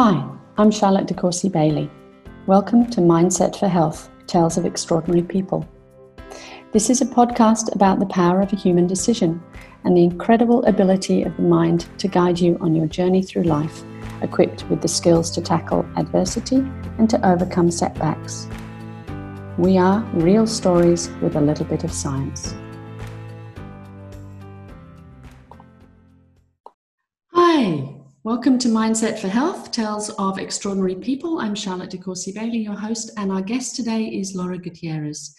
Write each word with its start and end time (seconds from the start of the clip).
Hi, 0.00 0.24
I'm 0.58 0.70
Charlotte 0.70 1.08
De 1.08 1.14
Courcy 1.14 1.48
Bailey. 1.48 1.90
Welcome 2.46 2.88
to 2.90 3.00
Mindset 3.00 3.58
for 3.58 3.66
Health 3.66 4.08
Tales 4.28 4.56
of 4.56 4.64
Extraordinary 4.64 5.24
People. 5.24 5.68
This 6.70 6.88
is 6.88 7.00
a 7.00 7.04
podcast 7.04 7.74
about 7.74 7.98
the 7.98 8.06
power 8.06 8.40
of 8.40 8.52
a 8.52 8.56
human 8.56 8.86
decision 8.86 9.42
and 9.82 9.96
the 9.96 10.04
incredible 10.04 10.64
ability 10.66 11.24
of 11.24 11.34
the 11.34 11.42
mind 11.42 11.88
to 11.98 12.06
guide 12.06 12.38
you 12.38 12.56
on 12.60 12.76
your 12.76 12.86
journey 12.86 13.24
through 13.24 13.42
life, 13.42 13.82
equipped 14.22 14.70
with 14.70 14.82
the 14.82 14.86
skills 14.86 15.32
to 15.32 15.40
tackle 15.40 15.84
adversity 15.96 16.58
and 16.98 17.10
to 17.10 17.28
overcome 17.28 17.68
setbacks. 17.68 18.46
We 19.58 19.78
are 19.78 20.02
real 20.12 20.46
stories 20.46 21.10
with 21.20 21.34
a 21.34 21.40
little 21.40 21.66
bit 21.66 21.82
of 21.82 21.90
science. 21.90 22.54
Welcome 28.28 28.58
to 28.58 28.68
Mindset 28.68 29.18
for 29.18 29.28
Health 29.28 29.72
Tales 29.72 30.10
of 30.18 30.38
Extraordinary 30.38 30.96
People. 30.96 31.38
I'm 31.38 31.54
Charlotte 31.54 31.88
De 31.88 31.96
Courcy 31.96 32.30
Bailey, 32.30 32.58
your 32.58 32.74
host, 32.74 33.10
and 33.16 33.32
our 33.32 33.40
guest 33.40 33.74
today 33.74 34.04
is 34.04 34.34
Laura 34.34 34.58
Gutierrez. 34.58 35.34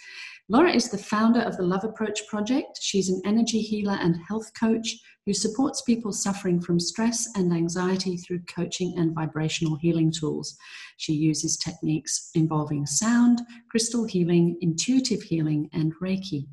Laura 0.47 0.71
is 0.73 0.89
the 0.89 0.97
founder 0.97 1.41
of 1.41 1.55
the 1.55 1.61
Love 1.61 1.83
Approach 1.83 2.25
Project. 2.27 2.79
She's 2.81 3.09
an 3.09 3.21
energy 3.25 3.59
healer 3.59 3.95
and 4.01 4.17
health 4.27 4.51
coach 4.59 4.95
who 5.27 5.35
supports 5.35 5.83
people 5.83 6.11
suffering 6.11 6.59
from 6.59 6.79
stress 6.79 7.29
and 7.35 7.53
anxiety 7.53 8.17
through 8.17 8.41
coaching 8.51 8.95
and 8.97 9.13
vibrational 9.13 9.75
healing 9.75 10.11
tools. 10.11 10.57
She 10.97 11.13
uses 11.13 11.57
techniques 11.57 12.31
involving 12.33 12.87
sound, 12.87 13.43
crystal 13.69 14.05
healing, 14.05 14.57
intuitive 14.61 15.21
healing, 15.21 15.69
and 15.73 15.93
Reiki. 16.01 16.47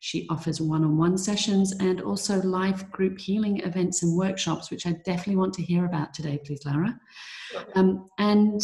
She 0.00 0.26
offers 0.30 0.60
one 0.60 0.84
on 0.84 0.96
one 0.96 1.18
sessions 1.18 1.72
and 1.80 2.00
also 2.00 2.40
live 2.42 2.90
group 2.90 3.18
healing 3.18 3.60
events 3.60 4.02
and 4.02 4.16
workshops, 4.16 4.70
which 4.70 4.86
I 4.86 4.92
definitely 5.04 5.36
want 5.36 5.54
to 5.54 5.62
hear 5.62 5.84
about 5.84 6.14
today, 6.14 6.38
please, 6.44 6.64
Lara. 6.64 6.98
Um, 7.74 8.08
and 8.18 8.60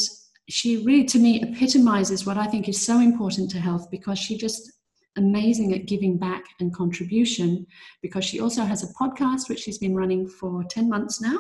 she 0.49 0.85
really, 0.85 1.05
to 1.05 1.19
me, 1.19 1.43
epitomizes 1.43 2.27
what 2.27 2.39
I 2.39 2.47
think 2.47 2.69
is 2.69 2.85
so 2.85 3.01
important 3.01 3.51
to 3.51 3.61
health 3.61 3.91
because 3.91 4.19
she 4.19 4.37
just 4.37 4.71
amazing 5.17 5.73
at 5.73 5.87
giving 5.87 6.19
back 6.19 6.43
and 6.61 6.75
contribution 6.75 7.67
because 8.03 8.25
she 8.25 8.41
also 8.41 8.65
has 8.65 8.83
a 8.83 8.93
podcast 8.95 9.49
which 9.49 9.61
she's 9.61 9.79
been 9.79 9.95
running 9.95 10.27
for 10.29 10.65
10 10.65 10.89
months 10.89 11.21
now 11.21 11.39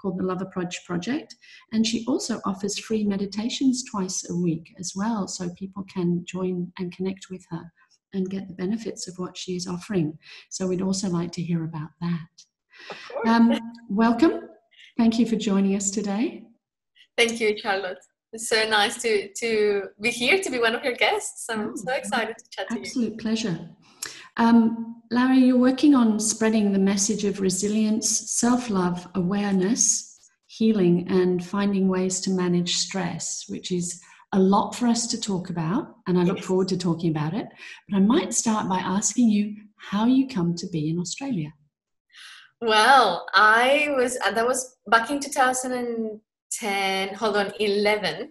called 0.00 0.18
the 0.18 0.24
love 0.24 0.42
approach 0.42 0.84
project 0.86 1.34
and 1.72 1.84
she 1.84 2.04
also 2.06 2.40
offers 2.44 2.78
free 2.78 3.04
meditations 3.04 3.82
twice 3.90 4.28
a 4.30 4.36
week 4.36 4.72
as 4.78 4.92
well 4.94 5.26
so 5.26 5.48
people 5.58 5.84
can 5.92 6.24
join 6.24 6.70
and 6.78 6.94
connect 6.94 7.26
with 7.30 7.44
her 7.50 7.72
and 8.12 8.30
get 8.30 8.48
the 8.48 8.54
benefits 8.54 9.08
of 9.08 9.18
what 9.18 9.36
she 9.36 9.56
is 9.56 9.66
offering 9.66 10.18
so 10.50 10.66
we'd 10.66 10.82
also 10.82 11.08
like 11.08 11.32
to 11.32 11.42
hear 11.42 11.64
about 11.64 11.90
that 12.00 13.26
um, 13.26 13.58
welcome 13.88 14.40
thank 14.98 15.18
you 15.18 15.26
for 15.26 15.36
joining 15.36 15.74
us 15.74 15.90
today 15.90 16.44
thank 17.16 17.40
you 17.40 17.56
charlotte 17.58 17.98
it's 18.36 18.50
so 18.50 18.68
nice 18.68 19.00
to 19.00 19.28
to 19.32 19.84
be 20.00 20.10
here 20.10 20.38
to 20.42 20.50
be 20.50 20.58
one 20.58 20.74
of 20.74 20.84
your 20.84 20.94
guests. 20.94 21.46
I'm 21.48 21.70
oh, 21.70 21.72
so 21.74 21.92
excited 21.92 22.36
to 22.36 22.44
chat 22.50 22.68
to 22.68 22.74
you. 22.74 22.80
Absolute 22.80 23.18
pleasure. 23.18 23.70
Um, 24.36 25.02
Larry, 25.10 25.38
you're 25.38 25.56
working 25.58 25.94
on 25.94 26.20
spreading 26.20 26.72
the 26.72 26.78
message 26.78 27.24
of 27.24 27.40
resilience, 27.40 28.08
self 28.38 28.68
love, 28.68 29.08
awareness, 29.14 30.18
healing, 30.48 31.06
and 31.08 31.42
finding 31.42 31.88
ways 31.88 32.20
to 32.20 32.30
manage 32.30 32.76
stress, 32.76 33.44
which 33.48 33.72
is 33.72 34.02
a 34.32 34.38
lot 34.38 34.74
for 34.74 34.86
us 34.86 35.06
to 35.08 35.20
talk 35.20 35.50
about. 35.50 35.96
And 36.06 36.18
I 36.18 36.22
look 36.24 36.42
forward 36.42 36.68
to 36.68 36.76
talking 36.76 37.10
about 37.10 37.34
it. 37.34 37.46
But 37.88 37.96
I 37.96 38.00
might 38.00 38.34
start 38.34 38.68
by 38.68 38.78
asking 38.78 39.28
you 39.30 39.54
how 39.76 40.06
you 40.06 40.26
come 40.28 40.54
to 40.56 40.66
be 40.68 40.90
in 40.90 40.98
Australia. 40.98 41.52
Well, 42.60 43.26
I 43.34 43.94
was, 43.96 44.18
uh, 44.24 44.30
that 44.32 44.46
was 44.46 44.76
back 44.86 45.10
in 45.10 45.20
2010. 45.20 46.20
hold 47.14 47.36
on 47.36 47.52
11 47.60 48.30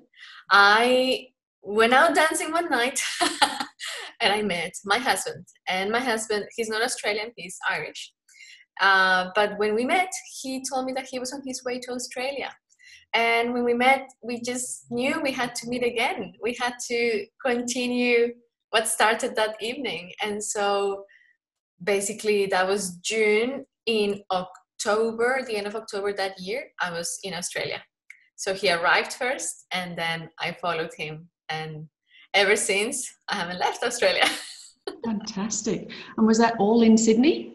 i 0.51 1.27
went 1.61 1.93
out 1.93 2.15
dancing 2.15 2.51
one 2.51 2.69
night 2.69 2.99
and 4.21 4.33
i 4.33 4.41
met 4.41 4.71
my 4.85 4.97
husband 4.97 5.45
and 5.67 5.91
my 5.91 5.99
husband 5.99 6.45
he's 6.55 6.69
not 6.69 6.81
australian 6.81 7.31
he's 7.35 7.57
irish 7.69 8.13
uh, 8.81 9.29
but 9.35 9.57
when 9.57 9.73
we 9.73 9.85
met 9.85 10.11
he 10.41 10.63
told 10.69 10.85
me 10.85 10.93
that 10.93 11.07
he 11.09 11.19
was 11.19 11.31
on 11.33 11.41
his 11.45 11.63
way 11.63 11.79
to 11.79 11.91
australia 11.91 12.51
and 13.15 13.53
when 13.53 13.63
we 13.63 13.73
met 13.73 14.09
we 14.21 14.39
just 14.41 14.91
knew 14.91 15.19
we 15.21 15.31
had 15.31 15.55
to 15.55 15.67
meet 15.67 15.83
again 15.83 16.33
we 16.41 16.55
had 16.59 16.73
to 16.87 17.25
continue 17.43 18.33
what 18.69 18.87
started 18.87 19.35
that 19.35 19.55
evening 19.61 20.11
and 20.21 20.43
so 20.43 21.03
basically 21.83 22.45
that 22.45 22.67
was 22.67 22.97
june 22.97 23.65
in 23.85 24.21
october 24.31 25.41
the 25.47 25.55
end 25.55 25.67
of 25.67 25.75
october 25.75 26.13
that 26.13 26.39
year 26.39 26.63
i 26.81 26.91
was 26.91 27.19
in 27.23 27.33
australia 27.33 27.81
so 28.35 28.53
he 28.53 28.71
arrived 28.71 29.13
first, 29.13 29.65
and 29.71 29.97
then 29.97 30.29
I 30.39 30.51
followed 30.61 30.91
him. 30.97 31.29
And 31.49 31.87
ever 32.33 32.55
since, 32.55 33.09
I 33.29 33.35
haven't 33.35 33.59
left 33.59 33.83
Australia. 33.83 34.25
Fantastic. 35.05 35.89
And 36.17 36.27
was 36.27 36.37
that 36.39 36.55
all 36.59 36.81
in 36.81 36.97
Sydney? 36.97 37.53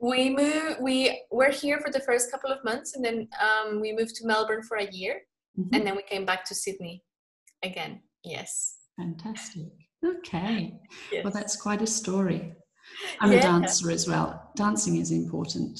We 0.00 0.30
moved. 0.30 0.76
We 0.80 1.22
were 1.30 1.50
here 1.50 1.80
for 1.80 1.90
the 1.90 2.00
first 2.00 2.30
couple 2.30 2.50
of 2.50 2.62
months, 2.64 2.94
and 2.94 3.04
then 3.04 3.28
um, 3.40 3.80
we 3.80 3.92
moved 3.92 4.14
to 4.16 4.26
Melbourne 4.26 4.62
for 4.62 4.76
a 4.76 4.90
year, 4.90 5.20
mm-hmm. 5.58 5.74
and 5.74 5.86
then 5.86 5.96
we 5.96 6.02
came 6.02 6.26
back 6.26 6.44
to 6.46 6.54
Sydney 6.54 7.02
again. 7.62 8.00
Yes. 8.24 8.76
Fantastic. 8.98 9.68
Okay. 10.04 10.74
Yes. 11.12 11.24
Well, 11.24 11.32
that's 11.32 11.56
quite 11.56 11.82
a 11.82 11.86
story. 11.86 12.54
I'm 13.20 13.32
yeah. 13.32 13.38
a 13.38 13.42
dancer 13.42 13.90
as 13.90 14.06
well. 14.08 14.50
Dancing 14.56 14.96
is 14.96 15.10
important. 15.10 15.78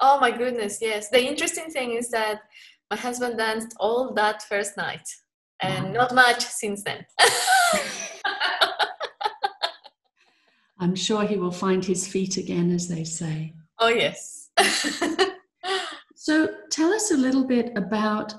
Oh 0.00 0.18
my 0.20 0.30
goodness, 0.30 0.78
yes. 0.80 1.08
The 1.10 1.24
interesting 1.24 1.70
thing 1.70 1.92
is 1.92 2.10
that 2.10 2.40
my 2.90 2.96
husband 2.96 3.38
danced 3.38 3.74
all 3.78 4.12
that 4.14 4.42
first 4.42 4.76
night 4.76 5.08
and 5.62 5.86
wow. 5.86 5.92
not 5.92 6.14
much 6.14 6.44
since 6.44 6.82
then. 6.82 7.06
I'm 10.82 10.96
sure 10.96 11.22
he 11.22 11.36
will 11.36 11.52
find 11.52 11.84
his 11.84 12.08
feet 12.08 12.38
again, 12.38 12.72
as 12.72 12.88
they 12.88 13.04
say. 13.04 13.54
Oh, 13.78 13.88
yes. 13.88 14.50
so, 16.16 16.48
tell 16.72 16.92
us 16.92 17.12
a 17.12 17.16
little 17.16 17.46
bit 17.46 17.70
about 17.76 18.34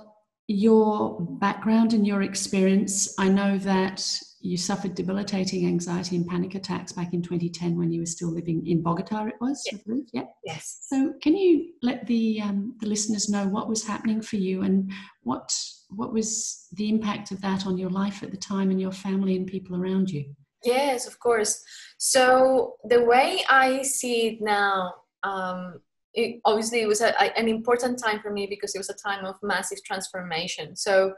your 0.47 1.21
background 1.21 1.93
and 1.93 2.05
your 2.05 2.21
experience. 2.21 3.15
I 3.17 3.29
know 3.29 3.57
that 3.59 4.05
you 4.41 4.57
suffered 4.57 4.93
debilitating 4.93 5.65
anxiety 5.65 6.17
and 6.17 6.27
panic 6.27 6.55
attacks 6.55 6.91
back 6.91 7.13
in 7.13 7.21
2010 7.21 7.77
when 7.77 7.93
you 7.93 8.01
were 8.01 8.05
still 8.05 8.29
living 8.29 8.67
in 8.67 8.83
Bogota. 8.83 9.27
It 9.27 9.35
was, 9.39 9.65
yes. 9.71 9.81
Yeah. 10.11 10.23
Yes. 10.43 10.79
So, 10.81 11.13
can 11.21 11.37
you 11.37 11.71
let 11.81 12.05
the 12.07 12.41
um, 12.41 12.75
the 12.81 12.87
listeners 12.87 13.29
know 13.29 13.47
what 13.47 13.69
was 13.69 13.87
happening 13.87 14.21
for 14.21 14.35
you 14.35 14.63
and 14.63 14.91
what 15.21 15.49
what 15.89 16.11
was 16.11 16.67
the 16.73 16.89
impact 16.89 17.31
of 17.31 17.39
that 17.39 17.65
on 17.65 17.77
your 17.77 17.89
life 17.89 18.21
at 18.21 18.31
the 18.31 18.37
time 18.37 18.69
and 18.69 18.81
your 18.81 18.91
family 18.91 19.37
and 19.37 19.47
people 19.47 19.77
around 19.77 20.09
you? 20.09 20.25
Yes, 20.63 21.07
of 21.07 21.19
course. 21.19 21.63
So 21.97 22.75
the 22.85 23.03
way 23.03 23.43
I 23.49 23.81
see 23.81 24.27
it 24.27 24.41
now, 24.41 24.93
um, 25.23 25.81
it, 26.13 26.39
obviously, 26.45 26.81
it 26.81 26.87
was 26.87 27.01
a, 27.01 27.09
a, 27.19 27.37
an 27.37 27.47
important 27.47 28.01
time 28.01 28.19
for 28.21 28.31
me 28.31 28.45
because 28.47 28.75
it 28.75 28.77
was 28.77 28.89
a 28.89 28.93
time 28.93 29.25
of 29.25 29.35
massive 29.41 29.83
transformation. 29.83 30.75
So 30.75 31.13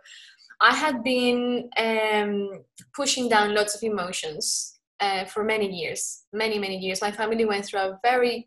I 0.61 0.73
had 0.73 1.03
been 1.03 1.69
um, 1.77 2.63
pushing 2.95 3.27
down 3.27 3.53
lots 3.53 3.75
of 3.75 3.83
emotions 3.83 4.79
uh, 4.99 5.25
for 5.25 5.43
many 5.43 5.69
years, 5.69 6.23
many, 6.33 6.57
many 6.57 6.77
years. 6.77 7.01
My 7.01 7.11
family 7.11 7.45
went 7.45 7.65
through 7.65 7.81
a 7.81 7.99
very, 8.03 8.45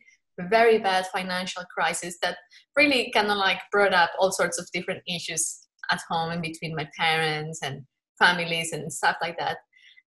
very 0.49 0.79
bad 0.79 1.07
financial 1.09 1.65
crisis 1.73 2.17
that 2.23 2.39
really 2.77 3.11
kind 3.13 3.31
of 3.31 3.37
like 3.37 3.59
brought 3.71 3.93
up 3.93 4.11
all 4.19 4.33
sorts 4.33 4.59
of 4.59 4.69
different 4.73 5.03
issues 5.07 5.67
at 5.91 6.01
home 6.09 6.31
and 6.31 6.43
between 6.43 6.75
my 6.75 6.89
parents 6.97 7.61
and 7.63 7.83
families 8.19 8.73
and 8.73 8.93
stuff 8.93 9.17
like 9.21 9.39
that. 9.39 9.59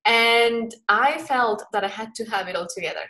And 0.06 0.74
I 0.90 1.20
felt 1.20 1.64
that 1.74 1.84
I 1.84 1.88
had 1.88 2.16
to 2.16 2.26
have 2.26 2.48
it 2.48 2.56
all 2.56 2.68
together 2.68 3.08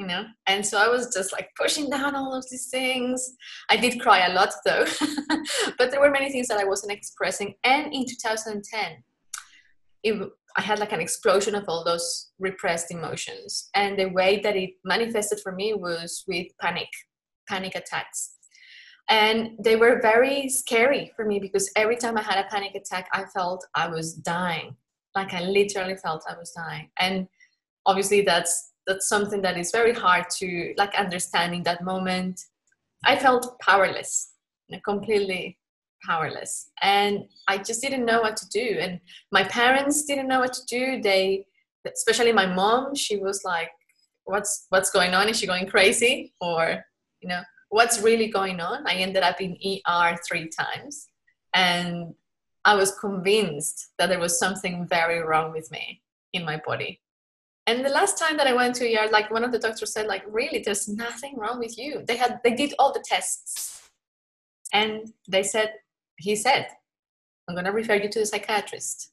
you 0.00 0.06
know? 0.06 0.24
And 0.46 0.64
so 0.64 0.78
i 0.78 0.88
was 0.88 1.12
just 1.14 1.30
like 1.30 1.50
pushing 1.54 1.90
down 1.90 2.16
all 2.16 2.34
of 2.34 2.44
these 2.50 2.68
things. 2.68 3.34
I 3.68 3.76
did 3.76 4.00
cry 4.00 4.26
a 4.26 4.32
lot 4.32 4.52
though. 4.64 4.86
But 5.78 5.90
there 5.90 6.00
were 6.00 6.10
many 6.10 6.32
things 6.32 6.48
that 6.48 6.58
i 6.58 6.64
wasn't 6.64 6.92
expressing. 6.92 7.54
And 7.64 7.92
in 7.92 8.06
2010 8.06 9.04
it, 10.02 10.30
i 10.56 10.62
had 10.62 10.78
like 10.78 10.92
an 10.92 11.00
explosion 11.00 11.54
of 11.54 11.64
all 11.68 11.84
those 11.84 12.30
repressed 12.38 12.90
emotions. 12.90 13.68
And 13.74 13.98
the 13.98 14.08
way 14.08 14.40
that 14.40 14.56
it 14.56 14.70
manifested 14.84 15.40
for 15.40 15.52
me 15.52 15.74
was 15.74 16.24
with 16.26 16.46
panic 16.60 16.88
panic 17.46 17.74
attacks. 17.74 18.36
And 19.10 19.58
they 19.62 19.76
were 19.76 20.00
very 20.00 20.48
scary 20.48 21.12
for 21.14 21.24
me 21.26 21.38
because 21.40 21.70
every 21.76 21.96
time 21.96 22.16
i 22.16 22.22
had 22.22 22.42
a 22.42 22.48
panic 22.48 22.74
attack 22.74 23.06
i 23.12 23.24
felt 23.36 23.66
i 23.74 23.86
was 23.86 24.14
dying 24.14 24.76
like 25.14 25.32
i 25.34 25.42
literally 25.42 25.96
felt 25.96 26.24
i 26.28 26.36
was 26.36 26.52
dying. 26.52 26.90
And 26.98 27.28
obviously 27.86 28.22
that's 28.22 28.72
that's 28.86 29.08
something 29.08 29.42
that 29.42 29.58
is 29.58 29.70
very 29.70 29.92
hard 29.92 30.24
to 30.38 30.74
like 30.76 30.94
understand 30.94 31.54
in 31.54 31.62
that 31.64 31.84
moment. 31.84 32.40
I 33.04 33.16
felt 33.16 33.58
powerless 33.60 34.32
completely 34.84 35.58
powerless. 36.06 36.70
And 36.80 37.24
i 37.48 37.58
just 37.58 37.82
didn't 37.82 38.04
know 38.04 38.20
what 38.20 38.36
to 38.38 38.48
do. 38.48 38.78
And 38.80 39.00
my 39.32 39.44
parents 39.44 40.04
didn't 40.04 40.28
know 40.28 40.40
what 40.40 40.52
to 40.54 40.64
do. 40.66 41.02
They 41.02 41.46
especially 41.86 42.32
my 42.32 42.46
mom 42.46 42.94
she 42.94 43.16
was 43.16 43.42
like 43.44 43.70
what's 44.24 44.66
what's 44.68 44.90
going 44.90 45.14
on? 45.14 45.28
Is 45.28 45.38
she 45.38 45.46
going 45.46 45.66
crazy? 45.66 46.32
Or 46.40 46.84
you 47.20 47.28
know 47.28 47.42
what's 47.70 48.00
really 48.00 48.28
going 48.28 48.60
on? 48.60 48.86
I 48.86 48.94
ended 48.94 49.22
up 49.22 49.40
in 49.40 49.56
er 49.88 50.16
three 50.26 50.48
times. 50.48 51.08
And 51.54 52.14
I 52.64 52.74
was 52.74 52.92
convinced 52.98 53.92
that 53.98 54.08
there 54.08 54.18
was 54.18 54.38
something 54.38 54.86
very 54.86 55.20
wrong 55.20 55.52
with 55.52 55.70
me 55.70 56.02
in 56.32 56.44
my 56.44 56.60
body. 56.64 57.00
And 57.66 57.84
the 57.84 57.90
last 57.90 58.18
time 58.18 58.36
that 58.36 58.46
I 58.46 58.52
went 58.52 58.74
to 58.76 58.84
a 58.84 58.96
ER, 58.96 59.10
like 59.10 59.30
one 59.30 59.44
of 59.44 59.52
the 59.52 59.58
doctors 59.58 59.92
said, 59.92 60.06
like, 60.06 60.24
really, 60.26 60.60
there's 60.64 60.88
nothing 60.88 61.36
wrong 61.36 61.58
with 61.58 61.78
you. 61.78 62.04
They 62.06 62.16
had 62.16 62.40
they 62.42 62.54
did 62.54 62.74
all 62.78 62.92
the 62.92 63.04
tests. 63.04 63.90
And 64.72 65.12
they 65.28 65.42
said, 65.42 65.74
he 66.16 66.36
said, 66.36 66.68
I'm 67.48 67.54
gonna 67.54 67.72
refer 67.72 67.94
you 67.94 68.08
to 68.08 68.20
the 68.20 68.26
psychiatrist. 68.26 69.12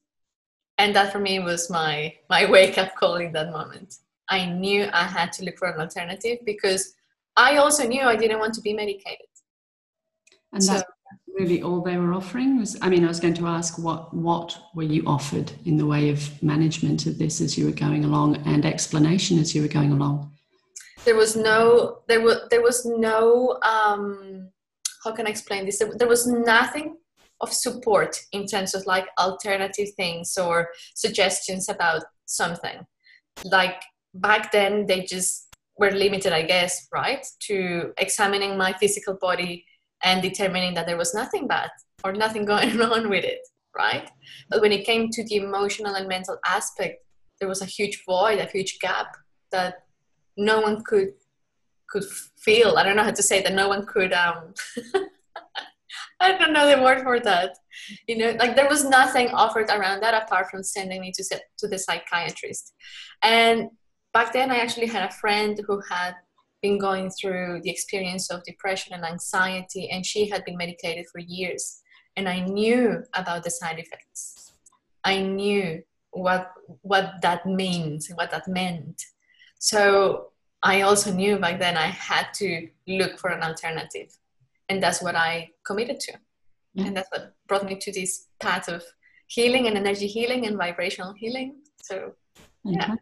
And 0.78 0.96
that 0.96 1.12
for 1.12 1.20
me 1.20 1.40
was 1.40 1.70
my 1.70 2.16
my 2.30 2.46
wake 2.50 2.78
up 2.78 2.96
call 2.96 3.16
in 3.16 3.32
that 3.34 3.52
moment. 3.52 3.98
I 4.30 4.46
knew 4.46 4.90
I 4.92 5.04
had 5.04 5.32
to 5.34 5.46
look 5.46 5.58
for 5.58 5.70
an 5.70 5.80
alternative 5.80 6.40
because 6.46 6.96
I 7.36 7.58
also 7.58 7.88
knew 7.88 8.02
I 8.02 8.16
didn't 8.16 8.40
want 8.40 8.54
to 8.56 8.62
be 8.62 8.74
medicated. 8.74 9.28
And 10.52 10.64
so, 10.64 10.74
that's 10.74 10.84
really 11.38 11.62
all 11.62 11.82
they 11.82 11.98
were 11.98 12.14
offering 12.14 12.60
was 12.60 12.78
I 12.82 12.90
mean 12.90 13.04
I 13.04 13.08
was 13.08 13.20
going 13.20 13.36
to 13.36 13.48
ask 13.48 13.78
what 13.78 14.14
what 14.14 14.58
were 14.74 14.84
you 14.84 15.04
offered 15.06 15.52
in 15.66 15.78
the 15.78 15.86
way 15.86 16.10
of 16.10 16.42
management 16.42 17.06
of 17.06 17.18
this 17.18 17.42
as 17.42 17.58
you 17.58 17.66
were 17.66 17.72
going 17.72 18.06
along 18.06 18.38
and 18.46 18.66
explanation 18.66 19.38
as 19.40 19.54
you 19.54 19.62
were 19.62 19.68
going 19.68 19.92
along? 19.92 20.32
There 21.06 21.16
was 21.16 21.36
no 21.36 22.00
there 22.08 22.22
was 22.22 22.38
there 22.50 22.62
was 22.62 22.86
no 22.86 23.60
um 23.64 24.50
how 25.04 25.12
can 25.12 25.28
I 25.28 25.30
explain 25.30 25.66
this? 25.66 25.80
There, 25.80 25.92
there 25.96 26.08
was 26.08 26.28
nothing 26.28 26.98
of 27.42 27.54
support 27.54 28.20
in 28.32 28.46
terms 28.48 28.74
of 28.74 28.86
like 28.86 29.06
alternative 29.20 29.90
things 29.96 30.38
or 30.38 30.70
suggestions 30.96 31.70
about 31.70 32.04
something. 32.26 32.86
Like 33.46 33.82
back 34.14 34.52
then, 34.52 34.88
they 34.88 35.02
just 35.04 35.48
were 35.78 35.92
limited, 35.92 36.34
I 36.34 36.42
guess, 36.42 36.88
right, 36.92 37.26
to 37.42 37.94
examining 37.98 38.58
my 38.58 38.74
physical 38.74 39.18
body 39.22 39.66
and 40.04 40.22
determining 40.22 40.74
that 40.76 40.86
there 40.86 40.98
was 40.98 41.14
nothing 41.14 41.48
bad 41.48 41.70
or 42.04 42.14
nothing 42.14 42.46
going 42.46 42.80
on 42.94 43.10
with 43.10 43.24
it, 43.24 43.40
right? 43.76 44.10
But 44.50 44.62
when 44.62 44.72
it 44.72 44.86
came 44.86 45.10
to 45.10 45.24
the 45.24 45.38
emotional 45.38 45.96
and 45.96 46.08
mental 46.08 46.38
aspect, 46.46 47.04
there 47.40 47.50
was 47.50 47.62
a 47.62 47.66
huge 47.66 48.04
void, 48.06 48.40
a 48.40 48.46
huge 48.46 48.80
gap 48.80 49.16
that 49.52 49.84
no 50.38 50.62
one 50.62 50.84
could 50.84 51.10
could 51.90 52.04
feel. 52.38 52.76
I 52.78 52.84
don't 52.84 52.98
know 52.98 53.04
how 53.04 53.12
to 53.12 53.24
say 53.24 53.42
that. 53.42 53.54
No 53.54 53.70
one 53.70 53.86
could 53.86 54.12
um, 54.12 54.54
I 56.20 56.38
don't 56.38 56.54
know 56.54 56.68
the 56.68 56.82
word 56.82 57.04
for 57.04 57.20
that. 57.20 57.58
You 58.08 58.18
know, 58.18 58.32
like 58.40 58.56
there 58.56 58.68
was 58.68 58.84
nothing 58.84 59.30
offered 59.30 59.70
around 59.70 60.02
that 60.02 60.24
apart 60.24 60.50
from 60.50 60.64
sending 60.64 61.02
me 61.02 61.12
to 61.12 61.24
to 61.60 61.68
the 61.68 61.78
psychiatrist. 61.78 62.74
And 63.22 63.70
back 64.14 64.34
then, 64.34 64.52
I 64.52 64.58
actually 64.58 64.88
had 64.88 65.10
a 65.10 65.14
friend 65.14 65.60
who 65.68 65.82
had 65.90 66.16
been 66.62 66.78
going 66.78 67.10
through 67.12 67.62
the 67.64 67.70
experience 67.70 68.30
of 68.30 68.44
depression 68.44 68.94
and 68.94 69.06
anxiety, 69.06 69.90
and 69.90 70.06
she 70.06 70.28
had 70.30 70.44
been 70.46 70.58
medicated 70.58 71.06
for 71.12 71.20
years. 71.20 71.82
And 72.16 72.28
I 72.28 72.40
knew 72.40 73.04
about 73.14 73.44
the 73.44 73.52
side 73.52 73.80
effects. 73.80 74.54
I 75.04 75.22
knew 75.22 75.84
what 76.12 76.52
what 76.82 77.22
that 77.22 77.46
means, 77.46 78.10
what 78.16 78.32
that 78.32 78.48
meant. 78.48 79.04
So 79.60 80.32
I 80.64 80.82
also 80.82 81.12
knew 81.14 81.38
back 81.38 81.60
then 81.60 81.78
I 81.78 81.88
had 81.88 82.28
to 82.36 82.68
look 82.88 83.20
for 83.20 83.30
an 83.30 83.44
alternative 83.44 84.10
and 84.70 84.82
that's 84.82 85.02
what 85.02 85.16
I 85.16 85.50
committed 85.66 86.00
to. 86.02 86.14
Yeah. 86.74 86.86
And 86.86 86.98
that's 86.98 87.10
what 87.12 87.34
brought 87.48 87.66
me 87.66 87.76
to 87.76 87.92
this 87.92 88.28
path 88.40 88.68
of 88.68 88.84
healing 89.28 89.68
and 89.68 89.78
energy 89.78 90.08
healing 90.08 90.46
and 90.46 90.58
vibrational 90.58 91.14
healing. 91.14 91.62
So, 91.82 92.14
Fantastic. 92.64 93.00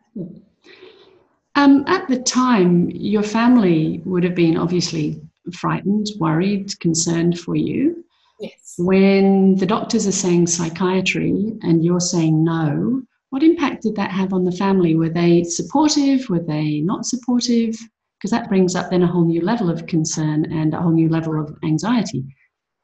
Um, 1.56 1.84
at 1.88 2.08
the 2.08 2.22
time, 2.22 2.90
your 2.92 3.24
family 3.24 4.02
would 4.06 4.24
have 4.24 4.36
been 4.36 4.58
obviously 4.58 5.22
frightened, 5.54 6.08
worried, 6.20 6.78
concerned 6.80 7.40
for 7.40 7.56
you. 7.56 8.04
Yes. 8.40 8.76
When 8.78 9.56
the 9.56 9.66
doctors 9.66 10.06
are 10.06 10.12
saying 10.12 10.48
psychiatry 10.48 11.54
and 11.62 11.86
you're 11.86 12.02
saying 12.02 12.44
no, 12.44 13.02
what 13.30 13.44
impact 13.44 13.84
did 13.84 13.96
that 13.96 14.12
have 14.12 14.34
on 14.34 14.44
the 14.44 14.52
family? 14.52 14.96
Were 14.96 15.10
they 15.10 15.44
supportive? 15.44 16.30
Were 16.30 16.44
they 16.44 16.82
not 16.82 17.06
supportive? 17.06 17.78
because 18.26 18.32
that 18.32 18.50
brings 18.50 18.76
up 18.76 18.90
then 18.90 19.04
a 19.04 19.08
whole 19.08 19.24
new 19.24 19.42
level 19.42 19.70
of 19.70 19.86
concern 19.86 20.52
and 20.52 20.74
a 20.74 20.82
whole 20.82 20.92
new 20.92 21.10
level 21.10 21.40
of 21.40 21.56
anxiety. 21.64 22.24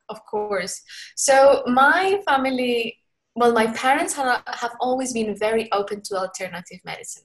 Of 0.08 0.24
course. 0.26 0.82
So 1.16 1.64
my 1.66 2.22
family, 2.28 3.00
well, 3.36 3.52
my 3.52 3.68
parents 3.68 4.14
have, 4.14 4.44
have 4.46 4.74
always 4.80 5.14
been 5.14 5.36
very 5.36 5.72
open 5.72 6.04
to 6.04 6.16
alternative 6.16 6.80
medicine. 6.86 7.24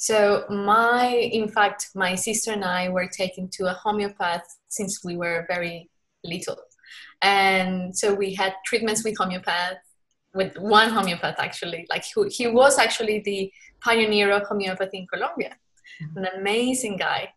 So 0.00 0.44
my, 0.48 1.08
in 1.08 1.46
fact, 1.48 1.90
my 1.94 2.14
sister 2.14 2.52
and 2.52 2.64
I 2.64 2.88
were 2.88 3.06
taken 3.06 3.48
to 3.56 3.70
a 3.70 3.74
homeopath 3.74 4.46
since 4.68 5.04
we 5.04 5.16
were 5.16 5.44
very 5.46 5.90
little. 6.24 6.56
And 7.22 7.96
so 7.96 8.14
we 8.14 8.34
had 8.34 8.54
treatments 8.64 9.04
with 9.04 9.16
homeopath, 9.18 9.76
with 10.34 10.56
one 10.56 10.88
homeopath 10.88 11.36
actually. 11.38 11.86
Like 11.90 12.04
he, 12.04 12.28
he 12.28 12.46
was 12.46 12.78
actually 12.78 13.20
the 13.20 13.52
pioneer 13.84 14.30
of 14.32 14.46
homeopathy 14.48 14.98
in 14.98 15.06
Colombia 15.06 15.56
an 16.16 16.26
amazing 16.36 16.96
guy, 16.96 17.32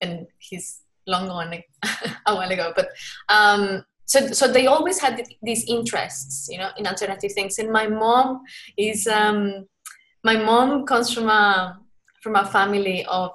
and 0.00 0.26
he's 0.38 0.80
long 1.06 1.28
gone 1.28 1.52
a 2.26 2.34
while 2.34 2.50
ago. 2.50 2.72
But 2.74 2.88
um, 3.28 3.84
so 4.04 4.28
so 4.28 4.50
they 4.50 4.66
always 4.66 4.98
had 4.98 5.22
these 5.42 5.64
interests, 5.68 6.48
you 6.50 6.58
know, 6.58 6.70
in 6.76 6.86
alternative 6.86 7.32
things. 7.32 7.58
And 7.58 7.70
my 7.70 7.86
mom 7.86 8.42
is 8.76 9.06
um, 9.06 9.66
my 10.24 10.36
mom 10.36 10.86
comes 10.86 11.12
from 11.12 11.28
a 11.28 11.78
from 12.26 12.36
a 12.36 12.52
family 12.58 13.04
of 13.06 13.30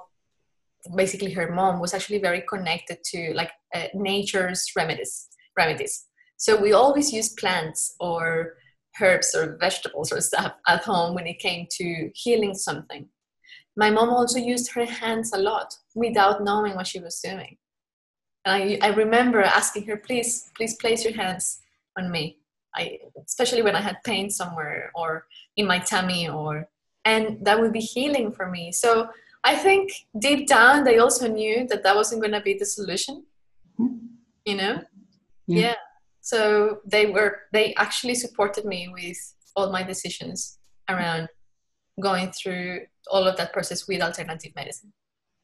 basically 0.96 1.32
her 1.32 1.50
mom 1.50 1.80
was 1.80 1.94
actually 1.94 2.18
very 2.18 2.42
connected 2.42 2.98
to 3.04 3.32
like 3.34 3.52
uh, 3.74 3.86
nature's 3.94 4.60
remedies 4.76 5.28
remedies 5.56 5.94
so 6.36 6.60
we 6.60 6.72
always 6.72 7.12
use 7.12 7.30
plants 7.40 7.94
or 8.00 8.54
herbs 9.00 9.34
or 9.34 9.56
vegetables 9.60 10.12
or 10.12 10.20
stuff 10.20 10.52
at 10.68 10.84
home 10.84 11.14
when 11.14 11.26
it 11.26 11.38
came 11.38 11.66
to 11.70 12.10
healing 12.14 12.54
something 12.54 13.08
my 13.76 13.90
mom 13.90 14.10
also 14.10 14.38
used 14.38 14.72
her 14.72 14.84
hands 14.84 15.32
a 15.32 15.38
lot 15.38 15.74
without 15.94 16.44
knowing 16.44 16.74
what 16.74 16.86
she 16.86 17.00
was 17.00 17.20
doing. 17.20 17.56
And 18.44 18.78
I, 18.82 18.86
I 18.88 18.90
remember 18.94 19.40
asking 19.42 19.86
her, 19.86 19.96
please, 19.96 20.50
please 20.56 20.76
place 20.76 21.04
your 21.04 21.14
hands 21.14 21.60
on 21.98 22.10
me. 22.10 22.38
I, 22.74 22.98
especially 23.26 23.62
when 23.62 23.76
I 23.76 23.80
had 23.80 23.96
pain 24.04 24.30
somewhere 24.30 24.90
or 24.94 25.26
in 25.56 25.66
my 25.66 25.78
tummy 25.78 26.28
or, 26.28 26.68
and 27.04 27.44
that 27.44 27.60
would 27.60 27.72
be 27.72 27.80
healing 27.80 28.32
for 28.32 28.50
me. 28.50 28.72
So 28.72 29.08
I 29.44 29.56
think 29.56 29.90
deep 30.18 30.46
down, 30.46 30.84
they 30.84 30.98
also 30.98 31.26
knew 31.28 31.66
that 31.68 31.82
that 31.82 31.96
wasn't 31.96 32.22
going 32.22 32.32
to 32.32 32.40
be 32.40 32.54
the 32.54 32.66
solution, 32.66 33.24
mm-hmm. 33.78 33.96
you 34.44 34.56
know? 34.56 34.82
Yeah. 35.46 35.60
yeah. 35.60 35.74
So 36.20 36.80
they 36.86 37.06
were, 37.06 37.40
they 37.52 37.74
actually 37.74 38.14
supported 38.14 38.64
me 38.64 38.88
with 38.92 39.16
all 39.56 39.72
my 39.72 39.82
decisions 39.82 40.58
around 40.88 41.28
going 42.00 42.30
through 42.30 42.82
all 43.10 43.26
of 43.26 43.36
that 43.36 43.52
process 43.52 43.88
with 43.88 44.00
alternative 44.00 44.52
medicine. 44.54 44.92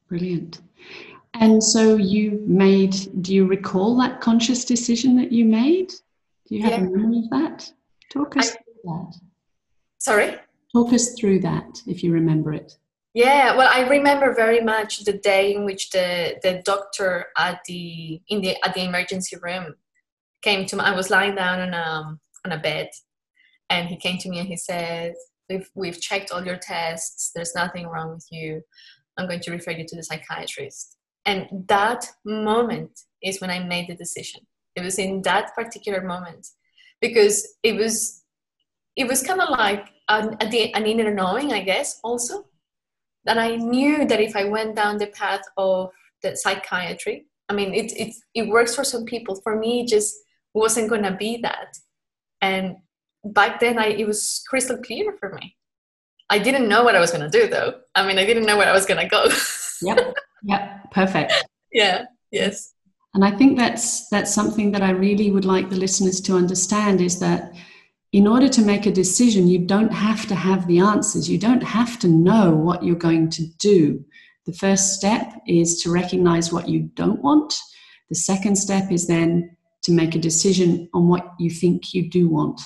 Brilliant. 0.07 0.61
And 1.33 1.63
so 1.63 1.97
you 1.97 2.41
made, 2.47 2.95
do 3.21 3.35
you 3.35 3.45
recall 3.45 3.97
that 3.97 4.21
conscious 4.21 4.65
decision 4.65 5.15
that 5.17 5.31
you 5.31 5.45
made? 5.45 5.89
Do 6.47 6.55
you 6.55 6.63
have 6.63 6.71
yeah. 6.71 6.77
a 6.77 6.89
memory 6.89 7.19
of 7.19 7.29
that? 7.29 7.71
Talk 8.11 8.37
us 8.37 8.51
I, 8.51 8.53
through 8.53 8.73
that. 8.85 9.15
Sorry? 9.99 10.37
Talk 10.73 10.93
us 10.93 11.13
through 11.13 11.39
that 11.39 11.81
if 11.87 12.03
you 12.03 12.11
remember 12.11 12.53
it. 12.53 12.77
Yeah, 13.13 13.55
well, 13.55 13.69
I 13.71 13.87
remember 13.87 14.35
very 14.35 14.61
much 14.61 15.03
the 15.03 15.13
day 15.13 15.55
in 15.55 15.65
which 15.65 15.89
the, 15.89 16.39
the 16.43 16.61
doctor 16.63 17.27
at 17.37 17.61
the 17.65 18.21
in 18.29 18.41
the 18.41 18.55
at 18.63 18.75
the 18.75 18.83
emergency 18.83 19.35
room 19.41 19.75
came 20.43 20.65
to 20.67 20.75
me. 20.75 20.83
I 20.83 20.95
was 20.95 21.09
lying 21.09 21.35
down 21.35 21.59
on 21.59 21.73
a 21.73 22.17
on 22.45 22.51
a 22.51 22.57
bed, 22.59 22.89
and 23.69 23.87
he 23.87 23.97
came 23.97 24.19
to 24.19 24.29
me 24.29 24.39
and 24.39 24.47
he 24.47 24.57
said, 24.57 25.15
we've, 25.49 25.69
we've 25.75 25.99
checked 25.99 26.31
all 26.31 26.45
your 26.45 26.57
tests 26.57 27.31
there's 27.35 27.55
nothing 27.55 27.87
wrong 27.87 28.13
with 28.13 28.25
you 28.31 28.61
i'm 29.17 29.27
going 29.27 29.39
to 29.39 29.51
refer 29.51 29.71
you 29.71 29.85
to 29.85 29.95
the 29.95 30.03
psychiatrist 30.03 30.97
and 31.25 31.47
that 31.67 32.05
moment 32.23 32.91
is 33.21 33.41
when 33.41 33.49
i 33.49 33.59
made 33.59 33.87
the 33.87 33.95
decision 33.95 34.41
it 34.75 34.83
was 34.83 34.99
in 34.99 35.21
that 35.23 35.53
particular 35.55 36.01
moment 36.01 36.47
because 37.01 37.55
it 37.63 37.75
was 37.75 38.23
it 38.95 39.07
was 39.07 39.23
kind 39.23 39.41
of 39.41 39.49
like 39.49 39.87
an, 40.09 40.35
an 40.41 40.85
inner 40.85 41.13
knowing 41.13 41.53
i 41.53 41.61
guess 41.61 41.99
also 42.03 42.45
that 43.25 43.37
i 43.37 43.55
knew 43.55 44.05
that 44.05 44.19
if 44.19 44.35
i 44.35 44.43
went 44.43 44.75
down 44.75 44.97
the 44.97 45.07
path 45.07 45.41
of 45.57 45.89
the 46.23 46.35
psychiatry 46.35 47.25
i 47.49 47.53
mean 47.53 47.73
it, 47.73 47.91
it, 47.93 48.13
it 48.33 48.47
works 48.47 48.75
for 48.75 48.83
some 48.83 49.05
people 49.05 49.35
for 49.41 49.55
me 49.57 49.81
it 49.81 49.87
just 49.87 50.15
wasn't 50.53 50.89
going 50.89 51.03
to 51.03 51.11
be 51.11 51.37
that 51.37 51.77
and 52.41 52.75
back 53.23 53.59
then 53.59 53.77
I, 53.77 53.87
it 53.87 54.07
was 54.07 54.43
crystal 54.47 54.77
clear 54.77 55.15
for 55.19 55.33
me. 55.33 55.55
I 56.29 56.39
didn't 56.39 56.67
know 56.67 56.83
what 56.83 56.95
I 56.95 56.99
was 56.99 57.11
going 57.11 57.29
to 57.29 57.39
do 57.39 57.47
though. 57.47 57.79
I 57.95 58.05
mean, 58.05 58.19
I 58.19 58.25
didn't 58.25 58.45
know 58.45 58.57
where 58.57 58.69
I 58.69 58.73
was 58.73 58.85
going 58.85 58.99
to 58.99 59.07
go. 59.07 59.27
yep. 59.81 60.15
Yep. 60.43 60.91
Perfect. 60.91 61.33
Yeah. 61.71 62.05
Yes. 62.31 62.73
And 63.15 63.25
I 63.25 63.31
think 63.31 63.57
that's 63.57 64.07
that's 64.09 64.33
something 64.33 64.71
that 64.71 64.83
I 64.83 64.91
really 64.91 65.31
would 65.31 65.45
like 65.45 65.69
the 65.69 65.75
listeners 65.75 66.21
to 66.21 66.35
understand 66.35 67.01
is 67.01 67.19
that 67.19 67.53
in 68.11 68.27
order 68.27 68.49
to 68.49 68.61
make 68.61 68.85
a 68.85 68.91
decision, 68.91 69.47
you 69.47 69.59
don't 69.59 69.93
have 69.93 70.25
to 70.27 70.35
have 70.35 70.67
the 70.67 70.79
answers. 70.79 71.29
You 71.29 71.37
don't 71.37 71.61
have 71.61 71.99
to 71.99 72.07
know 72.07 72.51
what 72.51 72.83
you're 72.83 72.95
going 72.95 73.29
to 73.31 73.45
do. 73.59 74.03
The 74.45 74.53
first 74.53 74.93
step 74.93 75.31
is 75.47 75.81
to 75.83 75.91
recognize 75.91 76.51
what 76.51 76.67
you 76.67 76.89
don't 76.95 77.21
want. 77.21 77.55
The 78.09 78.15
second 78.15 78.55
step 78.55 78.91
is 78.91 79.05
then 79.05 79.55
to 79.83 79.91
make 79.91 80.15
a 80.15 80.19
decision 80.19 80.89
on 80.93 81.07
what 81.07 81.33
you 81.37 81.51
think 81.51 81.93
you 81.93 82.09
do 82.09 82.27
want. 82.27 82.59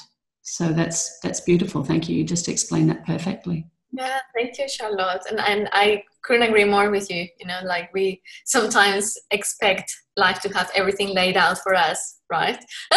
So 0.43 0.71
that's 0.71 1.19
that's 1.19 1.41
beautiful. 1.41 1.83
Thank 1.83 2.07
you. 2.07 2.15
You 2.15 2.23
just 2.23 2.47
explained 2.47 2.89
that 2.89 3.05
perfectly. 3.05 3.67
Yeah, 3.91 4.19
thank 4.35 4.57
you, 4.57 4.67
Charlotte. 4.67 5.23
And 5.29 5.39
and 5.39 5.69
I 5.73 6.03
couldn't 6.23 6.47
agree 6.47 6.63
more 6.65 6.89
with 6.89 7.09
you. 7.11 7.27
You 7.39 7.47
know, 7.47 7.59
like 7.65 7.93
we 7.93 8.21
sometimes 8.45 9.17
expect 9.31 9.93
life 10.15 10.39
to 10.41 10.49
have 10.49 10.71
everything 10.73 11.13
laid 11.13 11.37
out 11.37 11.59
for 11.59 11.75
us, 11.75 12.19
right? 12.29 12.63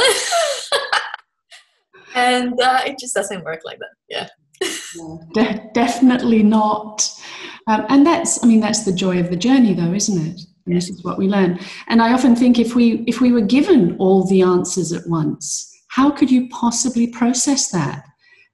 and 2.16 2.60
uh, 2.60 2.80
it 2.84 2.98
just 2.98 3.14
doesn't 3.14 3.44
work 3.44 3.60
like 3.64 3.78
that. 3.78 3.94
Yeah. 4.08 4.28
De- 5.34 5.70
definitely 5.74 6.42
not. 6.42 7.08
Um, 7.68 7.84
and 7.88 8.06
that's, 8.06 8.42
I 8.42 8.46
mean, 8.46 8.60
that's 8.60 8.84
the 8.84 8.92
joy 8.92 9.20
of 9.20 9.30
the 9.30 9.36
journey, 9.36 9.74
though, 9.74 9.92
isn't 9.92 10.26
it? 10.26 10.40
And 10.64 10.74
this 10.74 10.88
is 10.88 11.04
what 11.04 11.18
we 11.18 11.28
learn. 11.28 11.60
And 11.88 12.02
I 12.02 12.12
often 12.12 12.34
think 12.34 12.58
if 12.58 12.74
we 12.74 13.04
if 13.06 13.20
we 13.20 13.30
were 13.30 13.40
given 13.40 13.96
all 13.98 14.26
the 14.26 14.42
answers 14.42 14.92
at 14.92 15.06
once, 15.06 15.72
how 15.88 16.10
could 16.10 16.30
you 16.30 16.48
possibly 16.48 17.06
process 17.06 17.70
that? 17.70 18.04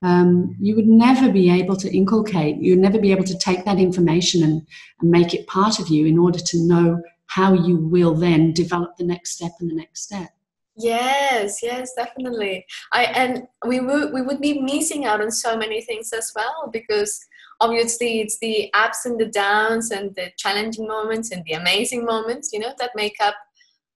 Um, 0.03 0.57
you 0.61 0.75
would 0.75 0.89
never 0.89 1.31
be 1.31 1.49
able 1.49 1.77
to 1.77 1.97
inculcate. 1.97 2.57
You'd 2.57 2.81
never 2.81 2.99
be 2.99 3.13
able 3.13 3.25
to 3.25 3.39
take 3.39 3.65
that 3.65 3.79
information 3.79 4.43
and, 4.43 4.67
and 5.01 5.11
make 5.11 5.33
it 5.33 5.47
part 5.47 5.79
of 5.79 5.89
you 5.89 6.07
in 6.07 6.19
order 6.19 6.41
to 6.41 6.59
know 6.67 7.01
how 7.27 7.55
you 7.55 7.77
will 7.79 8.15
then 8.15 8.53
develop 8.53 8.97
the 8.97 9.05
next 9.05 9.31
step 9.31 9.53
and 9.61 9.71
the 9.71 9.75
next 9.75 10.03
step. 10.03 10.29
Yes, 10.77 11.63
yes, 11.63 11.93
definitely. 11.97 12.65
I 12.93 13.05
and 13.05 13.43
we 13.67 13.81
would 13.81 14.13
we 14.13 14.23
would 14.23 14.41
be 14.41 14.61
missing 14.61 15.05
out 15.05 15.21
on 15.21 15.31
so 15.31 15.57
many 15.57 15.83
things 15.83 16.13
as 16.13 16.33
well 16.35 16.71
because 16.73 17.19
obviously 17.61 18.21
it's 18.21 18.39
the 18.39 18.71
ups 18.73 19.05
and 19.05 19.21
the 19.21 19.27
downs 19.27 19.91
and 19.91 20.15
the 20.17 20.31
challenging 20.39 20.87
moments 20.89 21.31
and 21.31 21.45
the 21.45 21.53
amazing 21.55 22.05
moments, 22.07 22.51
you 22.53 22.59
know, 22.59 22.73
that 22.79 22.93
make 22.95 23.17
up 23.21 23.35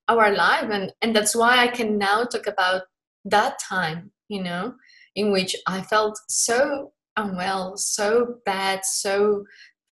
our 0.07 0.33
life 0.35 0.69
and 0.71 0.93
and 1.01 1.15
that's 1.15 1.35
why 1.35 1.57
I 1.57 1.67
can 1.67 1.97
now 1.97 2.23
talk 2.25 2.45
about 2.47 2.83
that 3.25 3.57
time, 3.59 4.11
you 4.29 4.43
know, 4.43 4.75
in 5.15 5.31
which 5.31 5.55
I 5.67 5.81
felt 5.81 6.19
so 6.29 6.93
unwell, 7.17 7.77
so 7.77 8.35
bad, 8.45 8.85
so 8.85 9.43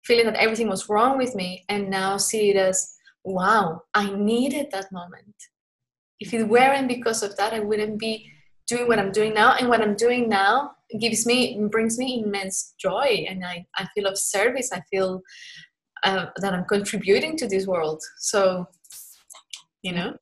feeling 0.03 0.25
that 0.25 0.35
everything 0.35 0.67
was 0.67 0.89
wrong 0.89 1.17
with 1.19 1.35
me 1.35 1.63
and 1.69 1.89
now 1.91 2.17
see 2.17 2.49
it 2.49 2.57
as 2.57 2.91
wow, 3.23 3.83
I 3.93 4.09
needed 4.15 4.71
that 4.71 4.91
moment 4.91 5.35
if 6.21 6.33
it 6.35 6.43
weren't 6.43 6.87
because 6.87 7.23
of 7.23 7.35
that, 7.37 7.51
I 7.51 7.59
wouldn't 7.59 7.97
be 7.99 8.31
doing 8.67 8.87
what 8.87 8.99
I'm 8.99 9.11
doing 9.11 9.33
now. 9.33 9.55
And 9.55 9.67
what 9.67 9.81
I'm 9.81 9.95
doing 9.95 10.29
now 10.29 10.71
gives 10.99 11.25
me, 11.25 11.59
brings 11.71 11.97
me 11.97 12.23
immense 12.23 12.75
joy. 12.79 13.25
And 13.27 13.43
I, 13.43 13.65
I 13.75 13.87
feel 13.95 14.05
of 14.05 14.17
service. 14.17 14.71
I 14.71 14.81
feel 14.91 15.21
uh, 16.03 16.27
that 16.37 16.53
I'm 16.53 16.65
contributing 16.65 17.35
to 17.37 17.47
this 17.47 17.65
world. 17.65 18.01
So, 18.19 18.67
you 19.81 19.93
know. 19.93 20.15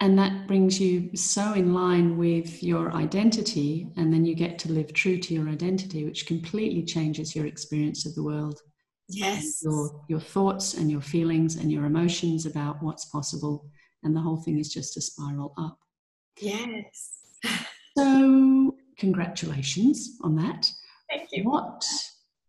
and 0.00 0.18
that 0.18 0.48
brings 0.48 0.80
you 0.80 1.14
so 1.14 1.52
in 1.52 1.74
line 1.74 2.16
with 2.16 2.62
your 2.62 2.90
identity. 2.92 3.88
And 3.98 4.10
then 4.10 4.24
you 4.24 4.34
get 4.34 4.58
to 4.60 4.72
live 4.72 4.94
true 4.94 5.18
to 5.18 5.34
your 5.34 5.50
identity, 5.50 6.06
which 6.06 6.26
completely 6.26 6.84
changes 6.84 7.36
your 7.36 7.44
experience 7.44 8.06
of 8.06 8.14
the 8.14 8.22
world 8.22 8.62
yes 9.08 9.60
your 9.62 10.02
your 10.08 10.18
thoughts 10.18 10.72
and 10.74 10.90
your 10.90 11.00
feelings 11.02 11.56
and 11.56 11.70
your 11.70 11.84
emotions 11.84 12.46
about 12.46 12.82
what's 12.82 13.04
possible 13.04 13.66
and 14.04 14.14
the 14.14 14.20
whole 14.20 14.36
thing 14.36 14.58
is 14.58 14.72
just 14.72 14.96
a 14.96 15.00
spiral 15.00 15.54
up. 15.58 15.78
Yes. 16.40 17.20
So 17.96 18.74
congratulations 18.98 20.18
on 20.22 20.34
that. 20.34 20.68
Thank 21.08 21.28
you. 21.30 21.44
What 21.44 21.84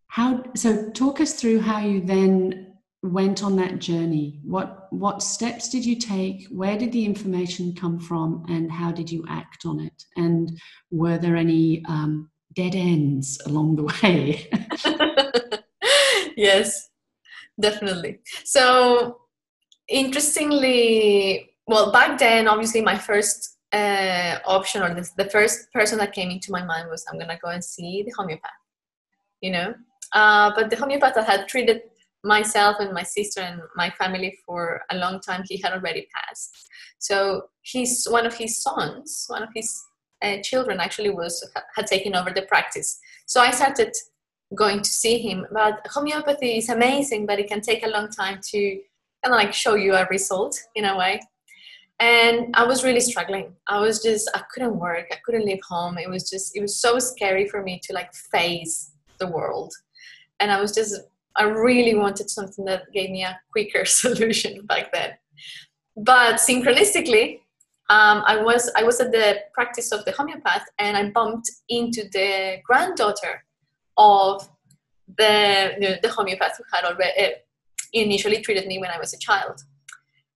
how 0.08 0.44
so 0.56 0.90
talk 0.90 1.22
us 1.22 1.40
through 1.40 1.60
how 1.60 1.82
you 1.82 2.02
then 2.02 2.74
went 3.04 3.44
on 3.44 3.56
that 3.58 3.78
journey. 3.78 4.40
What 4.44 4.88
what 4.92 5.22
steps 5.22 5.70
did 5.70 5.86
you 5.86 5.98
take? 5.98 6.48
Where 6.48 6.80
did 6.80 6.92
the 6.92 7.06
information 7.06 7.76
come 7.76 8.00
from 8.00 8.44
and 8.50 8.72
how 8.72 8.92
did 8.92 9.12
you 9.12 9.24
act 9.30 9.68
on 9.68 9.80
it? 9.80 10.04
And 10.18 10.60
were 10.90 11.20
there 11.20 11.36
any 11.36 11.86
um, 11.88 12.32
dead 12.56 12.74
ends 12.74 13.40
along 13.46 13.76
the 13.76 13.84
way? 14.02 14.50
Yes, 16.36 16.90
definitely. 17.60 18.20
So, 18.44 19.22
interestingly, 19.88 21.52
well, 21.68 21.92
back 21.92 22.18
then, 22.20 22.48
obviously, 22.48 22.82
my 22.82 22.98
first 22.98 23.58
uh, 23.72 24.40
option 24.46 24.82
or 24.82 24.94
the, 24.94 25.10
the 25.18 25.30
first 25.30 25.72
person 25.74 25.98
that 25.98 26.14
came 26.14 26.30
into 26.30 26.52
my 26.52 26.64
mind 26.64 26.90
was 26.90 27.06
I'm 27.12 27.20
gonna 27.20 27.38
go 27.44 27.50
and 27.50 27.64
see 27.64 28.04
the 28.04 28.14
homeopath, 28.18 28.52
you 29.42 29.52
know. 29.52 29.74
Uh, 30.14 30.52
but 30.56 30.70
the 30.70 30.76
homeopath 30.76 31.16
that 31.16 31.28
had 31.28 31.48
treated 31.48 31.82
myself 32.24 32.78
and 32.80 32.94
my 32.94 33.04
sister 33.04 33.42
and 33.42 33.62
my 33.76 33.90
family 33.92 34.38
for 34.46 34.82
a 34.92 34.98
long 34.98 35.20
time, 35.20 35.44
he 35.48 35.58
had 35.58 35.74
already 35.74 36.08
passed. 36.14 36.70
So 37.00 37.50
he's 37.62 38.06
one 38.10 38.26
of 38.26 38.36
his 38.36 38.62
sons, 38.62 39.26
one 39.28 39.44
of 39.44 39.50
his 39.54 39.84
uh, 40.24 40.38
children 40.44 40.80
actually 40.80 41.10
was 41.10 41.48
had 41.76 41.88
taken 41.88 42.16
over 42.16 42.32
the 42.32 42.44
practice. 42.44 43.00
So 43.26 43.42
I 43.42 43.52
started 43.52 43.94
going 44.56 44.82
to 44.82 44.90
see 44.90 45.20
him. 45.20 45.46
But 45.52 45.86
homeopathy 45.88 46.58
is 46.58 46.70
amazing, 46.70 47.26
but 47.26 47.40
it 47.40 47.48
can 47.48 47.62
take 47.62 47.86
a 47.86 47.90
long 47.90 48.10
time 48.10 48.40
to 48.52 48.80
of 49.34 49.40
like 49.40 49.54
show 49.54 49.76
you 49.76 49.96
a 49.96 50.06
result 50.10 50.60
in 50.76 50.86
a 50.86 50.98
way. 50.98 51.20
And 52.00 52.54
I 52.56 52.66
was 52.66 52.84
really 52.84 53.00
struggling. 53.00 53.54
I 53.68 53.80
was 53.80 54.04
just, 54.04 54.30
I 54.36 54.42
couldn't 54.54 54.78
work. 54.78 55.08
I 55.12 55.18
couldn't 55.26 55.46
leave 55.46 55.62
home. 55.68 55.98
It 55.98 56.10
was 56.10 56.30
just, 56.30 56.56
it 56.56 56.62
was 56.62 56.82
so 56.82 57.00
scary 57.00 57.48
for 57.48 57.64
me 57.64 57.80
to 57.84 57.94
like 57.94 58.14
face 58.14 58.92
the 59.20 59.28
world. 59.28 59.74
And 60.40 60.52
I 60.52 60.60
was 60.60 60.74
just, 60.74 61.00
I 61.38 61.44
really 61.44 61.96
wanted 61.96 62.30
something 62.30 62.66
that 62.66 62.92
gave 62.94 63.12
me 63.12 63.24
a 63.24 63.40
quicker 63.52 63.86
solution 63.86 64.66
back 64.66 64.92
then. 64.92 65.12
But 65.96 66.36
synchronistically, 66.36 67.40
um, 67.90 68.24
I 68.26 68.42
was 68.42 68.72
I 68.76 68.84
was 68.84 69.00
at 69.00 69.12
the 69.12 69.42
practice 69.54 69.92
of 69.92 70.04
the 70.06 70.12
homeopath, 70.12 70.66
and 70.80 70.98
I 70.98 71.12
bumped 71.12 71.52
into 71.70 72.10
the 72.12 72.58
granddaughter 72.66 73.46
of 73.96 74.50
the, 75.18 75.76
the, 75.80 76.00
the 76.02 76.10
homeopath 76.10 76.58
who 76.58 76.64
had 76.74 76.84
already 76.84 77.22
uh, 77.22 77.30
initially 77.94 78.42
treated 78.42 78.68
me 78.68 78.80
when 78.80 78.92
I 78.92 79.00
was 79.00 79.14
a 79.14 79.20
child. 79.20 79.62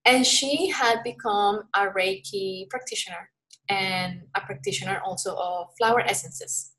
And 0.05 0.25
she 0.25 0.69
had 0.69 1.03
become 1.03 1.63
a 1.75 1.87
Reiki 1.87 2.69
practitioner 2.69 3.29
and 3.69 4.21
a 4.35 4.41
practitioner 4.41 5.01
also 5.05 5.35
of 5.35 5.67
flower 5.77 6.01
essences. 6.01 6.71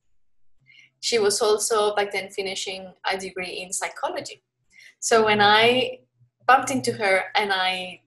She 1.01 1.19
was 1.19 1.41
also 1.41 1.95
back 1.95 2.13
then 2.13 2.31
finishing 2.31 2.93
a 3.11 3.17
degree 3.17 3.63
in 3.63 3.73
psychology. 3.73 4.43
So 4.99 5.25
when 5.25 5.41
I 5.41 6.01
bumped 6.47 6.71
into 6.71 6.93
her 6.93 7.25
and 7.35 7.53
I 7.53 8.03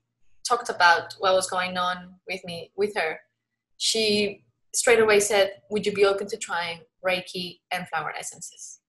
talked 0.47 0.69
about 0.69 1.15
what 1.19 1.33
was 1.33 1.49
going 1.49 1.77
on 1.77 2.15
with 2.27 2.43
me 2.43 2.71
with 2.75 2.95
her, 2.95 3.19
she 3.77 4.43
straight 4.75 4.99
away 4.99 5.19
said, 5.19 5.61
"Would 5.69 5.85
you 5.85 5.93
be 5.93 6.05
open 6.05 6.27
to 6.27 6.37
trying 6.37 6.81
Reiki 7.05 7.59
and 7.71 7.87
flower 7.89 8.13
essences. 8.17 8.79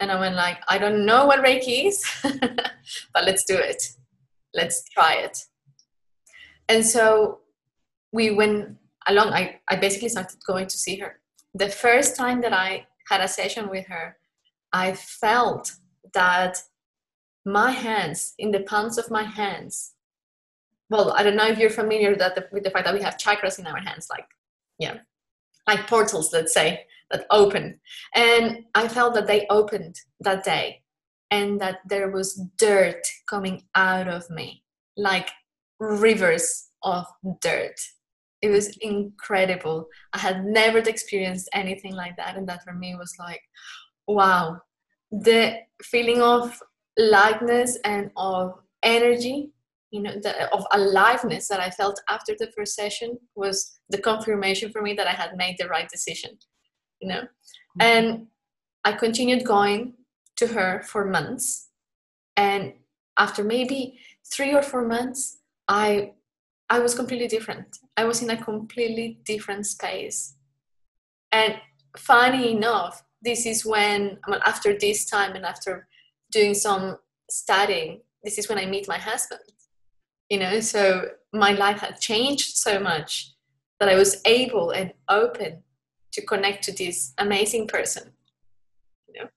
And 0.00 0.12
I 0.12 0.20
went 0.20 0.34
like, 0.34 0.58
I 0.68 0.78
don't 0.78 1.06
know 1.06 1.26
what 1.26 1.44
Reiki 1.44 1.86
is, 1.86 2.04
but 2.22 3.24
let's 3.24 3.44
do 3.44 3.56
it. 3.56 3.82
Let's 4.54 4.86
try 4.90 5.14
it. 5.14 5.38
And 6.68 6.84
so 6.84 7.40
we 8.12 8.30
went 8.30 8.76
along. 9.06 9.28
I, 9.32 9.60
I 9.68 9.76
basically 9.76 10.08
started 10.08 10.38
going 10.46 10.66
to 10.66 10.76
see 10.76 10.96
her. 10.96 11.20
The 11.54 11.68
first 11.68 12.16
time 12.16 12.40
that 12.42 12.52
I 12.52 12.86
had 13.08 13.20
a 13.20 13.28
session 13.28 13.70
with 13.70 13.86
her, 13.86 14.16
I 14.72 14.92
felt 14.92 15.72
that 16.12 16.62
my 17.44 17.70
hands, 17.70 18.34
in 18.38 18.50
the 18.50 18.60
palms 18.60 18.98
of 18.98 19.10
my 19.10 19.22
hands, 19.22 19.92
well, 20.90 21.12
I 21.12 21.22
don't 21.22 21.36
know 21.36 21.46
if 21.46 21.58
you're 21.58 21.70
familiar 21.70 22.14
that 22.16 22.34
the, 22.34 22.48
with 22.52 22.64
the 22.64 22.70
fact 22.70 22.84
that 22.84 22.94
we 22.94 23.02
have 23.02 23.16
chakras 23.16 23.58
in 23.58 23.66
our 23.66 23.78
hands, 23.78 24.08
like, 24.10 24.26
yeah, 24.78 24.98
like 25.66 25.86
portals, 25.86 26.32
let's 26.32 26.52
say 26.52 26.86
that 27.10 27.26
open. 27.30 27.80
And 28.14 28.64
I 28.74 28.88
felt 28.88 29.14
that 29.14 29.26
they 29.26 29.46
opened 29.48 29.96
that 30.20 30.44
day 30.44 30.82
and 31.30 31.60
that 31.60 31.78
there 31.88 32.10
was 32.10 32.40
dirt 32.58 33.06
coming 33.28 33.64
out 33.74 34.08
of 34.08 34.28
me, 34.30 34.62
like 34.96 35.30
rivers 35.78 36.68
of 36.82 37.06
dirt. 37.40 37.78
It 38.42 38.50
was 38.50 38.76
incredible. 38.78 39.88
I 40.12 40.18
had 40.18 40.44
never 40.44 40.78
experienced 40.78 41.48
anything 41.52 41.94
like 41.94 42.16
that. 42.16 42.36
And 42.36 42.48
that 42.48 42.62
for 42.64 42.72
me 42.72 42.94
was 42.94 43.14
like, 43.18 43.40
wow, 44.06 44.60
the 45.10 45.56
feeling 45.82 46.22
of 46.22 46.60
lightness 46.98 47.78
and 47.84 48.10
of 48.16 48.54
energy 48.82 49.50
you 49.90 50.02
know 50.02 50.14
the, 50.22 50.52
of 50.52 50.64
aliveness 50.72 51.48
that 51.48 51.60
i 51.60 51.70
felt 51.70 52.00
after 52.08 52.34
the 52.38 52.50
first 52.56 52.74
session 52.74 53.16
was 53.34 53.78
the 53.90 53.98
confirmation 53.98 54.70
for 54.70 54.82
me 54.82 54.94
that 54.94 55.06
i 55.06 55.12
had 55.12 55.36
made 55.36 55.56
the 55.58 55.68
right 55.68 55.88
decision 55.88 56.30
you 57.00 57.08
know? 57.08 57.22
Mm-hmm. 57.22 57.82
and 57.82 58.26
i 58.84 58.92
continued 58.92 59.44
going 59.44 59.94
to 60.36 60.48
her 60.48 60.82
for 60.84 61.04
months. 61.04 61.68
And 62.36 62.74
after 63.16 63.42
maybe 63.42 63.98
three 64.32 64.54
or 64.54 64.62
four 64.62 64.86
months 64.86 65.38
i 65.68 66.12
i 66.68 66.78
was 66.78 66.94
completely 66.94 67.28
different. 67.28 67.78
I 67.96 68.04
was 68.04 68.22
in 68.22 68.30
a 68.30 68.42
completely 68.50 69.18
different 69.24 69.66
space. 69.66 70.34
And 71.32 71.54
funny 71.96 72.52
enough 72.52 73.02
this 73.22 73.46
is 73.46 73.64
when 73.64 74.18
well, 74.28 74.40
after 74.44 74.78
this 74.78 75.06
time 75.06 75.34
and 75.34 75.44
after 75.44 75.88
doing 76.30 76.54
some 76.54 76.98
studying 77.30 78.00
this 78.22 78.38
is 78.38 78.48
when 78.48 78.58
i 78.58 78.66
meet 78.66 78.86
my 78.86 78.98
husband 78.98 79.40
you 80.28 80.38
know? 80.38 80.60
So 80.60 81.08
my 81.32 81.52
life 81.52 81.78
had 81.78 82.00
changed 82.00 82.56
so 82.56 82.78
much 82.78 83.32
that 83.78 83.88
i 83.88 83.94
was 83.94 84.20
able 84.24 84.70
and 84.70 84.92
open 85.08 85.62
to 86.16 86.24
connect 86.32 86.64
to 86.64 86.72
this 86.72 87.12
amazing 87.18 87.66
person 87.66 88.12
you 89.08 89.14
know? 89.20 89.28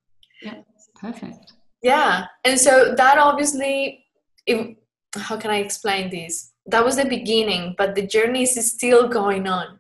Yeah 0.42 0.58
perfect. 0.96 1.54
Yeah 1.82 2.26
and 2.44 2.60
so 2.60 2.96
that 2.96 3.18
obviously 3.18 4.06
it, 4.46 4.78
how 5.16 5.38
can 5.38 5.52
i 5.52 5.58
explain 5.58 6.10
this? 6.10 6.52
That 6.66 6.86
was 6.86 6.98
the 6.98 7.06
beginning 7.06 7.76
but 7.78 7.96
the 7.96 8.08
journey 8.16 8.44
is 8.44 8.72
still 8.72 9.08
going 9.08 9.48
on. 9.48 9.80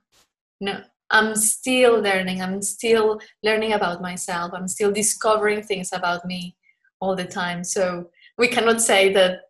No 0.61 0.81
i'm 1.11 1.35
still 1.35 1.99
learning 1.99 2.39
i'm 2.39 2.61
still 2.61 3.19
learning 3.41 3.73
about 3.73 3.99
myself 3.99 4.51
i'm 4.53 4.67
still 4.67 4.91
discovering 4.91 5.63
things 5.63 5.89
about 5.91 6.23
me 6.23 6.55
all 7.01 7.15
the 7.15 7.25
time. 7.25 7.63
So 7.63 8.09
we 8.37 8.47
cannot 8.47 8.81
say 8.81 9.13
that 9.13 9.41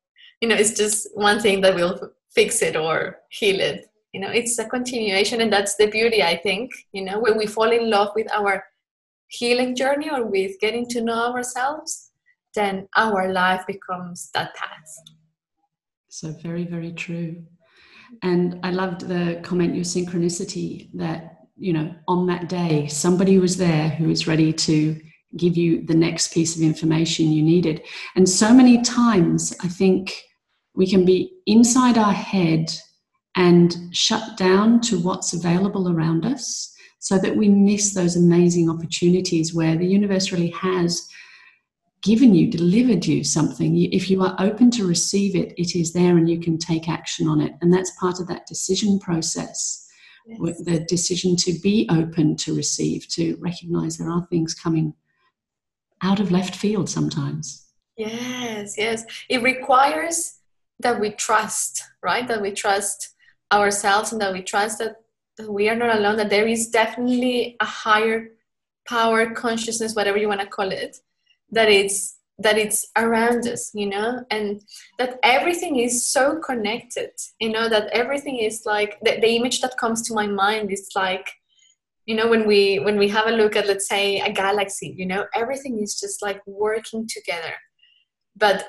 you 0.41 0.47
know 0.47 0.55
it's 0.55 0.73
just 0.73 1.07
one 1.15 1.39
thing 1.39 1.61
that 1.61 1.75
will 1.75 2.11
fix 2.33 2.61
it 2.61 2.75
or 2.75 3.17
heal 3.29 3.59
it 3.59 3.88
you 4.13 4.19
know 4.19 4.29
it's 4.29 4.57
a 4.59 4.65
continuation 4.67 5.41
and 5.41 5.53
that's 5.53 5.75
the 5.75 5.87
beauty 5.87 6.23
i 6.23 6.35
think 6.35 6.71
you 6.93 7.03
know 7.03 7.19
when 7.19 7.37
we 7.37 7.45
fall 7.45 7.71
in 7.71 7.89
love 7.89 8.09
with 8.15 8.31
our 8.33 8.63
healing 9.27 9.75
journey 9.75 10.09
or 10.09 10.25
with 10.25 10.59
getting 10.59 10.87
to 10.87 11.01
know 11.01 11.33
ourselves 11.33 12.09
then 12.55 12.87
our 12.97 13.31
life 13.31 13.65
becomes 13.67 14.29
that 14.33 14.55
path. 14.55 14.91
So 16.09 16.31
very 16.41 16.65
very 16.65 16.91
true. 16.91 17.43
And 18.23 18.59
i 18.63 18.71
loved 18.71 19.01
the 19.01 19.39
comment 19.43 19.75
your 19.75 19.83
synchronicity 19.83 20.89
that 20.95 21.37
you 21.55 21.73
know 21.73 21.93
on 22.07 22.25
that 22.27 22.49
day 22.49 22.87
somebody 22.87 23.37
was 23.37 23.57
there 23.57 23.89
who 23.89 24.07
was 24.07 24.27
ready 24.27 24.51
to 24.51 24.99
give 25.37 25.55
you 25.55 25.85
the 25.85 25.93
next 25.93 26.33
piece 26.33 26.55
of 26.55 26.63
information 26.63 27.31
you 27.31 27.43
needed. 27.43 27.83
And 28.15 28.27
so 28.27 28.53
many 28.53 28.81
times 28.81 29.55
i 29.63 29.67
think 29.67 30.23
we 30.75 30.87
can 30.87 31.05
be 31.05 31.31
inside 31.45 31.97
our 31.97 32.13
head 32.13 32.71
and 33.35 33.75
shut 33.91 34.37
down 34.37 34.81
to 34.81 34.99
what's 34.99 35.33
available 35.33 35.89
around 35.89 36.25
us 36.25 36.75
so 36.99 37.17
that 37.17 37.35
we 37.35 37.47
miss 37.47 37.93
those 37.93 38.15
amazing 38.15 38.69
opportunities 38.69 39.53
where 39.53 39.77
the 39.77 39.87
universe 39.87 40.31
really 40.31 40.49
has 40.49 41.07
given 42.01 42.33
you, 42.33 42.49
delivered 42.49 43.05
you 43.05 43.23
something. 43.23 43.77
If 43.91 44.09
you 44.09 44.21
are 44.23 44.35
open 44.39 44.71
to 44.71 44.87
receive 44.87 45.35
it, 45.35 45.53
it 45.57 45.75
is 45.75 45.93
there 45.93 46.17
and 46.17 46.29
you 46.29 46.39
can 46.39 46.57
take 46.57 46.89
action 46.89 47.27
on 47.27 47.41
it. 47.41 47.53
And 47.61 47.73
that's 47.73 47.91
part 47.99 48.19
of 48.19 48.27
that 48.27 48.47
decision 48.47 48.99
process. 48.99 49.85
Yes. 50.25 50.61
The 50.63 50.79
decision 50.81 51.35
to 51.37 51.53
be 51.61 51.87
open 51.89 52.35
to 52.37 52.55
receive, 52.55 53.07
to 53.09 53.35
recognize 53.39 53.97
there 53.97 54.11
are 54.11 54.27
things 54.29 54.53
coming 54.53 54.93
out 56.01 56.19
of 56.19 56.31
left 56.31 56.55
field 56.55 56.89
sometimes. 56.89 57.65
Yes, 57.97 58.77
yes. 58.77 59.03
It 59.27 59.41
requires 59.41 60.37
that 60.79 60.99
we 60.99 61.11
trust, 61.11 61.83
right? 62.01 62.27
That 62.27 62.41
we 62.41 62.51
trust 62.51 63.15
ourselves 63.51 64.11
and 64.11 64.21
that 64.21 64.33
we 64.33 64.41
trust 64.41 64.79
that, 64.79 64.97
we 65.47 65.69
are 65.69 65.75
not 65.75 65.95
alone, 65.95 66.17
that 66.17 66.29
there 66.29 66.47
is 66.47 66.69
definitely 66.69 67.55
a 67.61 67.65
higher 67.65 68.31
power, 68.87 69.29
consciousness, 69.31 69.95
whatever 69.95 70.17
you 70.17 70.27
want 70.27 70.41
to 70.41 70.47
call 70.47 70.71
it, 70.71 70.97
that 71.51 71.69
it's 71.69 72.17
that 72.41 72.57
it's 72.57 72.87
around 72.97 73.45
us 73.47 73.71
you 73.73 73.85
know? 73.85 74.23
And 74.31 74.61
that 74.97 75.19
everything 75.23 75.77
is 75.77 76.07
so 76.07 76.39
connected 76.39 77.11
you 77.39 77.49
know? 77.49 77.69
That 77.69 77.87
everything 77.91 78.39
is 78.39 78.63
like 78.65 78.97
the, 79.01 79.19
the 79.19 79.35
image 79.35 79.61
that 79.61 79.77
comes 79.77 80.01
to 80.03 80.13
my 80.13 80.27
mind 80.27 80.71
is 80.71 80.89
like 80.95 81.27
you 82.05 82.15
know 82.15 82.27
when 82.27 82.47
we 82.47 82.79
when 82.79 82.97
we 82.97 83.07
have 83.09 83.27
a 83.27 83.31
look 83.31 83.55
at 83.55 83.67
let's 83.67 83.87
say 83.87 84.19
a 84.19 84.31
galaxy 84.31 84.93
you 84.97 85.05
know? 85.05 85.25
Everything 85.35 85.81
is 85.81 85.99
just 85.99 86.21
like 86.21 86.41
working 86.47 87.07
together. 87.07 87.53
But 88.35 88.65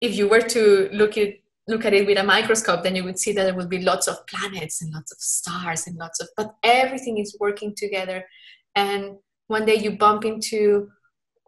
if 0.00 0.16
you 0.16 0.28
were 0.28 0.42
to 0.42 0.88
look 0.92 1.18
at 1.18 1.34
look 1.66 1.84
at 1.84 1.94
it 1.94 2.06
with 2.06 2.18
a 2.18 2.22
microscope 2.22 2.82
then 2.82 2.94
you 2.94 3.04
would 3.04 3.18
see 3.18 3.32
that 3.32 3.44
there 3.44 3.54
will 3.54 3.66
be 3.66 3.82
lots 3.82 4.06
of 4.06 4.26
planets 4.26 4.82
and 4.82 4.92
lots 4.92 5.12
of 5.12 5.18
stars 5.18 5.86
and 5.86 5.96
lots 5.96 6.20
of 6.20 6.28
but 6.36 6.54
everything 6.62 7.18
is 7.18 7.36
working 7.40 7.74
together. 7.74 8.24
And 8.74 9.16
one 9.46 9.64
day 9.64 9.76
you 9.76 9.92
bump 9.92 10.24
into 10.24 10.90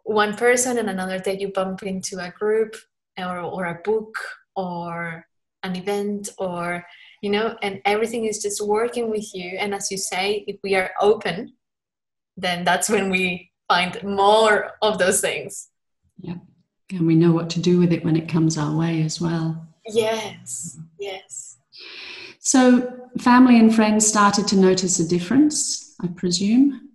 one 0.04 0.36
person 0.36 0.78
and 0.78 0.88
another 0.88 1.18
day 1.18 1.36
you 1.38 1.52
bump 1.52 1.82
into 1.82 2.18
a 2.18 2.30
group 2.30 2.76
or, 3.18 3.40
or 3.40 3.66
a 3.66 3.80
book 3.84 4.14
or 4.54 5.26
an 5.62 5.76
event 5.76 6.30
or 6.38 6.86
you 7.22 7.30
know 7.30 7.56
and 7.62 7.80
everything 7.84 8.24
is 8.24 8.40
just 8.40 8.64
working 8.64 9.10
with 9.10 9.34
you. 9.34 9.56
And 9.58 9.74
as 9.74 9.90
you 9.90 9.98
say 9.98 10.44
if 10.46 10.56
we 10.62 10.74
are 10.74 10.90
open 11.00 11.54
then 12.38 12.64
that's 12.64 12.88
when 12.88 13.10
we 13.10 13.50
find 13.68 14.02
more 14.02 14.72
of 14.82 14.98
those 14.98 15.20
things. 15.20 15.68
Yeah 16.18 16.36
and 16.90 17.06
we 17.06 17.14
know 17.14 17.32
what 17.32 17.50
to 17.50 17.60
do 17.60 17.78
with 17.78 17.92
it 17.92 18.04
when 18.04 18.16
it 18.16 18.28
comes 18.28 18.56
our 18.56 18.76
way 18.76 19.02
as 19.02 19.20
well. 19.20 19.66
Yes, 19.88 20.78
yes. 20.98 21.58
So, 22.40 23.08
family 23.18 23.58
and 23.58 23.74
friends 23.74 24.06
started 24.06 24.46
to 24.48 24.56
notice 24.56 25.00
a 25.00 25.08
difference, 25.08 25.94
I 26.00 26.08
presume? 26.08 26.90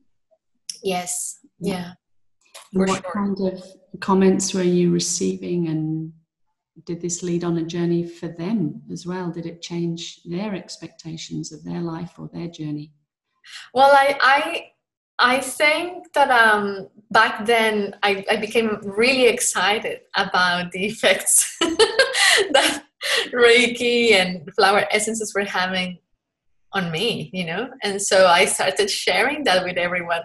Yes, 0.84 1.40
yeah. 1.60 1.94
what 2.74 2.90
sure. 2.90 3.12
kind 3.14 3.38
of 3.42 3.64
comments 4.00 4.54
were 4.54 4.64
you 4.64 4.92
receiving, 4.92 5.68
and 5.68 6.14
did 6.86 7.02
this 7.02 7.22
lead 7.22 7.44
on 7.44 7.58
a 7.58 7.66
journey 7.66 8.08
for 8.08 8.28
them 8.28 8.82
as 8.92 9.06
well? 9.06 9.30
Did 9.30 9.46
it 9.46 9.62
change 9.62 10.22
their 10.24 10.56
expectations 10.56 11.52
of 11.52 11.64
their 11.64 11.82
life 11.82 12.14
or 12.18 12.30
their 12.34 12.48
journey? 12.48 12.94
Well, 13.74 13.92
I, 13.92 14.18
I 14.22 14.71
I 15.22 15.40
think 15.40 16.12
that 16.14 16.32
um, 16.32 16.88
back 17.12 17.46
then 17.46 17.96
I, 18.02 18.26
I, 18.30 18.38
became 18.38 18.80
really 18.84 19.28
excited 19.28 20.00
about 20.16 20.72
the 20.72 20.86
effects 20.88 21.58
that 21.60 22.84
Reiki 23.32 24.14
and 24.14 24.50
flower 24.56 24.86
essences 24.90 25.32
were 25.36 25.44
having 25.44 26.00
on 26.74 26.90
me, 26.92 27.30
you 27.34 27.46
know, 27.46 27.70
and 27.84 28.02
so 28.02 28.26
I 28.26 28.46
started 28.46 28.90
sharing 28.90 29.44
that 29.44 29.64
with 29.64 29.78
everyone. 29.78 30.24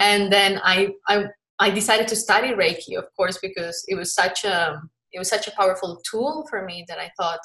And 0.00 0.30
then 0.30 0.60
I, 0.62 0.90
I, 1.08 1.26
I 1.58 1.70
decided 1.70 2.06
to 2.08 2.16
study 2.16 2.48
Reiki, 2.48 2.98
of 2.98 3.06
course, 3.16 3.38
because 3.40 3.82
it 3.88 3.94
was 3.94 4.14
such 4.14 4.44
a 4.44 4.82
it 5.12 5.18
was 5.18 5.30
such 5.30 5.48
a 5.48 5.52
powerful 5.52 6.02
tool 6.10 6.46
for 6.50 6.66
me 6.66 6.84
that 6.88 6.98
I 6.98 7.10
thought, 7.18 7.40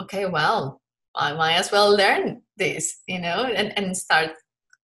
okay, 0.00 0.26
well, 0.26 0.80
I 1.16 1.32
might 1.32 1.56
as 1.56 1.72
well 1.72 1.90
learn 1.90 2.42
this, 2.56 3.00
you 3.08 3.18
know, 3.18 3.42
and, 3.44 3.76
and 3.76 3.96
start 3.96 4.30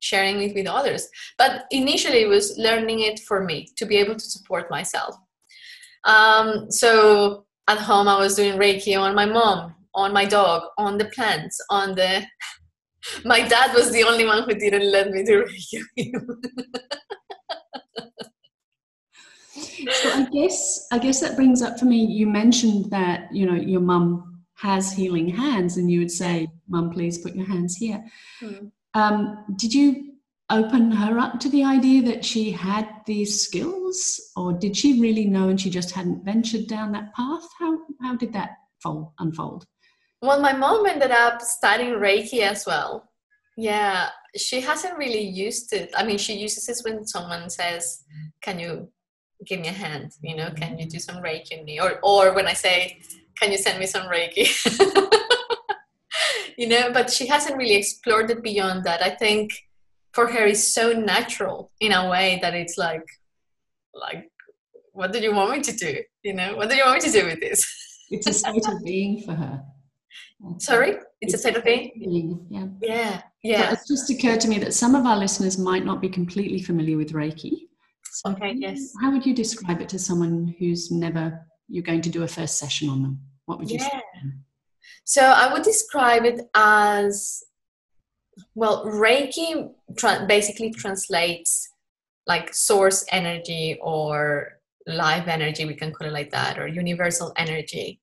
sharing 0.00 0.40
it 0.42 0.54
with 0.54 0.66
others. 0.66 1.08
But 1.38 1.64
initially, 1.70 2.22
it 2.22 2.28
was 2.28 2.56
learning 2.58 3.00
it 3.00 3.20
for 3.20 3.44
me 3.44 3.68
to 3.76 3.86
be 3.86 3.96
able 3.96 4.14
to 4.14 4.20
support 4.24 4.70
myself. 4.70 5.16
Um, 6.04 6.70
so 6.70 7.46
at 7.68 7.78
home, 7.78 8.08
I 8.08 8.18
was 8.18 8.36
doing 8.36 8.58
Reiki 8.58 8.98
on 8.98 9.14
my 9.14 9.26
mom, 9.26 9.74
on 9.94 10.12
my 10.12 10.24
dog, 10.24 10.62
on 10.78 10.98
the 10.98 11.06
plants, 11.06 11.60
on 11.70 11.94
the. 11.94 12.24
my 13.24 13.40
dad 13.40 13.72
was 13.72 13.92
the 13.92 14.02
only 14.02 14.24
one 14.24 14.42
who 14.42 14.54
didn't 14.54 14.90
let 14.90 15.10
me 15.10 15.22
do 15.22 15.44
Reiki. 15.94 16.12
so 19.92 20.10
I 20.10 20.28
guess 20.32 20.86
I 20.92 20.98
guess 20.98 21.20
that 21.20 21.36
brings 21.36 21.62
up 21.62 21.78
for 21.78 21.84
me. 21.86 22.04
You 22.04 22.26
mentioned 22.26 22.90
that 22.90 23.28
you 23.32 23.46
know 23.46 23.54
your 23.54 23.80
mum 23.80 24.44
has 24.54 24.92
healing 24.92 25.28
hands, 25.28 25.76
and 25.76 25.90
you 25.90 26.00
would 26.00 26.10
say, 26.10 26.48
"Mum, 26.68 26.90
please 26.90 27.18
put 27.18 27.34
your 27.34 27.46
hands 27.46 27.76
here." 27.76 28.04
Mm. 28.42 28.70
Um, 28.96 29.44
did 29.56 29.74
you 29.74 30.14
open 30.48 30.90
her 30.90 31.18
up 31.18 31.38
to 31.40 31.50
the 31.50 31.64
idea 31.64 32.02
that 32.04 32.24
she 32.24 32.50
had 32.50 32.88
these 33.04 33.42
skills, 33.42 34.32
or 34.36 34.54
did 34.54 34.74
she 34.74 34.98
really 35.00 35.26
know 35.26 35.50
and 35.50 35.60
she 35.60 35.68
just 35.68 35.90
hadn't 35.90 36.24
ventured 36.24 36.66
down 36.66 36.92
that 36.92 37.14
path? 37.14 37.46
How 37.58 37.78
how 38.00 38.16
did 38.16 38.32
that 38.32 38.52
fold, 38.82 39.12
unfold? 39.18 39.66
Well, 40.22 40.40
my 40.40 40.54
mom 40.54 40.86
ended 40.86 41.10
up 41.10 41.42
studying 41.42 41.94
Reiki 41.94 42.40
as 42.40 42.64
well. 42.64 43.10
Yeah, 43.58 44.08
she 44.34 44.62
hasn't 44.62 44.96
really 44.96 45.26
used 45.26 45.74
it. 45.74 45.90
I 45.94 46.02
mean, 46.02 46.16
she 46.16 46.34
uses 46.34 46.66
it 46.66 46.80
when 46.82 47.06
someone 47.06 47.50
says, 47.50 48.02
"Can 48.40 48.58
you 48.58 48.88
give 49.44 49.60
me 49.60 49.68
a 49.68 49.72
hand?" 49.72 50.12
You 50.22 50.36
know, 50.36 50.50
"Can 50.56 50.78
you 50.78 50.86
do 50.86 50.98
some 50.98 51.22
Reiki 51.22 51.58
on 51.58 51.66
me?" 51.66 51.78
Or 51.80 52.00
or 52.02 52.32
when 52.32 52.46
I 52.46 52.54
say, 52.54 52.98
"Can 53.38 53.52
you 53.52 53.58
send 53.58 53.78
me 53.78 53.86
some 53.86 54.06
Reiki?" 54.08 54.46
you 56.56 56.68
know 56.68 56.90
but 56.92 57.10
she 57.10 57.26
hasn't 57.26 57.56
really 57.56 57.74
explored 57.76 58.30
it 58.30 58.42
beyond 58.42 58.84
that. 58.84 59.02
I 59.02 59.10
think 59.10 59.52
for 60.12 60.26
her 60.26 60.46
it's 60.46 60.72
so 60.72 60.92
natural 60.92 61.70
in 61.80 61.92
a 61.92 62.08
way 62.08 62.38
that 62.42 62.54
it's 62.54 62.78
like 62.78 63.04
like 63.94 64.30
what 64.92 65.12
do 65.12 65.20
you 65.20 65.34
want 65.34 65.50
me 65.52 65.60
to 65.62 65.72
do? 65.72 65.98
You 66.22 66.34
know 66.34 66.56
what 66.56 66.70
do 66.70 66.76
you 66.76 66.84
want 66.84 67.02
me 67.02 67.10
to 67.10 67.20
do 67.20 67.26
with 67.26 67.40
this? 67.40 67.62
It's 68.08 68.28
a 68.28 68.32
state 68.32 68.68
of 68.68 68.84
being 68.84 69.22
for 69.22 69.34
her. 69.34 69.60
Sorry? 70.58 70.90
It's, 70.90 71.04
it's 71.20 71.34
a 71.34 71.38
state 71.38 71.56
of 71.56 71.64
being? 71.64 71.90
being 71.98 72.46
yeah 72.50 72.66
yeah. 72.80 73.22
Yeah 73.42 73.72
it's 73.72 73.88
just 73.88 74.10
occurred 74.10 74.40
to 74.40 74.48
me 74.48 74.58
that 74.58 74.74
some 74.74 74.94
of 74.94 75.06
our 75.06 75.16
listeners 75.16 75.58
might 75.58 75.84
not 75.84 76.00
be 76.00 76.08
completely 76.08 76.62
familiar 76.62 76.96
with 76.96 77.12
reiki. 77.12 77.68
So 78.12 78.30
okay 78.30 78.54
yes. 78.56 78.92
how 79.02 79.10
would 79.12 79.26
you 79.26 79.34
describe 79.34 79.80
it 79.80 79.88
to 79.90 79.98
someone 79.98 80.54
who's 80.58 80.90
never 80.90 81.46
you're 81.68 81.82
going 81.82 82.02
to 82.02 82.10
do 82.10 82.22
a 82.22 82.28
first 82.28 82.58
session 82.58 82.88
on 82.88 83.02
them? 83.02 83.20
What 83.46 83.58
would 83.58 83.70
you 83.70 83.78
yeah. 83.78 83.90
say 83.90 84.02
so 85.04 85.22
I 85.22 85.52
would 85.52 85.62
describe 85.62 86.24
it 86.24 86.40
as 86.54 87.42
well, 88.54 88.84
Reiki 88.86 89.70
tra- 89.96 90.26
basically 90.26 90.70
translates 90.70 91.68
like 92.26 92.52
source 92.52 93.04
energy 93.10 93.78
or 93.80 94.60
life 94.86 95.28
energy, 95.28 95.64
we 95.64 95.74
can 95.74 95.92
call 95.92 96.08
it 96.08 96.12
like 96.12 96.30
that, 96.30 96.58
or 96.58 96.66
universal 96.66 97.32
energy. 97.36 98.00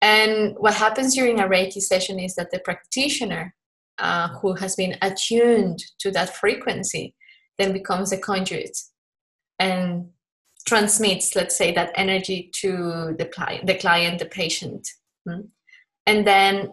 And 0.00 0.54
what 0.58 0.74
happens 0.74 1.14
during 1.14 1.40
a 1.40 1.48
Reiki 1.48 1.80
session 1.80 2.18
is 2.18 2.34
that 2.34 2.50
the 2.50 2.58
practitioner 2.60 3.54
uh, 3.98 4.28
who 4.40 4.54
has 4.54 4.76
been 4.76 4.96
attuned 5.02 5.82
to 6.00 6.10
that 6.10 6.36
frequency 6.36 7.14
then 7.58 7.72
becomes 7.72 8.12
a 8.12 8.18
conduit 8.18 8.76
and 9.58 10.08
transmits, 10.66 11.36
let's 11.36 11.56
say, 11.56 11.72
that 11.72 11.92
energy 11.94 12.50
to 12.54 13.14
the 13.18 13.26
client, 13.26 13.66
the 13.66 13.78
client, 13.78 14.18
the 14.18 14.26
patient, 14.26 14.88
hmm? 15.26 15.42
And 16.06 16.26
then 16.26 16.72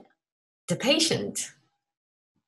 the 0.68 0.76
patient, 0.76 1.52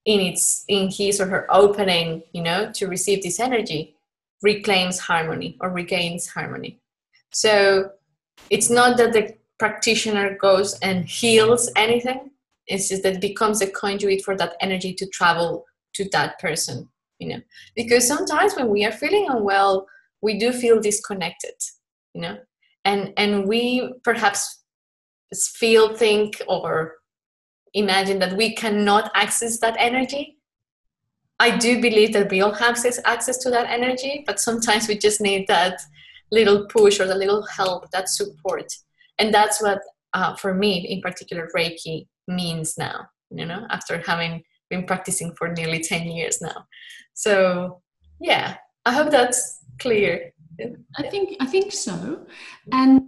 in 0.05 0.19
its 0.19 0.65
in 0.67 0.89
his 0.89 1.21
or 1.21 1.27
her 1.27 1.47
opening, 1.49 2.23
you 2.33 2.43
know, 2.43 2.71
to 2.73 2.87
receive 2.87 3.23
this 3.23 3.39
energy, 3.39 3.95
reclaims 4.41 4.99
harmony 4.99 5.57
or 5.61 5.69
regains 5.69 6.27
harmony. 6.27 6.79
So 7.31 7.91
it's 8.49 8.69
not 8.69 8.97
that 8.97 9.13
the 9.13 9.35
practitioner 9.59 10.37
goes 10.37 10.77
and 10.79 11.05
heals 11.05 11.71
anything 11.75 12.31
it's 12.67 12.89
just 12.89 13.03
that 13.03 13.15
it 13.15 13.21
becomes 13.21 13.61
a 13.61 13.69
conduit 13.69 14.23
for 14.23 14.35
that 14.37 14.55
energy 14.61 14.93
to 14.93 15.05
travel 15.07 15.65
to 15.93 16.07
that 16.11 16.39
person 16.39 16.89
you 17.19 17.27
know 17.27 17.41
because 17.75 18.07
sometimes 18.07 18.55
when 18.55 18.69
we 18.69 18.85
are 18.85 18.91
feeling 18.91 19.27
unwell 19.29 19.87
we 20.21 20.37
do 20.37 20.51
feel 20.51 20.79
disconnected 20.79 21.55
you 22.13 22.21
know 22.21 22.37
and 22.85 23.13
and 23.17 23.47
we 23.47 23.93
perhaps 24.03 24.62
feel 25.33 25.95
think 25.95 26.41
or 26.47 26.95
imagine 27.73 28.19
that 28.19 28.37
we 28.37 28.53
cannot 28.53 29.11
access 29.15 29.59
that 29.59 29.75
energy. 29.79 30.37
I 31.39 31.57
do 31.57 31.81
believe 31.81 32.13
that 32.13 32.29
we 32.29 32.41
all 32.41 32.53
have 32.53 32.77
access, 33.05 33.37
to 33.39 33.49
that 33.49 33.69
energy 33.69 34.23
but 34.25 34.39
sometimes 34.39 34.87
we 34.87 34.97
just 34.97 35.19
need 35.19 35.47
that 35.47 35.81
little 36.31 36.67
push 36.67 36.99
or 36.99 37.07
the 37.07 37.15
little 37.15 37.45
help 37.45 37.89
that 37.91 38.09
support. 38.09 38.71
And 39.19 39.33
that's 39.33 39.61
what 39.61 39.79
uh, 40.13 40.35
for 40.35 40.53
me 40.53 40.87
in 40.87 41.01
particular 41.01 41.49
reiki 41.55 42.07
means 42.27 42.77
now 42.77 43.07
you 43.31 43.45
know 43.45 43.65
after 43.69 43.97
having 44.05 44.43
been 44.69 44.85
practicing 44.85 45.33
for 45.35 45.49
nearly 45.49 45.79
10 45.79 46.07
years 46.07 46.41
now. 46.41 46.65
So 47.13 47.81
yeah 48.19 48.57
i 48.85 48.93
hope 48.93 49.11
that's 49.11 49.59
clear. 49.79 50.31
I 50.97 51.09
think 51.09 51.35
i 51.39 51.45
think 51.45 51.71
so. 51.71 52.25
And 52.71 53.02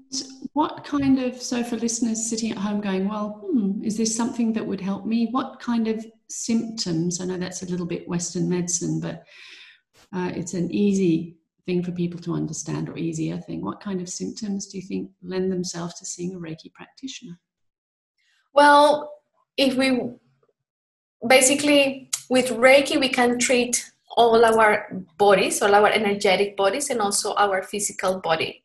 what 0.54 0.84
kind 0.84 1.20
of 1.20 1.42
so 1.42 1.64
for 1.64 1.78
listeners 1.78 2.30
sitting 2.30 2.52
at 2.52 2.58
home 2.58 2.82
going 2.82 3.08
well 3.08 3.46
hmm, 3.46 3.84
is 3.84 3.98
this 3.98 4.16
something 4.16 4.54
that 4.54 4.66
would 4.66 4.82
help 4.82 5.06
me? 5.06 5.28
What 5.32 5.60
kind 5.60 5.88
of 5.88 6.06
symptoms 6.28 7.22
i 7.22 7.26
know 7.26 7.38
that's 7.38 7.62
a 7.62 7.68
little 7.68 7.86
bit 7.86 8.08
western 8.08 8.50
medicine 8.50 9.00
but 9.00 9.24
uh, 10.12 10.32
it's 10.34 10.56
an 10.56 10.72
easy 10.72 11.38
thing 11.66 11.84
for 11.84 11.92
people 11.92 12.20
to 12.22 12.34
understand 12.34 12.90
or 12.90 12.98
easier 12.98 13.38
thing. 13.38 13.64
What 13.64 13.82
kind 13.82 14.02
of 14.02 14.10
symptoms 14.10 14.68
do 14.68 14.78
you 14.78 14.84
think 14.84 15.12
lend 15.24 15.52
themselves 15.52 15.96
to 15.96 16.06
seeing 16.06 16.36
a 16.36 16.40
reiki 16.40 16.72
practitioner? 16.74 17.40
Well, 18.54 19.12
if 19.58 19.76
we 19.76 20.12
basically 21.28 22.10
with 22.30 22.50
Reiki, 22.50 23.00
we 23.00 23.10
can 23.10 23.40
treat 23.40 23.92
all 24.18 24.44
our 24.46 24.88
bodies, 25.18 25.62
all 25.62 25.76
our 25.76 25.90
energetic 25.90 26.56
bodies, 26.56 26.90
and 26.90 27.02
also 27.02 27.34
our 27.36 27.64
physical 27.64 28.20
body. 28.20 28.65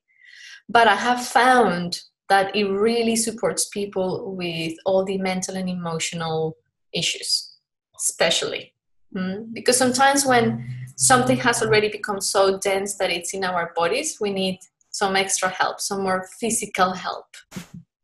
But 0.71 0.87
I 0.87 0.95
have 0.95 1.27
found 1.27 2.01
that 2.29 2.55
it 2.55 2.65
really 2.65 3.17
supports 3.17 3.69
people 3.69 4.37
with 4.37 4.75
all 4.87 5.05
the 5.05 5.19
mental 5.19 5.57
and 5.57 5.69
emotional 5.69 6.57
issues, 6.95 7.57
especially. 7.99 8.73
Mm? 9.15 9.53
Because 9.53 9.77
sometimes 9.77 10.25
when 10.25 10.65
something 10.97 11.39
has 11.39 11.61
already 11.61 11.89
become 11.89 12.21
so 12.21 12.59
dense 12.59 12.97
that 12.99 13.11
it's 13.11 13.35
in 13.35 13.43
our 13.43 13.73
bodies, 13.75 14.19
we 14.21 14.31
need 14.31 14.61
some 14.91 15.17
extra 15.17 15.49
help, 15.49 15.81
some 15.81 16.03
more 16.05 16.29
physical 16.39 16.93
help, 16.93 17.27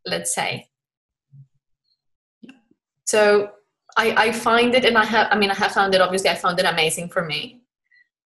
let's 0.04 0.34
say. 0.34 0.68
So 3.04 3.50
I, 3.96 4.26
I 4.26 4.32
find 4.32 4.74
it, 4.74 4.84
and 4.84 4.98
I 4.98 5.04
have, 5.04 5.28
I 5.30 5.38
mean, 5.38 5.52
I 5.52 5.54
have 5.54 5.70
found 5.70 5.94
it, 5.94 6.00
obviously, 6.00 6.30
I 6.30 6.34
found 6.34 6.58
it 6.58 6.66
amazing 6.66 7.10
for 7.10 7.24
me. 7.24 7.62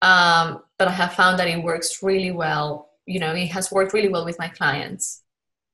Um, 0.00 0.62
but 0.78 0.88
I 0.88 0.92
have 0.92 1.12
found 1.12 1.38
that 1.38 1.48
it 1.48 1.62
works 1.62 2.02
really 2.02 2.30
well. 2.30 2.89
You 3.10 3.18
know, 3.18 3.34
it 3.34 3.48
has 3.48 3.72
worked 3.72 3.92
really 3.92 4.08
well 4.08 4.24
with 4.24 4.38
my 4.38 4.48
clients. 4.48 5.22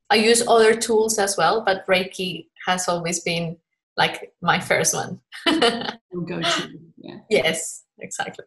I 0.08 0.16
use 0.16 0.42
other 0.48 0.74
tools 0.74 1.18
as 1.18 1.36
well, 1.36 1.62
but 1.66 1.86
Reiki 1.86 2.46
has 2.66 2.88
always 2.88 3.20
been 3.20 3.58
like 3.98 4.32
my 4.40 4.58
first 4.58 4.94
one. 4.94 5.20
go 5.46 6.40
to, 6.40 6.78
yeah. 6.96 7.18
Yes, 7.28 7.84
exactly. 7.98 8.46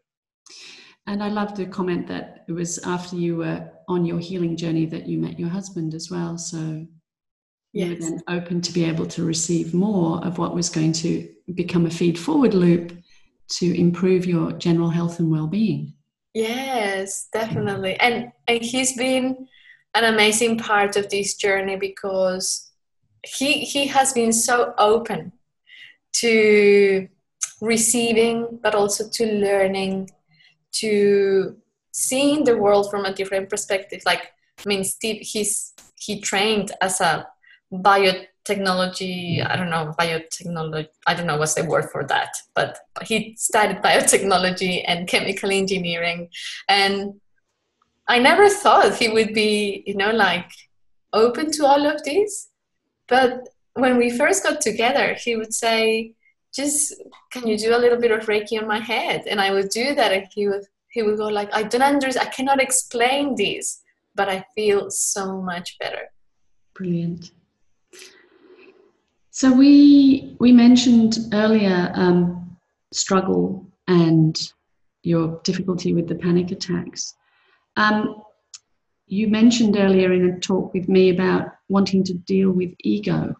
And 1.06 1.22
I 1.24 1.30
love 1.30 1.56
the 1.56 1.68
comment 1.68 2.08
that 2.08 2.46
it 2.48 2.52
was 2.52 2.80
after 2.80 3.16
you 3.16 3.38
were 3.38 3.70
on 3.88 4.06
your 4.06 4.18
healing 4.20 4.58
journey 4.58 4.88
that 4.88 5.08
you 5.08 5.20
met 5.20 5.40
your 5.40 5.50
husband 5.50 5.94
as 5.94 6.10
well. 6.10 6.40
So 6.40 6.88
yes. 7.74 7.88
you 7.88 7.90
were 7.90 8.00
then 8.00 8.24
open 8.28 8.60
to 8.62 8.74
be 8.74 8.86
able 8.86 9.06
to 9.06 9.24
receive 9.24 9.74
more 9.74 10.24
of 10.26 10.40
what 10.40 10.56
was 10.56 10.70
going 10.70 10.94
to 10.94 11.30
become 11.54 11.86
a 11.86 11.92
feed 11.92 12.18
forward 12.18 12.56
loop 12.56 12.92
to 13.50 13.80
improve 13.80 14.26
your 14.26 14.52
general 14.54 14.90
health 14.90 15.20
and 15.20 15.30
well-being 15.30 15.94
yes 16.34 17.28
definitely. 17.32 18.00
And 18.00 18.32
and 18.48 18.62
he's 18.64 18.96
been 18.96 19.48
an 19.96 20.04
amazing 20.04 20.58
part 20.58 20.96
of 20.96 21.10
this 21.10 21.36
journey 21.36 21.76
because 21.76 22.72
he 23.24 23.60
he 23.62 23.88
has 23.88 24.14
been 24.14 24.34
so 24.34 24.74
open 24.78 25.32
to 26.12 27.08
receiving 27.62 28.60
but 28.64 28.76
also 28.76 29.10
to 29.10 29.26
learning 29.26 30.10
to 30.72 31.58
seeing 31.92 32.44
the 32.44 32.58
world 32.58 32.90
from 32.90 33.06
a 33.06 33.14
different 33.14 33.50
perspective. 33.50 34.02
Like 34.06 34.32
i 34.66 34.68
mean 34.68 34.84
steve 34.84 35.22
he's 35.22 35.74
he 35.96 36.20
trained 36.20 36.72
as 36.82 37.02
a 37.02 37.28
biotechnology 37.72 39.46
i 39.46 39.56
don't 39.56 39.70
know 39.70 39.94
biotechnology 40.00 40.88
i 41.06 41.14
don't 41.14 41.28
know 41.28 41.38
what's 41.38 41.54
the 41.54 41.64
word 41.66 41.86
for 41.92 42.04
that 42.04 42.36
but 42.56 42.80
he 43.04 43.36
studied 43.38 43.82
biotechnology 43.82 44.84
and 44.88 45.08
chemical 45.08 45.52
engineering. 45.52 46.30
And 46.68 47.20
i 48.08 48.18
never 48.20 48.50
thought 48.50 48.96
he 48.96 49.10
would 49.10 49.34
be 49.34 49.84
you 49.86 49.96
know 49.96 50.12
like 50.12 50.52
open 51.14 51.52
to 51.52 51.66
all 51.66 51.88
of 51.88 52.04
this. 52.04 52.50
But 53.08 53.50
when 53.74 53.98
we 53.98 54.16
first 54.16 54.44
got 54.44 54.62
together 54.62 55.14
he 55.14 55.36
would 55.36 55.54
say 55.54 56.14
just 56.54 56.96
can 57.32 57.48
you 57.48 57.58
do 57.58 57.76
a 57.76 57.82
little 57.84 58.00
bit 58.00 58.12
of 58.12 58.26
reiki 58.26 58.60
on 58.60 58.68
my 58.68 58.80
head? 58.80 59.28
And 59.28 59.40
i 59.40 59.52
would 59.52 59.70
do 59.70 59.94
that 59.96 60.12
and 60.12 60.28
he 60.34 60.48
would 60.48 60.66
he 60.90 61.04
would 61.04 61.18
go 61.18 61.28
like 61.28 61.54
i 61.54 61.62
don't 61.62 61.84
understand 61.84 62.28
i 62.28 62.32
cannot 62.32 62.60
explain 62.60 63.36
this 63.36 63.82
but 64.16 64.28
i 64.28 64.44
feel 64.56 64.90
so 64.90 65.42
much 65.42 65.78
better. 65.78 66.06
Brilliant 66.74 67.32
so 69.40 69.54
we 69.54 70.36
we 70.42 70.52
mentioned 70.52 71.18
earlier 71.32 71.94
um, 71.96 72.58
struggle 72.92 73.66
and 73.88 74.38
your 75.04 75.40
difficulty 75.46 75.94
with 75.94 76.10
the 76.10 76.16
panic 76.16 76.52
attacks. 76.52 77.16
Um, 77.78 78.22
you 79.08 79.30
mentioned 79.30 79.78
earlier 79.78 80.12
in 80.12 80.30
a 80.30 80.40
talk 80.42 80.74
with 80.74 80.90
me 80.90 81.12
about 81.12 81.54
wanting 81.70 82.04
to 82.04 82.14
deal 82.16 82.52
with 82.52 82.72
ego, 82.82 83.34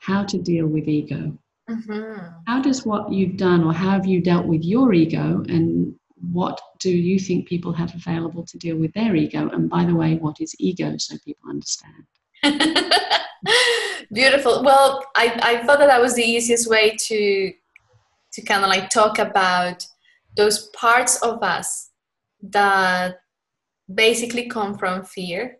how 0.00 0.24
to 0.24 0.38
deal 0.38 0.66
with 0.66 0.88
ego. 0.88 1.38
Mm-hmm. 1.70 2.18
How 2.48 2.60
does 2.60 2.84
what 2.84 3.12
you've 3.12 3.36
done, 3.36 3.62
or 3.62 3.72
how 3.72 3.90
have 3.90 4.06
you 4.06 4.20
dealt 4.20 4.46
with 4.46 4.64
your 4.64 4.92
ego, 4.92 5.44
and 5.48 5.94
what 6.32 6.60
do 6.80 6.90
you 6.90 7.16
think 7.20 7.46
people 7.46 7.72
have 7.74 7.94
available 7.94 8.44
to 8.44 8.58
deal 8.58 8.76
with 8.76 8.92
their 8.92 9.14
ego? 9.14 9.48
And 9.50 9.70
by 9.70 9.84
the 9.84 9.94
way, 9.94 10.16
what 10.16 10.40
is 10.40 10.56
ego 10.58 10.96
so 10.98 11.16
people 11.24 11.48
understand? 11.48 12.06
Beautiful. 14.12 14.62
Well, 14.64 15.04
I, 15.16 15.38
I 15.42 15.66
thought 15.66 15.78
that 15.80 15.88
that 15.88 16.00
was 16.00 16.14
the 16.14 16.22
easiest 16.22 16.68
way 16.68 16.96
to 16.96 17.52
to 18.32 18.42
kind 18.42 18.62
of 18.62 18.68
like 18.68 18.90
talk 18.90 19.18
about 19.18 19.86
those 20.36 20.68
parts 20.68 21.20
of 21.22 21.42
us 21.42 21.90
that 22.42 23.16
basically 23.92 24.48
come 24.48 24.78
from 24.78 25.04
fear. 25.04 25.58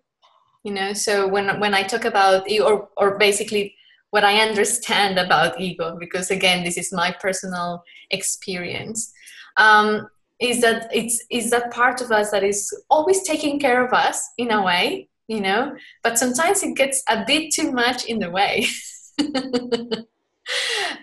You 0.65 0.73
know, 0.73 0.93
so 0.93 1.29
when 1.29 1.61
when 1.61 1.75
I 1.75 1.83
talk 1.83 2.05
about 2.05 2.47
or 2.63 2.89
or 2.97 3.19
basically 3.19 3.75
what 4.11 4.25
I 4.25 4.41
understand 4.41 5.19
about 5.19 5.61
ego, 5.61 5.97
because 6.01 6.31
again, 6.31 6.65
this 6.65 6.79
is 6.79 6.93
my 6.93 7.15
personal 7.21 7.83
experience, 8.11 9.13
um, 9.59 10.09
is 10.41 10.63
that 10.63 10.89
it's 10.93 11.23
is 11.31 11.51
that 11.51 11.71
part 11.71 12.01
of 12.01 12.11
us 12.11 12.31
that 12.31 12.45
is 12.45 12.73
always 12.89 13.23
taking 13.23 13.61
care 13.61 13.85
of 13.85 13.93
us 13.93 14.27
in 14.39 14.51
a 14.51 14.63
way, 14.63 15.09
you 15.29 15.41
know? 15.41 15.77
But 16.03 16.19
sometimes 16.19 16.63
it 16.63 16.77
gets 16.77 17.03
a 17.09 17.25
bit 17.25 17.53
too 17.53 17.71
much 17.71 18.05
in 18.07 18.19
the 18.19 18.31
way. 18.31 18.67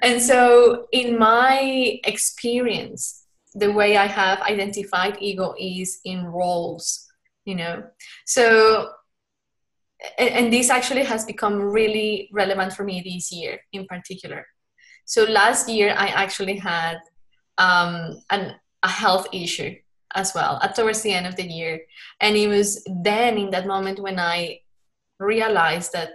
And 0.01 0.21
so 0.21 0.87
in 0.91 1.17
my 1.17 1.99
experience 2.03 3.25
the 3.53 3.71
way 3.71 3.95
i 3.95 4.05
have 4.05 4.41
identified 4.41 5.17
ego 5.21 5.55
is 5.57 5.99
in 6.03 6.25
roles 6.25 7.07
you 7.45 7.55
know? 7.55 7.83
So 8.25 8.89
and, 10.17 10.51
this 10.51 10.69
actually 10.69 11.03
has 11.03 11.25
become 11.25 11.61
really 11.61 12.29
relevant 12.33 12.73
for 12.73 12.83
me 12.83 13.01
this 13.01 13.31
year 13.31 13.59
in 13.71 13.85
particular. 13.85 14.45
So 15.05 15.23
last 15.23 15.69
year 15.69 15.95
i 15.97 16.07
actually 16.07 16.57
had 16.57 16.97
um, 17.57 18.17
an, 18.29 18.55
a 18.83 18.89
health 18.89 19.27
issue 19.31 19.75
as 20.15 20.33
well 20.33 20.59
towards 20.75 21.01
the 21.01 21.11
end 21.11 21.27
of 21.27 21.35
the 21.35 21.43
year. 21.43 21.81
And 22.21 22.35
it 22.35 22.47
was 22.47 22.83
then 23.03 23.37
in 23.37 23.51
that 23.51 23.67
moment 23.67 23.99
when 23.99 24.19
i 24.19 24.59
realized 25.19 25.93
that 25.93 26.11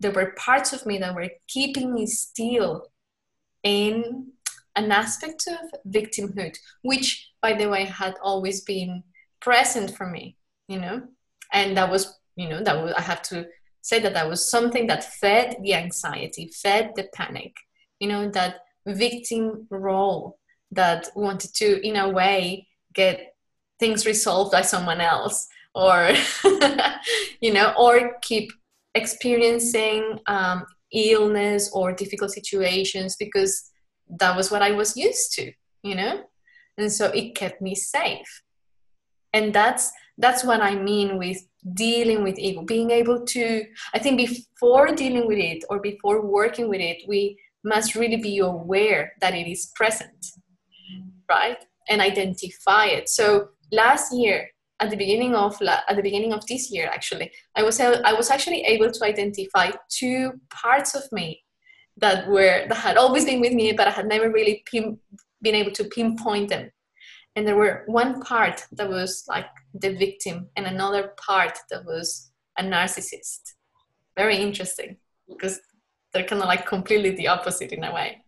there 0.00 0.10
were 0.10 0.34
parts 0.36 0.72
of 0.72 0.84
me 0.84 0.98
that 0.98 1.14
were 1.14 1.30
keeping 1.48 1.94
me 1.94 2.06
still 2.06 2.88
in 3.62 4.26
an 4.74 4.90
aspect 4.90 5.46
of 5.48 5.92
victimhood, 5.92 6.56
which, 6.82 7.30
by 7.40 7.52
the 7.52 7.68
way, 7.68 7.84
had 7.84 8.14
always 8.22 8.62
been 8.62 9.02
present 9.40 9.96
for 9.96 10.06
me, 10.06 10.36
you 10.66 10.78
know, 10.78 11.02
and 11.52 11.76
that 11.76 11.90
was, 11.90 12.18
you 12.36 12.48
know, 12.48 12.62
that 12.62 12.82
was, 12.82 12.92
I 12.94 13.02
have 13.02 13.22
to 13.22 13.46
say 13.82 14.00
that 14.00 14.14
that 14.14 14.28
was 14.28 14.50
something 14.50 14.86
that 14.86 15.04
fed 15.04 15.56
the 15.62 15.74
anxiety, 15.74 16.50
fed 16.62 16.92
the 16.96 17.08
panic, 17.14 17.54
you 18.00 18.08
know, 18.08 18.30
that 18.30 18.60
victim 18.86 19.66
role 19.70 20.38
that 20.70 21.08
wanted 21.14 21.54
to, 21.54 21.86
in 21.86 21.96
a 21.96 22.08
way, 22.08 22.66
get 22.94 23.31
things 23.82 24.06
resolved 24.06 24.52
by 24.52 24.62
someone 24.62 25.00
else 25.00 25.48
or, 25.74 26.12
you 27.40 27.52
know, 27.52 27.74
or 27.76 27.94
keep 28.22 28.52
experiencing 28.94 30.20
um, 30.28 30.64
illness 30.92 31.68
or 31.72 31.92
difficult 31.92 32.30
situations 32.30 33.16
because 33.16 33.52
that 34.20 34.36
was 34.36 34.52
what 34.52 34.62
I 34.62 34.70
was 34.70 34.96
used 34.96 35.32
to, 35.34 35.50
you 35.82 35.96
know? 35.96 36.22
And 36.78 36.92
so 36.92 37.06
it 37.06 37.34
kept 37.34 37.60
me 37.60 37.74
safe. 37.74 38.42
And 39.32 39.52
that's 39.52 39.90
that's 40.18 40.44
what 40.44 40.60
I 40.60 40.74
mean 40.76 41.18
with 41.18 41.40
dealing 41.74 42.22
with 42.22 42.38
ego, 42.38 42.62
being 42.62 42.90
able 42.90 43.24
to 43.34 43.64
I 43.94 43.98
think 43.98 44.16
before 44.18 44.88
dealing 44.94 45.26
with 45.26 45.38
it 45.38 45.64
or 45.70 45.80
before 45.80 46.24
working 46.24 46.68
with 46.68 46.80
it, 46.80 46.98
we 47.08 47.36
must 47.64 47.94
really 47.94 48.20
be 48.30 48.38
aware 48.38 49.12
that 49.20 49.34
it 49.34 49.50
is 49.50 49.72
present, 49.74 50.26
right? 51.28 51.58
And 51.88 52.00
identify 52.00 52.86
it. 52.86 53.08
So 53.08 53.48
last 53.72 54.14
year 54.14 54.48
at 54.80 54.90
the 54.90 54.96
beginning 54.96 55.34
of 55.34 55.60
at 55.62 55.96
the 55.96 56.02
beginning 56.02 56.32
of 56.32 56.46
this 56.46 56.70
year 56.70 56.88
actually 56.92 57.30
i 57.56 57.62
was 57.62 57.80
i 57.80 58.12
was 58.12 58.30
actually 58.30 58.62
able 58.62 58.90
to 58.90 59.04
identify 59.04 59.70
two 59.88 60.32
parts 60.50 60.94
of 60.94 61.04
me 61.12 61.42
that 61.96 62.26
were 62.28 62.66
that 62.68 62.78
had 62.78 62.96
always 62.96 63.24
been 63.24 63.40
with 63.40 63.52
me 63.52 63.72
but 63.72 63.88
i 63.88 63.90
had 63.90 64.06
never 64.06 64.30
really 64.30 64.62
pin, 64.70 64.98
been 65.42 65.54
able 65.56 65.72
to 65.72 65.84
pinpoint 65.84 66.48
them. 66.48 66.70
And 67.34 67.46
there 67.46 67.56
were 67.56 67.82
one 67.86 68.22
part 68.22 68.64
that 68.72 68.88
was 68.88 69.24
like 69.28 69.46
the 69.74 69.94
victim 69.94 70.48
and 70.56 70.66
another 70.66 71.12
part 71.16 71.58
that 71.70 71.84
was 71.84 72.30
a 72.58 72.62
narcissist. 72.62 73.54
Very 74.16 74.36
interesting 74.36 74.98
because 75.28 75.60
they're 76.12 76.24
kind 76.24 76.42
of 76.42 76.48
like 76.48 76.66
completely 76.66 77.10
the 77.10 77.28
opposite 77.28 77.72
in 77.72 77.84
a 77.84 77.92
way. 77.92 78.22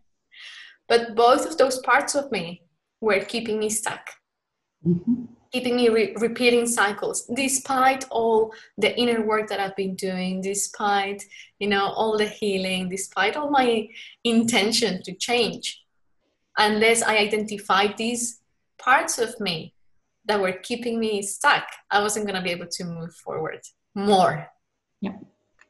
But 0.89 1.15
both 1.15 1.47
of 1.47 1.59
those 1.59 1.79
parts 1.81 2.15
of 2.15 2.33
me 2.33 2.63
were 3.01 3.21
keeping 3.21 3.59
me 3.59 3.71
stuck 3.71 4.11
mm-hmm. 4.87 5.25
Keeping 5.53 5.77
me 5.77 5.89
re- 5.89 6.15
repeating 6.17 6.67
cycles. 6.67 7.31
Despite 7.33 8.07
all 8.11 8.53
the 8.77 8.97
inner 8.99 9.25
work 9.25 9.49
that 9.49 9.61
i've 9.61 9.77
been 9.77 9.95
doing 9.95 10.41
despite 10.41 11.23
you 11.61 11.69
know 11.69 11.87
all 11.87 12.19
the 12.19 12.27
healing 12.27 12.89
despite 12.89 13.37
all 13.37 13.51
my 13.51 13.89
intention 14.25 15.01
to 15.05 15.13
change 15.15 15.81
unless 16.59 17.03
i 17.03 17.17
identified 17.19 17.97
these 17.97 18.41
parts 18.79 19.19
of 19.19 19.39
me 19.39 19.75
that 20.27 20.41
were 20.41 20.53
keeping 20.53 20.99
me 20.99 21.23
stuck 21.23 21.67
i 21.91 22.03
wasn't 22.03 22.27
going 22.27 22.41
to 22.41 22.43
be 22.43 22.51
able 22.51 22.67
to 22.67 22.85
move 22.85 23.15
forward 23.15 23.61
more. 23.95 24.49
Yeah 25.01 25.19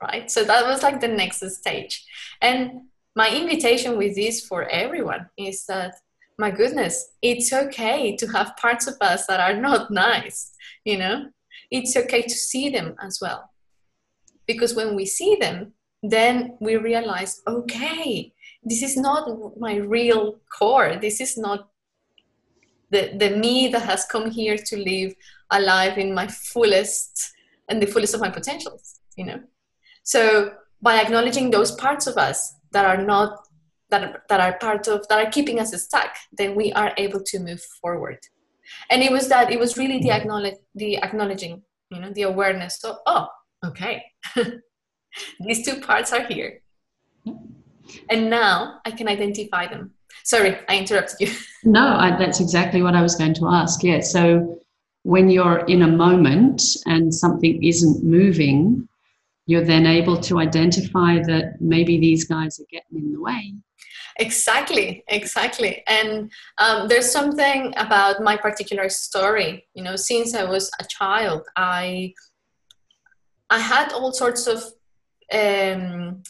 right? 0.05 0.31
So 0.31 0.44
that 0.44 0.66
was 0.66 0.83
like 0.83 1.00
the 1.00 1.09
next 1.09 1.48
stage. 1.50 2.05
And 2.40 2.83
my 3.16 3.31
invitation 3.31 3.96
with 3.96 4.14
this 4.16 4.46
for 4.46 4.68
everyone 4.68 5.29
is 5.38 5.64
that 5.66 5.94
my 6.38 6.51
goodness, 6.51 7.12
it's 7.23 7.53
okay 7.53 8.16
to 8.16 8.27
have 8.29 8.57
parts 8.57 8.87
of 8.87 8.97
us 9.01 9.27
that 9.27 9.40
are 9.40 9.61
not 9.61 9.90
nice, 9.90 10.53
you 10.85 10.99
know? 10.99 11.27
It's 11.70 11.97
okay 11.97 12.23
to 12.23 12.35
see 12.35 12.68
them 12.68 12.94
as 13.01 13.18
well. 13.20 13.51
Because 14.47 14.75
when 14.75 14.94
we 14.94 15.07
see 15.07 15.37
them, 15.40 15.73
then 16.03 16.57
we 16.61 16.77
realize, 16.77 17.40
okay, 17.47 18.33
this 18.62 18.83
is 18.83 18.97
not 18.97 19.29
my 19.59 19.77
real 19.77 20.40
core. 20.57 20.97
This 21.01 21.20
is 21.20 21.38
not 21.38 21.68
the, 22.90 23.12
the 23.16 23.37
me 23.37 23.68
that 23.68 23.83
has 23.83 24.05
come 24.05 24.31
here 24.31 24.57
to 24.57 24.77
live 24.77 25.14
a 25.51 25.61
life 25.61 25.97
in 25.97 26.14
my 26.14 26.27
fullest 26.27 27.33
and 27.68 27.81
the 27.81 27.87
fullest 27.87 28.14
of 28.14 28.20
my 28.20 28.31
potentials, 28.31 29.01
you 29.16 29.25
know? 29.25 29.40
So 30.03 30.53
by 30.83 31.01
acknowledging 31.01 31.51
those 31.51 31.73
parts 31.73 32.07
of 32.07 32.18
us 32.18 32.55
that 32.73 32.85
are 32.85 33.03
not 33.03 33.47
that, 33.90 34.23
that 34.29 34.40
are 34.40 34.59
part 34.59 34.88
of 34.88 35.07
that 35.09 35.27
are 35.27 35.31
keeping 35.31 35.61
us 35.61 35.73
stuck 35.83 36.14
then 36.33 36.55
we 36.55 36.73
are 36.73 36.92
able 36.97 37.20
to 37.23 37.38
move 37.38 37.62
forward. 37.81 38.18
And 38.90 39.03
it 39.03 39.12
was 39.12 39.29
that 39.29 39.51
it 39.53 39.61
was 39.61 39.77
really 39.77 40.01
the 40.01 40.11
acknowledge 40.11 40.57
the 40.75 40.97
acknowledging 40.99 41.62
you 41.90 42.01
know 42.01 42.12
the 42.12 42.23
awareness 42.23 42.81
so 42.81 42.99
oh 43.07 43.29
okay 43.64 44.05
these 45.40 45.64
two 45.64 45.81
parts 45.81 46.12
are 46.12 46.25
here. 46.25 46.61
And 48.11 48.31
now 48.31 48.81
i 48.85 48.90
can 48.90 49.09
identify 49.09 49.66
them. 49.66 49.92
Sorry 50.25 50.59
i 50.68 50.79
interrupted 50.79 51.20
you. 51.20 51.35
No 51.64 51.97
I, 51.97 52.16
that's 52.16 52.40
exactly 52.40 52.83
what 52.83 52.94
i 52.94 53.03
was 53.03 53.14
going 53.14 53.35
to 53.35 53.49
ask 53.49 53.83
yeah. 53.83 54.01
So 54.01 54.59
when 55.03 55.29
you're 55.29 55.61
in 55.66 55.83
a 55.83 55.88
moment 55.88 56.62
and 56.87 57.14
something 57.14 57.62
isn't 57.62 58.03
moving 58.03 58.88
you're 59.47 59.64
then 59.64 59.87
able 59.87 60.16
to 60.16 60.38
identify 60.38 61.18
that 61.18 61.57
maybe 61.61 62.01
these 62.01 62.25
guys 62.25 62.59
are 62.59 62.66
getting 62.70 62.99
in 62.99 63.12
the 63.12 63.20
way 63.20 63.53
exactly 64.18 65.05
exactly. 65.09 65.83
And 65.87 66.31
um, 66.59 66.88
there's 66.88 67.11
something 67.11 67.74
about 67.77 68.22
my 68.22 68.37
particular 68.37 68.88
story. 68.88 69.66
You 69.74 69.83
know 69.85 69.96
since 69.96 70.35
i 70.35 70.44
was 70.44 70.70
a 70.81 70.85
child 70.85 71.42
i 71.57 72.12
i 73.50 73.59
had 73.59 73.92
all 73.92 74.12
sorts 74.12 74.46
of 74.46 74.62
um 75.33 76.22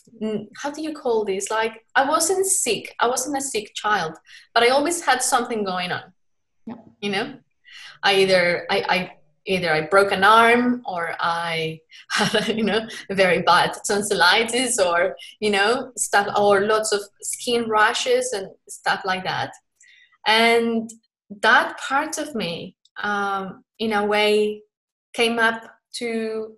how 0.57 0.70
do 0.70 0.83
you 0.83 0.94
call 0.94 1.25
this? 1.25 1.51
Like 1.51 1.85
i 1.94 2.09
wasn't 2.09 2.47
sick 2.47 2.94
i 3.01 3.07
wasn't 3.09 3.37
a 3.37 3.40
sick 3.40 3.73
child 3.75 4.14
but 4.55 4.62
i 4.62 4.68
always 4.68 5.05
had 5.05 5.23
something 5.23 5.64
going 5.64 5.92
on. 5.92 6.12
Yeah. 6.66 6.77
you 7.01 7.11
know? 7.11 7.35
I 8.03 8.16
either 8.16 8.66
i 8.70 8.79
i 8.97 8.99
either 9.46 9.72
I 9.72 9.83
broke 9.83 10.12
an 10.12 10.24
arm 10.24 10.83
or 10.87 11.14
I 11.20 11.80
had, 12.11 12.48
you 12.57 12.64
know, 12.64 12.87
very 13.11 13.42
bad 13.42 13.72
tonsillitis 13.87 14.78
or, 14.78 15.16
you 15.40 15.50
know, 15.50 15.92
stuff 15.96 16.28
or 16.38 16.62
lots 16.62 16.92
of 16.92 17.00
skin 17.22 17.68
rashes 17.68 18.33
and 18.33 18.48
stuff 18.68 19.02
like 19.04 19.24
that. 19.24 19.52
And 20.26 20.90
that 21.42 21.78
part 21.78 22.18
of 22.18 22.35
me, 22.35 22.76
um, 23.02 23.64
in 23.78 23.92
a 23.92 24.04
way, 24.04 24.62
came 25.12 25.38
up 25.38 25.62
to 25.96 26.57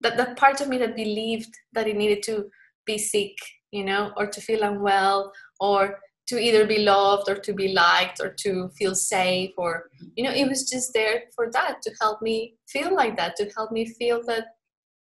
that, 0.00 0.16
that 0.16 0.36
part 0.36 0.60
of 0.60 0.68
me 0.68 0.78
that 0.78 0.96
believed 0.96 1.52
that 1.72 1.88
it 1.88 1.96
needed 1.96 2.22
to 2.24 2.46
be 2.86 2.98
sick, 2.98 3.36
you 3.70 3.84
know, 3.84 4.12
or 4.16 4.26
to 4.26 4.40
feel 4.40 4.62
unwell 4.62 5.32
or 5.60 5.98
to 6.28 6.38
either 6.38 6.66
be 6.66 6.80
loved 6.80 7.28
or 7.28 7.36
to 7.36 7.52
be 7.54 7.68
liked 7.68 8.20
or 8.20 8.28
to 8.28 8.68
feel 8.78 8.94
safe 8.94 9.50
or 9.56 9.90
you 10.14 10.22
know 10.22 10.30
it 10.30 10.46
was 10.46 10.68
just 10.68 10.92
there 10.92 11.22
for 11.34 11.50
that 11.50 11.80
to 11.82 11.90
help 12.00 12.20
me 12.22 12.54
feel 12.68 12.94
like 12.94 13.16
that 13.16 13.34
to 13.34 13.50
help 13.56 13.72
me 13.72 13.86
feel 13.86 14.22
that 14.26 14.44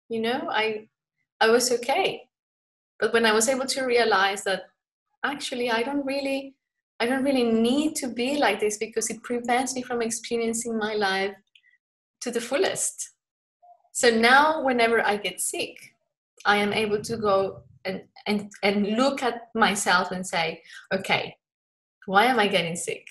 you 0.09 0.21
know 0.21 0.47
i 0.51 0.85
i 1.41 1.49
was 1.49 1.71
okay. 1.71 2.21
But 2.99 3.13
when 3.13 3.25
i 3.25 3.33
was 3.33 3.49
able 3.49 3.65
to 3.65 3.85
realize 3.85 4.43
that 4.43 4.63
actually 5.23 5.71
i 5.71 5.81
don't 5.81 6.05
really 6.05 6.55
i 6.99 7.05
don't 7.05 7.23
really 7.23 7.49
need 7.51 7.95
to 7.95 8.07
be 8.07 8.37
like 8.37 8.59
this 8.59 8.77
because 8.77 9.09
it 9.09 9.23
prevents 9.23 9.75
me 9.75 9.81
from 9.81 10.01
experiencing 10.01 10.77
my 10.77 10.93
life 10.93 11.35
to 12.21 12.31
the 12.31 12.41
fullest. 12.41 13.09
So 13.93 14.09
now 14.09 14.63
whenever 14.63 15.05
i 15.05 15.15
get 15.17 15.39
sick 15.39 15.77
i 16.45 16.57
am 16.57 16.73
able 16.73 17.01
to 17.01 17.15
go 17.17 17.63
and 18.27 18.51
and 18.63 18.87
look 18.97 19.21
at 19.21 19.49
myself 19.53 20.11
and 20.11 20.25
say 20.25 20.61
okay 20.93 21.35
why 22.05 22.25
am 22.25 22.39
i 22.39 22.47
getting 22.47 22.75
sick? 22.75 23.07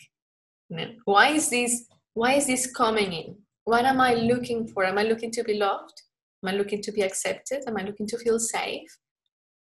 You 0.68 0.77
know, 0.77 0.90
why 1.05 1.29
is 1.29 1.51
this 1.51 1.88
why 2.14 2.35
is 2.35 2.46
this 2.46 2.70
coming 2.75 3.12
in? 3.12 3.37
What 3.64 3.85
am 3.85 4.01
i 4.01 4.14
looking 4.14 4.66
for? 4.66 4.85
Am 4.85 4.98
i 4.98 5.03
looking 5.03 5.31
to 5.33 5.44
be 5.44 5.55
loved? 5.55 6.03
Am 6.42 6.55
i 6.55 6.57
looking 6.57 6.83
to 6.83 6.92
be 6.92 7.03
accepted? 7.03 7.62
Am 7.66 7.77
i 7.77 7.83
looking 7.83 8.07
to 8.09 8.18
feel 8.18 8.38
safe? 8.38 8.98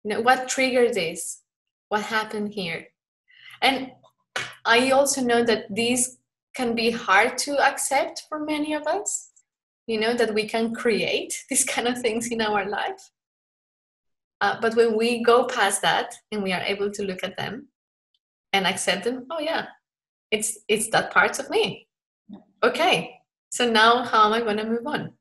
You 0.03 0.11
know 0.11 0.21
what 0.21 0.47
triggered 0.47 0.93
this? 0.93 1.41
What 1.89 2.03
happened 2.03 2.53
here? 2.53 2.87
And 3.61 3.91
i 4.65 4.91
also 4.91 5.21
know 5.21 5.43
that 5.43 5.65
these 5.73 6.17
can 6.55 6.75
be 6.75 6.91
hard 6.91 7.37
to 7.37 7.57
accept 7.59 8.23
for 8.27 8.39
many 8.39 8.73
of 8.73 8.85
us 8.87 9.31
you 9.87 9.99
know 9.99 10.13
that 10.13 10.33
we 10.33 10.47
can 10.47 10.73
create 10.73 11.33
these 11.49 11.65
kind 11.65 11.87
of 11.87 11.97
things 11.99 12.27
in 12.27 12.41
our 12.41 12.69
life 12.69 13.09
uh, 14.41 14.59
but 14.61 14.75
when 14.75 14.97
we 14.97 15.23
go 15.23 15.45
past 15.45 15.81
that 15.81 16.13
and 16.31 16.41
we 16.41 16.53
are 16.53 16.61
able 16.61 16.91
to 16.91 17.03
look 17.03 17.23
at 17.23 17.37
them 17.37 17.67
and 18.53 18.65
accept 18.65 19.03
them, 19.03 19.25
oh 19.31 19.39
yeah, 19.39 19.65
it's 20.31 20.59
it's 20.67 20.89
that 20.89 21.11
part 21.11 21.39
of 21.39 21.49
me. 21.49 21.87
Okay, 22.63 23.15
so 23.51 23.69
now 23.69 24.03
how 24.03 24.27
am 24.27 24.33
I 24.33 24.41
going 24.41 24.57
to 24.57 24.65
move 24.65 24.85
on? 24.85 25.13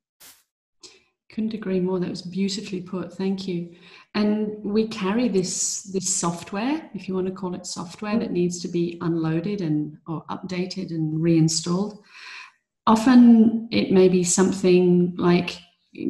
Couldn't 1.30 1.54
agree 1.54 1.80
more. 1.80 2.00
That 2.00 2.10
was 2.10 2.22
beautifully 2.22 2.80
put. 2.80 3.12
Thank 3.12 3.46
you. 3.46 3.74
And 4.14 4.56
we 4.64 4.88
carry 4.88 5.28
this 5.28 5.82
this 5.92 6.08
software, 6.08 6.90
if 6.94 7.06
you 7.08 7.14
want 7.14 7.26
to 7.26 7.32
call 7.32 7.54
it 7.54 7.66
software, 7.66 8.18
that 8.18 8.32
needs 8.32 8.60
to 8.62 8.68
be 8.68 8.98
unloaded 9.00 9.60
and 9.60 9.98
or 10.06 10.24
updated 10.30 10.90
and 10.90 11.20
reinstalled. 11.22 12.02
Often 12.86 13.68
it 13.70 13.92
may 13.92 14.08
be 14.08 14.24
something 14.24 15.14
like 15.16 15.58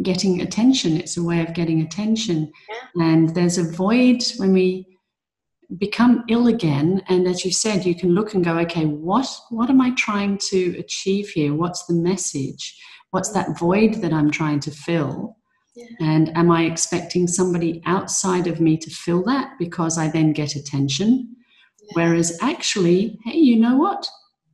getting 0.03 0.41
attention. 0.41 0.97
It's 0.97 1.17
a 1.17 1.23
way 1.23 1.41
of 1.43 1.55
getting 1.55 1.81
attention. 1.81 2.53
Yeah. 2.69 3.05
And 3.05 3.35
there's 3.35 3.59
a 3.59 3.71
void 3.71 4.23
when 4.38 4.53
we 4.53 4.99
become 5.77 6.25
ill 6.29 6.47
again 6.47 7.03
and 7.09 7.29
as 7.29 7.45
you 7.45 7.53
said 7.53 7.85
you 7.85 7.95
can 7.95 8.14
look 8.14 8.33
and 8.33 8.43
go 8.43 8.57
okay 8.59 8.87
what 8.87 9.29
what 9.51 9.69
am 9.69 9.83
i 9.83 9.91
trying 9.97 10.38
to 10.38 10.75
achieve 10.79 11.29
here 11.29 11.53
what's 11.53 11.85
the 11.85 11.93
message 11.93 12.75
what's 13.11 13.33
that 13.33 13.59
void 13.59 13.93
that 13.97 14.11
i'm 14.11 14.31
trying 14.31 14.59
to 14.59 14.71
fill 14.71 15.37
yeah. 15.77 15.85
and 16.01 16.35
am 16.38 16.51
i 16.51 16.62
expecting 16.62 17.27
somebody 17.27 17.83
outside 17.85 18.47
of 18.47 18.62
me 18.62 18.79
to 18.79 18.88
fill 18.88 19.23
that 19.23 19.53
because 19.59 19.99
i 19.99 20.09
then 20.09 20.33
get 20.33 20.57
attention 20.57 21.37
yeah. 21.83 21.88
whereas 21.93 22.38
actually 22.41 23.19
hey 23.27 23.37
you 23.37 23.57
know 23.57 23.77
what 23.77 24.09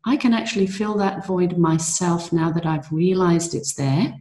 i 0.06 0.16
can 0.16 0.34
actually 0.34 0.66
fill 0.66 0.96
that 0.96 1.24
void 1.24 1.56
myself 1.56 2.32
now 2.32 2.50
that 2.50 2.66
i've 2.66 2.90
realized 2.90 3.54
it's 3.54 3.74
there. 3.74 4.12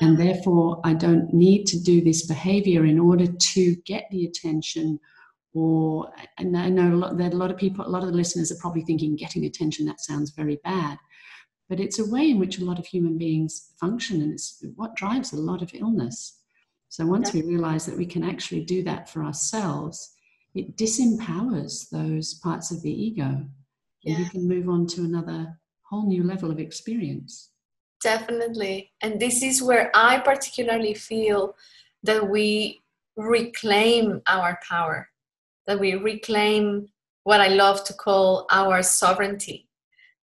And 0.00 0.18
therefore 0.18 0.80
i 0.84 0.92
don't 0.92 1.32
need 1.32 1.66
to 1.66 1.78
do 1.80 2.00
this 2.00 2.26
behavior 2.26 2.84
in 2.84 2.98
order 2.98 3.26
to 3.26 3.74
get 3.84 4.06
the 4.10 4.24
attention 4.24 4.98
or 5.54 6.10
and 6.38 6.56
I 6.56 6.68
know 6.68 6.94
a 6.94 6.96
lot, 6.96 7.18
that 7.18 7.34
a 7.34 7.36
lot 7.36 7.50
of 7.50 7.56
people, 7.56 7.86
a 7.86 7.88
lot 7.88 8.02
of 8.02 8.08
the 8.08 8.16
listeners 8.16 8.50
are 8.50 8.60
probably 8.60 8.82
thinking 8.82 9.16
getting 9.16 9.44
attention, 9.44 9.86
that 9.86 10.00
sounds 10.00 10.30
very 10.30 10.58
bad. 10.64 10.98
But 11.68 11.80
it's 11.80 11.98
a 11.98 12.10
way 12.10 12.30
in 12.30 12.38
which 12.38 12.58
a 12.58 12.64
lot 12.64 12.78
of 12.78 12.86
human 12.86 13.18
beings 13.18 13.72
function, 13.78 14.20
and 14.22 14.32
it's 14.32 14.64
what 14.76 14.96
drives 14.96 15.32
a 15.32 15.40
lot 15.40 15.62
of 15.62 15.70
illness. 15.74 16.38
So 16.88 17.06
once 17.06 17.32
we 17.32 17.42
realize 17.42 17.86
that 17.86 17.96
we 17.96 18.04
can 18.04 18.22
actually 18.22 18.64
do 18.64 18.82
that 18.84 19.08
for 19.08 19.24
ourselves, 19.24 20.14
it 20.54 20.76
disempowers 20.76 21.88
those 21.90 22.34
parts 22.34 22.70
of 22.70 22.82
the 22.82 22.90
ego. 22.90 23.46
Yeah. 24.02 24.16
And 24.16 24.24
you 24.24 24.30
can 24.30 24.48
move 24.48 24.68
on 24.68 24.86
to 24.88 25.02
another 25.02 25.58
whole 25.82 26.06
new 26.06 26.22
level 26.22 26.50
of 26.50 26.58
experience. 26.58 27.51
Definitely. 28.02 28.92
And 29.00 29.20
this 29.20 29.42
is 29.42 29.62
where 29.62 29.90
I 29.94 30.18
particularly 30.18 30.94
feel 30.94 31.54
that 32.02 32.28
we 32.28 32.82
reclaim 33.16 34.22
our 34.26 34.58
power 34.68 35.08
that 35.66 35.78
we 35.78 35.94
reclaim 35.94 36.88
what 37.24 37.40
I 37.40 37.48
love 37.48 37.84
to 37.84 37.94
call 37.94 38.46
our 38.50 38.82
sovereignty, 38.82 39.68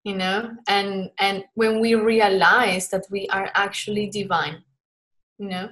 you 0.04 0.14
know, 0.14 0.50
and 0.68 1.10
and 1.18 1.44
when 1.54 1.80
we 1.80 1.94
realize 1.94 2.88
that 2.90 3.06
we 3.10 3.26
are 3.28 3.50
actually 3.54 4.08
divine, 4.08 4.62
you 5.38 5.48
know, 5.48 5.70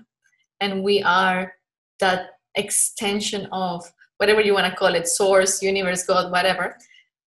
and 0.60 0.82
we 0.82 1.02
are 1.02 1.54
that 2.00 2.30
extension 2.54 3.46
of 3.52 3.84
whatever 4.16 4.40
you 4.40 4.54
want 4.54 4.66
to 4.66 4.76
call 4.76 4.94
it, 4.94 5.06
source, 5.06 5.62
universe, 5.62 6.04
God, 6.04 6.32
whatever, 6.32 6.76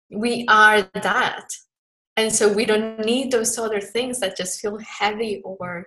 we 0.10 0.46
are 0.48 0.82
that. 0.94 1.48
And 2.20 2.36
so 2.36 2.52
we 2.52 2.66
don't 2.66 3.00
need 3.00 3.32
those 3.32 3.58
other 3.58 3.80
things 3.80 4.20
that 4.20 4.36
just 4.36 4.60
feel 4.60 4.78
heavy 4.80 5.42
or 5.46 5.86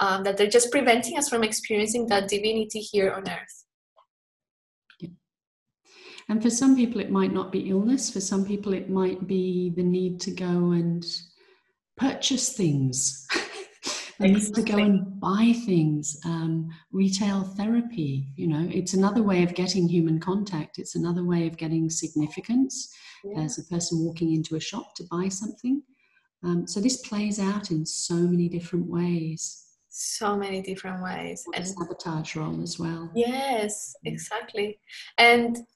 um, 0.00 0.24
that 0.24 0.36
they're 0.36 0.48
just 0.48 0.72
preventing 0.72 1.16
us 1.16 1.28
from 1.28 1.44
experiencing 1.44 2.08
that 2.08 2.26
divinity 2.26 2.80
here 2.80 3.12
on 3.12 3.22
earth. 3.30 3.64
And 6.28 6.42
for 6.42 6.50
some 6.50 6.74
people, 6.74 7.00
it 7.00 7.12
might 7.12 7.32
not 7.32 7.52
be 7.52 7.70
illness. 7.70 8.10
For 8.10 8.20
some 8.20 8.44
people, 8.44 8.72
it 8.72 8.90
might 8.90 9.28
be 9.28 9.72
the 9.76 9.84
need 9.84 10.20
to 10.22 10.32
go 10.32 10.72
and 10.72 11.06
purchase 11.96 12.52
things. 12.54 13.28
the 14.18 14.28
need 14.28 14.54
to 14.54 14.62
go 14.62 14.76
and 14.76 15.20
buy 15.20 15.54
things. 15.64 16.18
Um, 16.24 16.70
retail 16.92 17.42
therapy, 17.42 18.28
you 18.36 18.48
know, 18.48 18.68
it's 18.72 18.94
another 18.94 19.22
way 19.22 19.42
of 19.42 19.54
getting 19.54 19.88
human 19.88 20.18
contact. 20.20 20.78
It's 20.78 20.94
another 20.94 21.24
way 21.24 21.46
of 21.46 21.56
getting 21.56 21.88
significance 21.90 22.94
yeah. 23.24 23.40
as 23.40 23.58
a 23.58 23.64
person 23.64 24.04
walking 24.04 24.34
into 24.34 24.56
a 24.56 24.60
shop 24.60 24.94
to 24.96 25.04
buy 25.10 25.28
something. 25.28 25.82
Um, 26.42 26.66
so 26.66 26.80
this 26.80 26.98
plays 26.98 27.40
out 27.40 27.70
in 27.70 27.84
so 27.84 28.14
many 28.14 28.48
different 28.48 28.86
ways 28.86 29.64
so 29.90 30.36
many 30.36 30.62
different 30.62 31.02
ways 31.02 31.44
and 31.56 31.66
sabotage 31.66 32.36
role 32.36 32.62
as 32.62 32.78
well 32.78 33.10
yes 33.16 33.96
exactly 34.04 34.78
and 35.16 35.66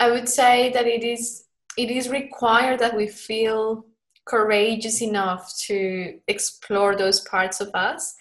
I 0.00 0.10
would 0.10 0.28
say 0.28 0.72
that 0.72 0.86
it 0.86 1.04
is 1.04 1.44
it 1.76 1.90
is 1.90 2.08
required 2.08 2.80
that 2.80 2.96
we 2.96 3.06
feel 3.06 3.84
courageous 4.24 5.02
enough 5.02 5.52
to 5.66 6.18
explore 6.28 6.96
those 6.96 7.20
parts 7.20 7.60
of 7.60 7.70
us. 7.74 8.14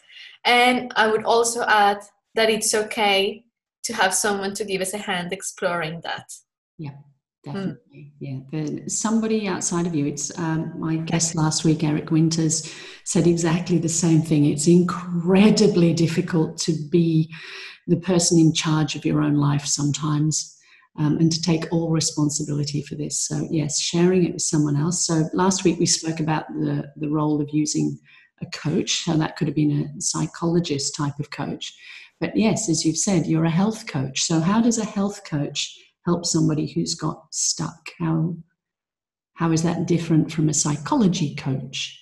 And 0.46 0.92
I 0.96 1.08
would 1.08 1.24
also 1.24 1.64
add 1.64 2.00
that 2.36 2.50
it's 2.50 2.74
okay 2.74 3.44
to 3.84 3.94
have 3.94 4.14
someone 4.14 4.54
to 4.56 4.66
give 4.66 4.82
us 4.82 4.94
a 4.94 4.98
hand 4.98 5.34
exploring 5.34 6.02
that. 6.04 6.32
Yeah, 6.78 6.92
definitely. 7.44 7.78
Mm. 7.96 8.12
Yeah, 8.20 8.40
the, 8.52 8.90
somebody 8.90 9.48
outside 9.48 9.86
of 9.86 9.96
you. 9.96 10.06
It's 10.06 10.38
um, 10.40 10.74
my 10.80 10.98
guest 10.98 11.36
last 11.36 11.64
week, 11.64 11.84
Eric 11.84 12.12
Winters, 12.12 12.74
said 13.04 13.28
exactly 13.28 13.78
the 13.78 13.90
same 13.90 14.22
thing. 14.22 14.46
It's 14.46 14.68
incredibly 14.68 15.94
difficult 15.94 16.58
to 16.60 16.74
be 16.90 17.34
the 17.88 17.98
person 17.98 18.40
in 18.40 18.54
charge 18.54 18.96
of 18.96 19.06
your 19.06 19.22
own 19.22 19.36
life 19.36 19.66
sometimes 19.66 20.58
um, 20.98 21.18
and 21.18 21.32
to 21.32 21.42
take 21.42 21.72
all 21.72 21.90
responsibility 21.90 22.82
for 22.82 22.96
this. 22.96 23.28
So, 23.28 23.48
yes, 23.50 23.80
sharing 23.80 24.26
it 24.26 24.34
with 24.34 24.42
someone 24.42 24.76
else. 24.76 25.06
So, 25.06 25.30
last 25.34 25.64
week 25.64 25.80
we 25.80 25.86
spoke 25.86 26.20
about 26.20 26.48
the, 26.50 26.92
the 26.98 27.10
role 27.10 27.42
of 27.42 27.50
using 27.52 27.98
a 28.42 28.46
coach. 28.48 29.04
So, 29.06 29.14
that 29.18 29.38
could 29.38 29.48
have 29.48 29.56
been 29.56 29.94
a 29.98 30.02
psychologist 30.02 30.96
type 30.96 31.20
of 31.20 31.32
coach. 31.32 31.74
But 32.20 32.36
yes, 32.36 32.70
as 32.70 32.86
you've 32.86 32.98
said, 32.98 33.26
you're 33.26 33.46
a 33.46 33.50
health 33.50 33.88
coach. 33.88 34.22
So, 34.22 34.40
how 34.40 34.62
does 34.62 34.78
a 34.78 34.86
health 34.86 35.24
coach 35.26 35.78
help 36.06 36.26
somebody 36.26 36.68
who's 36.68 36.96
got 36.96 37.26
stuck? 37.32 37.90
How, 38.00 38.36
how 39.36 39.52
is 39.52 39.64
that 39.64 39.88
different 39.88 40.32
from 40.32 40.50
a 40.50 40.54
psychology 40.54 41.36
coach? 41.36 41.98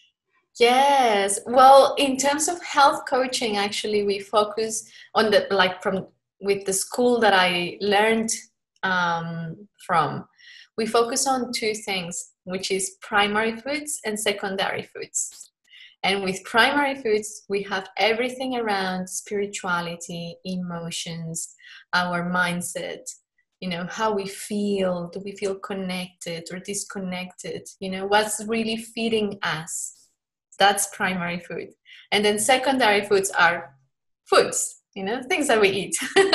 Yes. 0.59 1.39
Well, 1.45 1.95
in 1.97 2.17
terms 2.17 2.49
of 2.49 2.61
health 2.61 3.03
coaching, 3.07 3.55
actually, 3.55 4.03
we 4.03 4.19
focus 4.19 4.89
on 5.15 5.31
the 5.31 5.47
like 5.51 5.81
from 5.81 6.07
with 6.41 6.65
the 6.65 6.73
school 6.73 7.19
that 7.19 7.33
I 7.33 7.77
learned 7.81 8.29
um, 8.83 9.67
from, 9.85 10.25
we 10.77 10.85
focus 10.85 11.27
on 11.27 11.51
two 11.53 11.73
things, 11.73 12.31
which 12.43 12.71
is 12.71 12.97
primary 13.01 13.55
foods 13.59 13.99
and 14.05 14.19
secondary 14.19 14.83
foods. 14.83 15.51
And 16.03 16.23
with 16.23 16.43
primary 16.45 16.95
foods, 16.95 17.43
we 17.49 17.61
have 17.63 17.89
everything 17.97 18.55
around 18.55 19.09
spirituality, 19.09 20.37
emotions, 20.45 21.53
our 21.93 22.31
mindset, 22.31 23.01
you 23.59 23.69
know, 23.69 23.85
how 23.89 24.13
we 24.13 24.25
feel. 24.25 25.09
Do 25.11 25.19
we 25.23 25.33
feel 25.33 25.55
connected 25.55 26.47
or 26.51 26.59
disconnected? 26.59 27.67
You 27.81 27.91
know, 27.91 28.05
what's 28.05 28.41
really 28.47 28.77
feeding 28.77 29.37
us? 29.43 30.07
That's 30.57 30.95
primary 30.95 31.39
food. 31.39 31.69
And 32.11 32.23
then 32.23 32.39
secondary 32.39 33.05
foods 33.05 33.29
are 33.31 33.75
foods, 34.25 34.78
you 34.99 35.05
know 35.05 35.21
things 35.23 35.47
that 35.47 35.61
we 35.61 35.69
eat. 35.69 35.95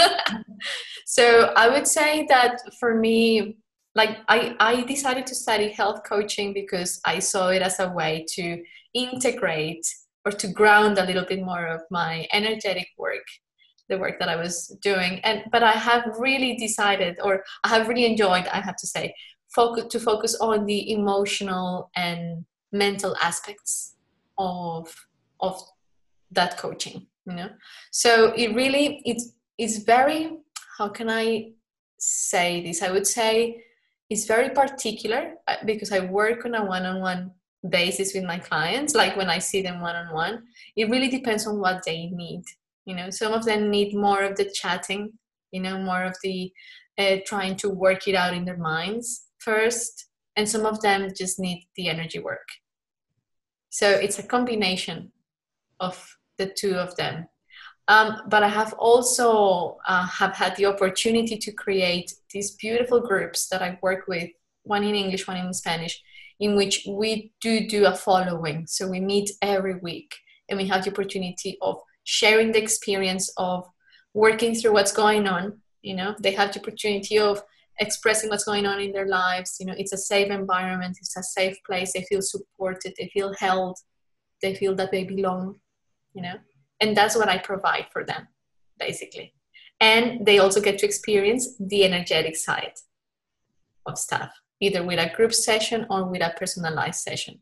So 1.07 1.53
i 1.55 1.69
would 1.69 1.87
say 1.87 2.27
that 2.29 2.55
for 2.81 2.95
me 3.07 3.57
like 3.95 4.17
I, 4.29 4.57
I 4.59 4.83
decided 4.95 5.27
to 5.29 5.35
study 5.35 5.69
health 5.69 6.01
coaching 6.13 6.53
because 6.53 7.01
i 7.05 7.19
saw 7.21 7.51
it 7.51 7.63
as 7.63 7.79
a 7.79 7.91
way 7.91 8.25
to 8.37 8.45
integrate 8.95 9.87
or 10.25 10.33
to 10.33 10.49
ground 10.49 10.99
a 10.99 11.05
little 11.05 11.27
bit 11.33 11.43
more 11.45 11.67
of 11.67 11.83
my 11.91 12.27
energetic 12.33 12.89
work 12.99 13.27
the 13.91 13.99
work 13.99 14.19
that 14.19 14.31
i 14.31 14.37
was 14.45 14.55
doing. 14.83 15.21
And 15.29 15.45
but 15.53 15.63
i 15.63 15.73
have 15.73 16.05
really 16.19 16.57
decided 16.57 17.15
or 17.23 17.45
i 17.65 17.69
have 17.69 17.87
really 17.87 18.07
enjoyed 18.07 18.47
i 18.49 18.61
have 18.69 18.79
to 18.83 18.87
say 18.87 19.15
focus 19.55 19.85
to 19.93 20.01
focus 20.01 20.35
on 20.41 20.65
the 20.65 20.81
emotional 20.99 21.91
and 21.95 22.45
mental 22.73 23.15
aspects 23.23 23.95
of 24.39 24.93
of 25.41 25.55
that 26.33 26.57
coaching 26.57 27.07
you 27.27 27.35
know? 27.35 27.51
So 27.91 28.33
it 28.37 28.55
really 28.55 29.03
it's 29.05 29.33
it's 29.59 29.79
very 29.79 30.39
how 30.79 30.89
can 30.89 31.09
i 31.09 31.53
say 31.99 32.63
this? 32.63 32.83
I 32.83 32.91
would 32.91 33.07
say 33.07 33.63
it's 34.11 34.27
very 34.27 34.51
particular 34.51 35.35
uh, 35.49 35.57
because 35.65 35.93
i 35.93 36.01
work 36.01 36.45
on 36.45 36.55
a 36.55 36.65
one-on-one 36.65 37.31
basis 37.71 38.13
with 38.15 38.25
my 38.25 38.39
clients 38.39 38.95
like 38.95 39.17
when 39.17 39.31
i 39.31 39.39
see 39.39 39.63
them 39.63 39.81
one-on-one 39.81 40.43
it 40.77 40.91
really 40.91 41.09
depends 41.09 41.47
on 41.47 41.59
what 41.59 41.83
they 41.87 42.07
need 42.07 42.45
you 42.85 42.95
know? 42.95 43.09
Some 43.09 43.33
of 43.33 43.47
them 43.47 43.71
need 43.71 43.95
more 43.95 44.23
of 44.23 44.37
the 44.37 44.51
chatting 44.51 45.13
you 45.53 45.61
know 45.61 45.79
more 45.79 46.05
of 46.05 46.17
the 46.23 46.53
uh, 46.99 47.17
trying 47.27 47.57
to 47.57 47.69
work 47.71 48.07
it 48.07 48.15
out 48.15 48.35
in 48.35 48.45
their 48.45 48.59
minds 48.59 49.27
first 49.39 50.07
and 50.37 50.49
some 50.49 50.67
of 50.67 50.81
them 50.81 51.09
just 51.17 51.39
need 51.39 51.67
the 51.77 51.89
energy 51.89 52.19
work. 52.19 52.49
So 53.71 53.91
it's 53.91 54.19
a 54.19 54.23
combination 54.23 55.13
of 55.81 56.17
the 56.39 56.47
two 56.47 56.75
of 56.75 56.97
them. 56.97 57.29
Um, 57.87 58.23
but 58.29 58.43
I 58.43 58.49
have 58.49 58.73
also 58.75 59.77
uh, 59.87 60.07
have 60.07 60.35
had 60.35 60.57
the 60.57 60.67
opportunity 60.67 61.37
to 61.37 61.53
create 61.53 62.15
these 62.33 62.53
beautiful 62.53 63.01
groups 63.01 63.49
that 63.49 63.61
I 63.61 63.79
work 63.83 64.07
with, 64.09 64.31
one 64.63 64.85
in 64.85 64.95
English, 64.95 65.27
one 65.27 65.37
in 65.37 65.53
Spanish, 65.53 66.03
in 66.41 66.57
which 66.57 66.87
we 66.89 67.33
do 67.41 67.69
do 67.69 67.87
a 67.87 67.95
following. 67.95 68.67
So 68.67 68.89
we 68.89 69.01
meet 69.01 69.31
every 69.43 69.77
week 69.77 70.15
and 70.49 70.59
we 70.59 70.67
have 70.69 70.85
the 70.85 70.91
opportunity 70.91 71.59
of 71.61 71.79
sharing 72.05 72.53
the 72.53 72.63
experience 72.63 73.31
of 73.37 73.67
working 74.15 74.55
through 74.55 74.73
what's 74.73 74.93
going 74.93 75.27
on. 75.27 75.61
You 75.83 75.97
know, 75.97 76.15
they 76.21 76.33
have 76.33 76.53
the 76.53 76.61
opportunity 76.61 77.19
of 77.19 77.43
expressing 77.81 78.31
what's 78.31 78.45
going 78.45 78.65
on 78.65 78.81
in 78.81 78.93
their 78.93 79.09
lives. 79.09 79.57
You 79.61 79.67
know, 79.67 79.75
it's 79.77 79.93
a 79.93 79.99
safe 79.99 80.31
environment, 80.31 80.97
it's 81.01 81.17
a 81.17 81.23
safe 81.23 81.57
place. 81.67 81.93
They 81.93 82.05
feel 82.05 82.23
supported, 82.23 82.95
they 82.99 83.11
feel 83.13 83.35
held, 83.39 83.77
they 84.41 84.55
feel 84.55 84.75
that 84.77 84.91
they 84.91 85.05
belong 85.05 85.57
you 86.15 86.23
know 86.23 86.35
and 86.81 86.97
that's 86.97 87.17
what 87.17 87.29
i 87.29 87.39
provide 87.39 87.87
for 87.93 88.05
them 88.05 88.27
basically 88.79 89.35
and 89.81 90.25
they 90.25 90.39
also 90.39 90.61
get 90.61 90.79
to 90.79 90.87
experience 90.87 91.57
the 91.59 91.85
energetic 91.85 92.37
side 92.37 92.75
of 93.87 93.99
stuff 93.99 94.31
either 94.61 94.83
with 94.83 94.99
a 94.99 95.15
group 95.15 95.35
session 95.35 95.87
or 95.91 96.05
with 96.05 96.23
a 96.23 96.35
personalized 96.39 97.01
session 97.01 97.41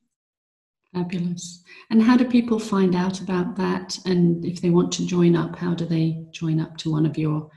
Fabulous. 0.95 1.65
And 1.91 2.03
how 2.03 2.19
do 2.19 2.25
people 2.27 2.59
find 2.59 2.95
out 2.95 3.21
about 3.21 3.57
that? 3.57 3.99
And 4.05 4.45
if 4.45 4.61
they 4.61 4.69
want 4.69 4.93
to 4.93 5.07
join 5.07 5.35
up, 5.35 5.57
how 5.57 5.75
do 5.75 5.87
they 5.87 6.25
join 6.33 6.61
up 6.61 6.77
to 6.79 6.91
one 6.91 7.07
of 7.07 7.17
your 7.17 7.49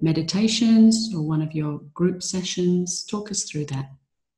meditations 0.00 1.10
or 1.14 1.22
one 1.22 1.40
of 1.40 1.54
your 1.54 1.80
group 1.94 2.22
sessions? 2.22 3.04
Talk 3.04 3.30
us 3.30 3.44
through 3.44 3.66
that. 3.66 3.90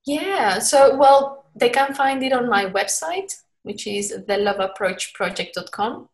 Yeah, 0.06 0.60
so 0.60 0.96
well, 0.96 1.46
they 1.56 1.70
can 1.70 1.94
find 1.94 2.22
it 2.22 2.32
on 2.32 2.48
my 2.48 2.66
website, 2.66 3.32
which 3.62 3.86
is 3.86 4.14
theloveapproachproject.com, 4.28 6.08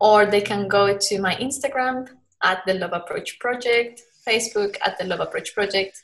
or 0.00 0.26
they 0.26 0.40
can 0.40 0.68
go 0.68 0.96
to 0.96 1.20
my 1.20 1.34
Instagram 1.36 2.08
at 2.42 2.62
the 2.66 2.74
Love 2.74 2.92
Approach 2.92 3.38
Project, 3.38 4.02
Facebook 4.26 4.76
at 4.84 4.98
the 4.98 5.04
Love 5.04 5.20
Approach 5.20 5.54
Project, 5.54 6.00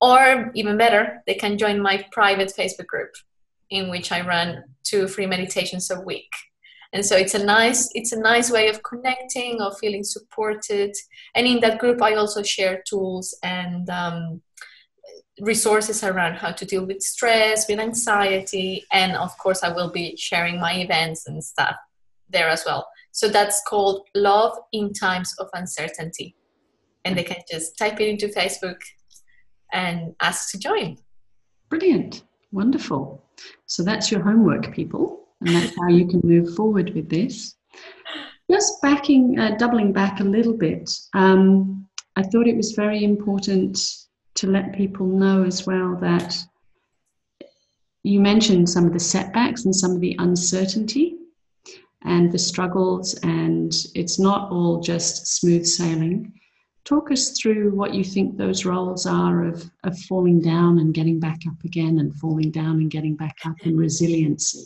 or 0.00 0.50
even 0.54 0.76
better, 0.76 1.22
they 1.26 1.34
can 1.34 1.56
join 1.56 1.80
my 1.80 2.04
private 2.10 2.52
Facebook 2.56 2.86
group 2.86 3.12
in 3.70 3.88
which 3.88 4.12
I 4.12 4.26
run 4.26 4.64
two 4.82 5.06
free 5.08 5.26
meditations 5.26 5.90
a 5.90 6.00
week. 6.00 6.30
And 6.92 7.06
so 7.06 7.16
it's 7.16 7.34
a 7.34 7.42
nice 7.42 7.88
it's 7.94 8.12
a 8.12 8.20
nice 8.20 8.50
way 8.50 8.68
of 8.68 8.82
connecting, 8.82 9.62
of 9.62 9.78
feeling 9.78 10.04
supported. 10.04 10.94
And 11.34 11.46
in 11.46 11.60
that 11.60 11.78
group, 11.78 12.02
I 12.02 12.14
also 12.14 12.42
share 12.42 12.82
tools 12.86 13.34
and 13.42 13.88
um, 13.88 14.42
resources 15.40 16.04
around 16.04 16.34
how 16.34 16.52
to 16.52 16.66
deal 16.66 16.84
with 16.84 17.00
stress, 17.00 17.66
with 17.68 17.80
anxiety, 17.80 18.84
and 18.92 19.16
of 19.16 19.36
course, 19.38 19.62
I 19.62 19.72
will 19.72 19.90
be 19.90 20.16
sharing 20.16 20.60
my 20.60 20.74
events 20.74 21.26
and 21.26 21.42
stuff 21.42 21.76
there 22.28 22.48
as 22.48 22.64
well. 22.66 22.86
So 23.12 23.28
that's 23.28 23.62
called 23.68 24.06
Love 24.14 24.56
in 24.72 24.92
Times 24.92 25.34
of 25.38 25.48
Uncertainty. 25.54 26.34
And 27.04 27.16
they 27.16 27.22
can 27.22 27.36
just 27.50 27.78
type 27.78 28.00
it 28.00 28.08
into 28.08 28.28
Facebook 28.28 28.78
and 29.72 30.14
ask 30.20 30.50
to 30.52 30.58
join. 30.58 30.98
Brilliant. 31.68 32.24
Wonderful. 32.52 33.22
So 33.66 33.82
that's 33.82 34.10
your 34.10 34.22
homework, 34.22 34.74
people, 34.74 35.28
and 35.40 35.54
that's 35.54 35.76
how 35.78 35.88
you 35.88 36.06
can 36.06 36.20
move 36.22 36.54
forward 36.54 36.94
with 36.94 37.08
this. 37.08 37.54
Just 38.50 38.82
backing, 38.82 39.38
uh, 39.38 39.56
doubling 39.56 39.92
back 39.92 40.20
a 40.20 40.24
little 40.24 40.52
bit, 40.52 40.90
um, 41.14 41.88
I 42.16 42.22
thought 42.22 42.46
it 42.46 42.56
was 42.56 42.72
very 42.72 43.04
important 43.04 43.78
to 44.34 44.46
let 44.50 44.74
people 44.74 45.06
know 45.06 45.44
as 45.44 45.66
well 45.66 45.96
that 46.02 46.36
you 48.02 48.20
mentioned 48.20 48.68
some 48.68 48.84
of 48.84 48.92
the 48.92 49.00
setbacks 49.00 49.64
and 49.64 49.74
some 49.74 49.92
of 49.92 50.00
the 50.00 50.16
uncertainty 50.18 51.11
and 52.04 52.32
the 52.32 52.38
struggles, 52.38 53.14
and 53.22 53.72
it's 53.94 54.18
not 54.18 54.50
all 54.50 54.80
just 54.80 55.26
smooth 55.26 55.66
sailing. 55.66 56.32
Talk 56.84 57.12
us 57.12 57.38
through 57.38 57.70
what 57.74 57.94
you 57.94 58.02
think 58.02 58.36
those 58.36 58.64
roles 58.64 59.06
are 59.06 59.44
of, 59.44 59.70
of 59.84 59.98
falling 60.00 60.40
down 60.40 60.78
and 60.78 60.92
getting 60.92 61.20
back 61.20 61.40
up 61.46 61.62
again, 61.64 61.98
and 61.98 62.14
falling 62.16 62.50
down 62.50 62.80
and 62.80 62.90
getting 62.90 63.14
back 63.14 63.36
up, 63.44 63.56
and 63.64 63.78
resiliency. 63.78 64.64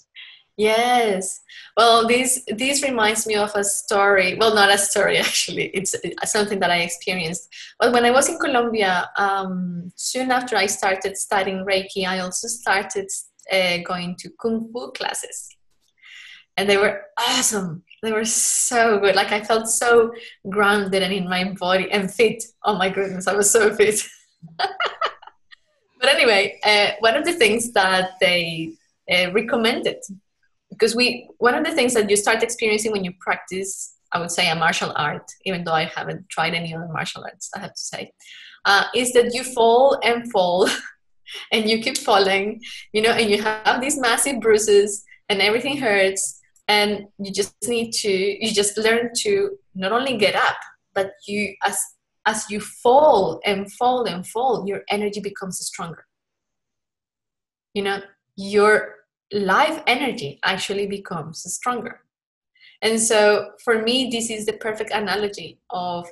Yes. 0.57 1.43
Well, 1.77 2.09
this 2.09 2.43
this 2.49 2.83
reminds 2.83 3.27
me 3.27 3.35
of 3.35 3.55
a 3.55 3.63
story. 3.63 4.37
Well, 4.41 4.55
not 4.55 4.73
a 4.73 4.79
story 4.79 5.19
actually. 5.29 5.67
It's 5.75 5.95
something 6.25 6.61
that 6.61 6.71
I 6.71 6.79
experienced. 6.79 7.49
But 7.79 7.93
when 7.93 8.07
I 8.07 8.11
was 8.11 8.29
in 8.31 8.39
Colombia, 8.39 9.11
um, 9.19 9.93
soon 9.97 10.31
after 10.31 10.57
I 10.57 10.67
started 10.67 11.19
studying 11.19 11.67
Reiki, 11.67 12.07
I 12.07 12.21
also 12.21 12.49
started 12.49 13.09
uh, 13.53 13.79
going 13.87 14.17
to 14.21 14.31
kung 14.41 14.71
fu 14.73 14.93
classes, 14.93 15.56
and 16.57 16.69
they 16.69 16.77
were 16.77 17.03
awesome 17.19 17.85
they 18.03 18.13
were 18.13 18.25
so 18.25 18.99
good. 18.99 19.17
Like 19.17 19.33
I 19.33 19.43
felt 19.43 19.69
so 19.69 20.13
grounded 20.49 21.03
and 21.03 21.13
in 21.13 21.29
my 21.29 21.53
body 21.59 21.91
and 21.91 22.13
fit. 22.13 22.45
Oh 22.63 22.77
my 22.77 22.89
goodness, 22.89 23.27
I 23.27 23.35
was 23.35 23.51
so 23.51 23.75
fit. 23.75 24.01
but 24.59 26.09
anyway, 26.09 26.59
uh, 26.65 26.91
one 27.01 27.17
of 27.17 27.25
the 27.25 27.33
things 27.33 27.73
that 27.73 28.13
they 28.21 28.75
uh, 29.11 29.33
recommended, 29.33 29.99
because 30.71 30.95
we, 30.95 31.29
one 31.39 31.55
of 31.55 31.65
the 31.65 31.73
things 31.73 31.95
that 31.95 32.09
you 32.09 32.17
start 32.17 32.43
experiencing 32.43 32.93
when 32.93 33.05
you 33.05 33.13
practice, 33.21 33.95
I 34.13 34.21
would 34.21 34.31
say 34.31 34.49
a 34.49 34.55
martial 34.55 34.93
art, 34.95 35.29
even 35.45 35.65
though 35.65 35.73
I 35.73 35.85
haven't 35.85 36.29
tried 36.29 36.55
any 36.55 36.75
other 36.75 36.89
martial 36.89 37.25
arts, 37.25 37.51
I 37.57 37.61
have 37.61 37.75
to 37.75 37.81
say, 37.81 38.13
uh, 38.65 38.85
is 38.95 39.13
that 39.15 39.35
you 39.35 39.43
fall 39.43 39.99
and 40.05 40.31
fall 40.31 40.69
and 41.53 41.69
you 41.69 41.83
keep 41.83 41.99
falling, 41.99 42.61
you 42.93 43.03
know, 43.03 43.11
and 43.11 43.31
you 43.31 43.43
have 43.43 43.81
these 43.81 43.99
massive 43.99 44.41
bruises 44.41 45.05
and 45.29 45.41
everything 45.41 45.79
hurts 45.79 46.41
and 46.69 47.07
you 47.19 47.33
just 47.33 47.55
need 47.67 47.93
to 47.93 48.11
you 48.11 48.53
just 48.53 48.77
learn 48.77 49.11
to 49.15 49.57
not 49.75 49.93
only 49.93 50.17
get 50.17 50.35
up 50.35 50.57
but 50.95 51.13
you 51.27 51.55
as 51.65 51.79
as 52.27 52.51
you 52.51 52.61
fall 52.61 53.41
and 53.45 53.73
fall 53.73 54.05
and 54.05 54.27
fall 54.27 54.65
your 54.67 54.83
energy 54.91 55.21
becomes 55.21 55.59
stronger. 55.59 56.05
You 57.75 57.83
know 57.83 58.01
your 58.37 58.95
life 59.33 59.83
energy 59.87 60.39
actually 60.45 60.87
becomes 60.87 61.43
stronger. 61.53 62.01
And 62.83 63.01
so 63.01 63.53
for 63.65 63.83
me 63.83 64.11
this 64.11 64.31
is 64.31 64.47
the 64.47 64.55
perfect 64.55 64.91
analogy 64.91 65.61
of 65.71 66.09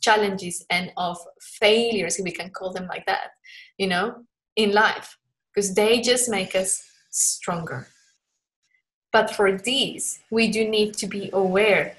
challenges 0.00 0.64
and 0.68 0.92
of 0.96 1.16
failures 1.40 2.20
we 2.22 2.32
can 2.32 2.50
call 2.50 2.72
them 2.72 2.88
like 2.88 3.06
that 3.06 3.30
you 3.78 3.86
know 3.86 4.24
in 4.56 4.72
life 4.72 5.16
because 5.54 5.74
they 5.74 6.00
just 6.00 6.28
make 6.28 6.56
us 6.56 6.82
stronger 7.10 7.86
but 9.12 9.34
for 9.34 9.56
these, 9.56 10.20
we 10.30 10.50
do 10.50 10.68
need 10.68 10.94
to 10.94 11.06
be 11.06 11.30
aware 11.32 11.96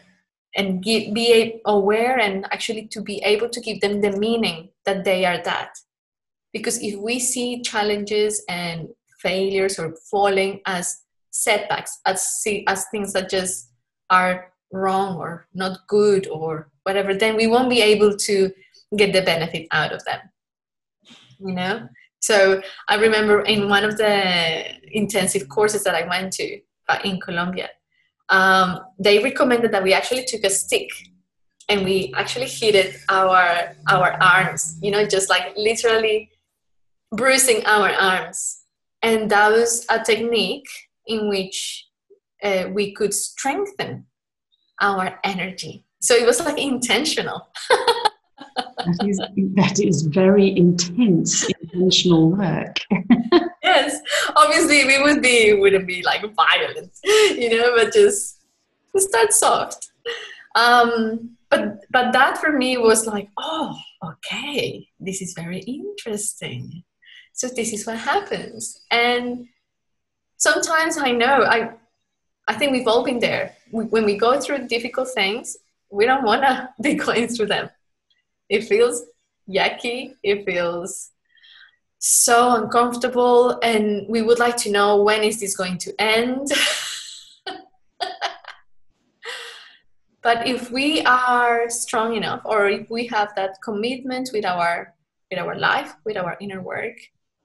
and 0.56 0.84
give, 0.84 1.14
be 1.14 1.62
aware 1.66 2.20
and 2.20 2.46
actually 2.52 2.88
to 2.88 3.02
be 3.02 3.18
able 3.24 3.50
to 3.50 3.62
give 3.62 3.82
them 3.82 4.02
the 4.02 4.12
meaning 4.18 4.70
that 4.86 5.04
they 5.04 5.26
are 5.26 5.42
that. 5.44 5.78
Because 6.52 6.82
if 6.82 7.00
we 7.00 7.20
see 7.20 7.62
challenges 7.62 8.44
and 8.50 8.90
failures 9.20 9.80
or 9.80 9.96
falling 10.12 10.62
as 10.66 11.02
setbacks, 11.32 12.00
as, 12.06 12.24
see, 12.26 12.64
as 12.68 12.86
things 12.92 13.14
that 13.14 13.30
just 13.30 13.72
are 14.10 14.52
wrong 14.72 15.18
or 15.18 15.48
not 15.54 15.80
good 15.88 16.28
or 16.28 16.70
whatever, 16.84 17.14
then 17.14 17.36
we 17.36 17.48
won't 17.48 17.70
be 17.70 17.82
able 17.82 18.16
to 18.18 18.52
get 18.96 19.14
the 19.14 19.22
benefit 19.22 19.68
out 19.72 19.92
of 19.92 20.04
them. 20.06 20.20
You 21.40 21.56
know? 21.56 21.88
So 22.20 22.62
I 22.88 22.96
remember 22.96 23.42
in 23.42 23.70
one 23.70 23.84
of 23.84 23.98
the 23.98 24.64
intensive 24.92 25.50
courses 25.50 25.84
that 25.84 25.96
I 25.96 26.08
went 26.08 26.34
to, 26.34 26.60
uh, 26.90 27.00
in 27.04 27.20
Colombia, 27.20 27.70
um, 28.30 28.80
they 29.00 29.20
recommended 29.20 29.72
that 29.72 29.84
we 29.84 29.94
actually 29.94 30.26
took 30.26 30.44
a 30.44 30.50
stick 30.50 30.90
and 31.70 31.84
we 31.84 32.14
actually 32.16 32.48
hit 32.48 32.96
our 33.10 33.76
our 33.90 34.14
arms, 34.22 34.78
you 34.82 34.92
know, 34.92 35.06
just 35.06 35.30
like 35.30 35.54
literally 35.56 36.30
bruising 37.12 37.66
our 37.66 37.90
arms. 37.90 38.62
And 39.02 39.30
that 39.32 39.52
was 39.52 39.86
a 39.90 40.00
technique 40.00 40.68
in 41.06 41.30
which 41.30 41.86
uh, 42.44 42.66
we 42.72 42.94
could 42.94 43.14
strengthen 43.14 44.06
our 44.82 45.20
energy. 45.24 45.86
So 46.02 46.16
it 46.16 46.26
was 46.26 46.40
like 46.44 46.58
intentional. 46.58 47.48
that, 48.86 49.06
is, 49.08 49.20
that 49.56 49.80
is 49.80 50.02
very 50.04 50.56
intense, 50.56 51.50
intentional 51.62 52.32
work. 52.32 52.78
yes, 53.74 54.00
obviously 54.36 54.86
we 54.86 55.02
would 55.02 55.22
be 55.22 55.54
wouldn't 55.54 55.88
be 55.88 56.02
like 56.04 56.22
violent, 56.36 56.92
you 57.04 57.50
know, 57.58 57.74
but 57.76 57.94
just 57.94 58.40
start 58.98 59.34
soft. 59.34 59.92
Um, 60.56 61.38
but 61.50 61.86
but 61.92 62.14
that 62.14 62.38
for 62.38 62.52
me 62.52 62.78
was 62.78 63.06
like, 63.08 63.30
oh, 63.38 63.78
okay, 64.04 64.88
this 65.00 65.22
is 65.22 65.34
very 65.34 65.60
interesting. 65.60 66.84
So 67.34 67.48
this 67.48 67.74
is 67.74 67.86
what 67.88 67.98
happens, 67.98 68.86
and 68.92 69.48
sometimes 70.38 70.98
I 70.98 71.12
know 71.12 71.44
I 71.44 71.72
I 72.48 72.54
think 72.54 72.72
we've 72.72 72.88
all 72.88 73.04
been 73.04 73.20
there. 73.20 73.56
When 73.72 74.06
we 74.06 74.18
go 74.18 74.40
through 74.40 74.68
difficult 74.68 75.10
things, 75.10 75.58
we 75.90 76.06
don't 76.06 76.24
want 76.24 76.44
to 76.44 76.70
be 76.82 76.96
going 76.96 77.28
through 77.28 77.48
them. 77.48 77.70
It 78.50 78.66
feels 78.66 79.04
yucky. 79.50 80.14
It 80.24 80.46
feels 80.46 81.13
so 82.06 82.56
uncomfortable 82.62 83.58
and 83.64 84.06
we 84.10 84.22
would 84.22 84.38
like 84.38 84.58
to 84.58 84.70
know 84.70 85.02
when 85.02 85.24
is 85.24 85.40
this 85.40 85.56
going 85.56 85.78
to 85.78 85.94
end. 86.02 86.50
But 90.22 90.48
if 90.48 90.72
we 90.72 91.02
are 91.02 91.70
strong 91.70 92.16
enough 92.16 92.42
or 92.46 92.68
if 92.70 92.90
we 92.90 93.08
have 93.08 93.36
that 93.36 93.58
commitment 93.62 94.30
with 94.34 94.46
our 94.46 94.96
with 95.30 95.38
our 95.38 95.56
life 95.60 95.94
with 96.06 96.16
our 96.16 96.38
inner 96.40 96.62
work 96.62 96.96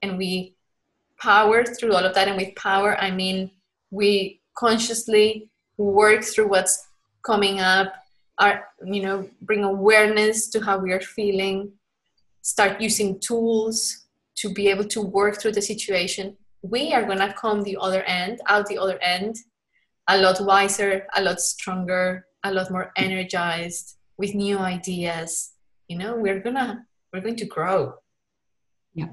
and 0.01 0.17
we 0.17 0.55
power 1.19 1.65
through 1.65 1.93
all 1.93 2.05
of 2.05 2.13
that 2.15 2.27
and 2.29 2.37
with 2.37 2.55
power 2.55 2.95
i 2.99 3.11
mean 3.11 3.51
we 3.89 4.39
consciously 4.55 5.49
work 5.77 6.23
through 6.23 6.47
what's 6.47 6.87
coming 7.25 7.59
up 7.59 7.91
our 8.37 8.67
you 8.85 9.01
know 9.01 9.27
bring 9.41 9.63
awareness 9.63 10.47
to 10.49 10.61
how 10.61 10.77
we 10.77 10.91
are 10.91 11.01
feeling 11.01 11.71
start 12.43 12.79
using 12.79 13.19
tools 13.19 14.05
to 14.39 14.53
be 14.53 14.69
able 14.69 14.85
to 14.85 15.01
work 15.01 15.39
through 15.39 15.51
the 15.51 15.61
situation, 15.61 16.37
we 16.61 16.93
are 16.93 17.03
going 17.03 17.19
to 17.19 17.33
come 17.33 17.61
the 17.61 17.77
other 17.79 18.03
end, 18.03 18.39
out 18.47 18.67
the 18.67 18.77
other 18.77 18.97
end, 19.01 19.35
a 20.07 20.17
lot 20.17 20.41
wiser, 20.41 21.05
a 21.15 21.21
lot 21.21 21.39
stronger, 21.39 22.25
a 22.43 22.51
lot 22.51 22.71
more 22.71 22.91
energized 22.95 23.97
with 24.17 24.33
new 24.33 24.57
ideas. 24.57 25.51
You 25.87 25.97
know 25.97 26.15
we're 26.15 26.39
gonna 26.39 26.85
we're 27.11 27.21
going 27.21 27.37
to 27.37 27.45
grow. 27.45 27.95
Yeah. 28.93 29.09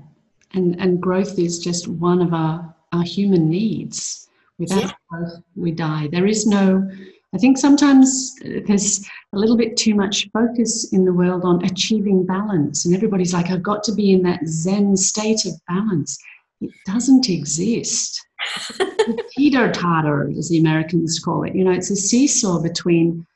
And 0.53 0.79
and 0.81 1.01
growth 1.01 1.39
is 1.39 1.59
just 1.59 1.89
one 1.89 2.21
of 2.23 2.33
our 2.33 2.75
our 2.93 3.05
human 3.05 3.49
needs. 3.49 4.29
Without 4.59 4.83
yeah. 4.83 4.93
growth 5.11 5.43
we 5.55 5.73
die. 5.73 6.09
There 6.11 6.27
is 6.27 6.47
no 6.47 6.89
i 7.35 7.39
think 7.39 7.59
sometimes 7.59 8.35
there's 8.67 9.07
a 9.35 9.39
little 9.39 9.57
bit 9.57 9.77
too 9.77 9.95
much 9.95 10.29
focus 10.33 10.93
in 10.93 11.05
the 11.05 11.13
world 11.13 11.45
on 11.45 11.65
achieving 11.65 12.25
balance 12.25 12.85
and 12.85 12.95
everybody's 12.95 13.33
like 13.33 13.51
i've 13.51 13.63
got 13.63 13.83
to 13.83 13.93
be 13.93 14.13
in 14.13 14.23
that 14.23 14.47
zen 14.47 14.97
state 14.97 15.45
of 15.45 15.53
balance. 15.69 16.19
It 16.63 16.71
doesn't 16.87 17.29
exist. 17.29 18.19
Teeter 19.37 19.71
totter 19.73 20.31
as 20.39 20.49
the 20.49 20.59
americans 20.59 21.19
call 21.19 21.43
it 21.45 21.55
you 21.55 21.65
know 21.65 21.71
it's 21.71 21.91
a 21.91 21.97
seesaw 21.97 22.63
between 22.63 23.27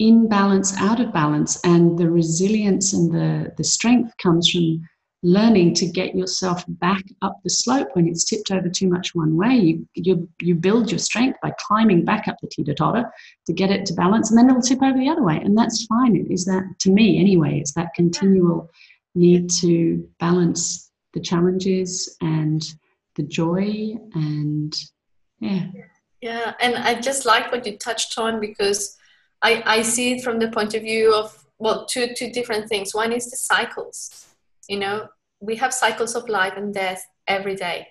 in 0.00 0.26
balance, 0.28 0.74
out 0.78 0.98
of 0.98 1.12
balance, 1.12 1.60
and 1.62 1.98
the 1.98 2.10
resilience 2.10 2.94
and 2.94 3.12
the, 3.12 3.52
the 3.58 3.62
strength 3.62 4.14
comes 4.16 4.50
from 4.50 4.80
learning 5.22 5.74
to 5.74 5.86
get 5.86 6.14
yourself 6.14 6.64
back 6.66 7.02
up 7.20 7.36
the 7.44 7.50
slope 7.50 7.88
when 7.92 8.08
it's 8.08 8.24
tipped 8.24 8.50
over 8.50 8.68
too 8.68 8.88
much 8.88 9.14
one 9.14 9.36
way. 9.36 9.54
You, 9.54 9.88
you, 9.94 10.28
you 10.40 10.54
build 10.54 10.90
your 10.90 10.98
strength 10.98 11.38
by 11.42 11.52
climbing 11.58 12.04
back 12.04 12.26
up 12.26 12.36
the 12.40 12.48
teeter 12.48 12.74
totter 12.74 13.10
to 13.46 13.52
get 13.52 13.70
it 13.70 13.84
to 13.86 13.94
balance, 13.94 14.30
and 14.30 14.38
then 14.38 14.48
it'll 14.48 14.62
tip 14.62 14.82
over 14.82 14.98
the 14.98 15.10
other 15.10 15.22
way. 15.22 15.36
And 15.36 15.56
that's 15.56 15.84
fine. 15.86 16.16
It 16.16 16.30
is 16.32 16.46
that, 16.46 16.62
to 16.80 16.90
me 16.90 17.20
anyway, 17.20 17.58
it's 17.60 17.74
that 17.74 17.94
continual 17.94 18.70
need 19.14 19.50
to 19.50 20.08
balance 20.18 20.90
the 21.12 21.20
challenges 21.20 22.16
and 22.20 22.62
the 23.16 23.22
joy 23.24 23.94
and 24.14 24.74
yeah. 25.40 25.66
Yeah, 26.20 26.52
and 26.60 26.76
I 26.76 27.00
just 27.00 27.24
like 27.24 27.50
what 27.50 27.66
you 27.66 27.78
touched 27.78 28.18
on 28.18 28.40
because 28.40 28.96
I, 29.42 29.62
I 29.64 29.82
see 29.82 30.12
it 30.12 30.22
from 30.22 30.38
the 30.38 30.50
point 30.50 30.74
of 30.74 30.82
view 30.82 31.14
of 31.14 31.36
well 31.58 31.86
two 31.86 32.14
two 32.14 32.30
different 32.30 32.68
things 32.68 32.94
one 32.94 33.12
is 33.12 33.30
the 33.30 33.36
cycles 33.36 34.29
you 34.70 34.78
know 34.78 35.08
we 35.40 35.56
have 35.56 35.74
cycles 35.74 36.14
of 36.14 36.28
life 36.28 36.54
and 36.56 36.72
death 36.72 37.02
every 37.26 37.56
day. 37.56 37.88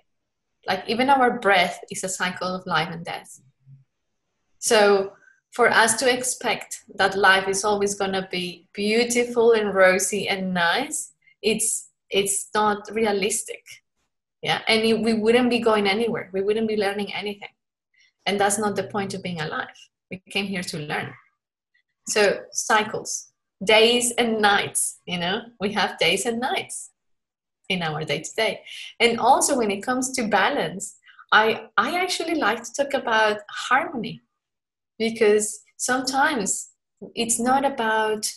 Like 0.67 0.83
even 0.87 1.09
our 1.09 1.39
breath 1.39 1.79
is 1.91 2.03
a 2.03 2.09
cycle 2.09 2.47
of 2.47 2.65
life 2.65 2.89
and 2.91 3.03
death. 3.03 3.41
So 4.59 5.13
for 5.51 5.67
us 5.69 5.95
to 5.99 6.13
expect 6.13 6.83
that 6.95 7.17
life 7.17 7.47
is 7.47 7.65
always 7.65 7.95
going 7.95 8.13
to 8.13 8.27
be 8.31 8.67
beautiful 8.73 9.53
and 9.53 9.73
rosy 9.73 10.27
and 10.27 10.53
nice 10.53 11.11
it's 11.41 11.89
it's 12.09 12.49
not 12.53 12.89
realistic. 12.91 13.63
Yeah 14.41 14.61
and 14.67 14.81
it, 14.81 15.01
we 15.01 15.13
wouldn't 15.13 15.49
be 15.49 15.59
going 15.59 15.87
anywhere. 15.87 16.29
We 16.33 16.41
wouldn't 16.41 16.67
be 16.67 16.77
learning 16.77 17.13
anything. 17.13 17.53
And 18.25 18.39
that's 18.39 18.59
not 18.59 18.75
the 18.75 18.83
point 18.95 19.13
of 19.13 19.23
being 19.23 19.41
alive. 19.41 19.79
We 20.11 20.21
came 20.29 20.45
here 20.45 20.63
to 20.63 20.77
learn. 20.79 21.13
So 22.07 22.41
cycles, 22.51 23.28
days 23.63 24.11
and 24.17 24.41
nights, 24.41 24.99
you 25.05 25.17
know, 25.17 25.41
we 25.59 25.73
have 25.73 25.97
days 25.97 26.25
and 26.25 26.39
nights 26.39 26.91
in 27.67 27.81
our 27.83 28.03
day 28.03 28.21
to 28.21 28.35
day. 28.35 28.61
And 28.99 29.19
also 29.19 29.57
when 29.57 29.71
it 29.71 29.81
comes 29.83 30.11
to 30.13 30.27
balance, 30.27 30.95
I, 31.31 31.67
I 31.77 31.99
actually 32.01 32.35
like 32.35 32.63
to 32.63 32.73
talk 32.73 32.93
about 32.93 33.39
harmony 33.49 34.21
because 34.97 35.61
sometimes 35.77 36.69
it's 37.15 37.39
not 37.39 37.63
about 37.65 38.31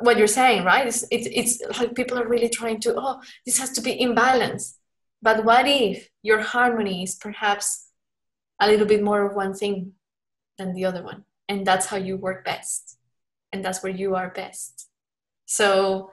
what 0.00 0.18
you're 0.18 0.26
saying, 0.26 0.64
right? 0.64 0.86
It's, 0.86 1.04
it's, 1.10 1.28
it's 1.30 1.78
like 1.78 1.94
people 1.94 2.18
are 2.18 2.28
really 2.28 2.48
trying 2.48 2.80
to, 2.80 2.94
oh, 2.96 3.20
this 3.46 3.58
has 3.58 3.70
to 3.72 3.80
be 3.80 3.92
in 3.92 4.14
balance. 4.14 4.78
But 5.22 5.44
what 5.44 5.68
if 5.68 6.08
your 6.22 6.40
harmony 6.40 7.02
is 7.02 7.14
perhaps 7.14 7.88
a 8.60 8.66
little 8.66 8.86
bit 8.86 9.02
more 9.02 9.24
of 9.24 9.36
one 9.36 9.54
thing 9.54 9.92
than 10.58 10.74
the 10.74 10.84
other 10.84 11.02
one? 11.02 11.24
and 11.50 11.66
that's 11.66 11.86
how 11.86 11.96
you 11.96 12.16
work 12.16 12.44
best 12.44 12.96
and 13.52 13.64
that's 13.64 13.82
where 13.82 13.92
you 13.92 14.14
are 14.14 14.30
best. 14.30 14.88
So 15.46 16.10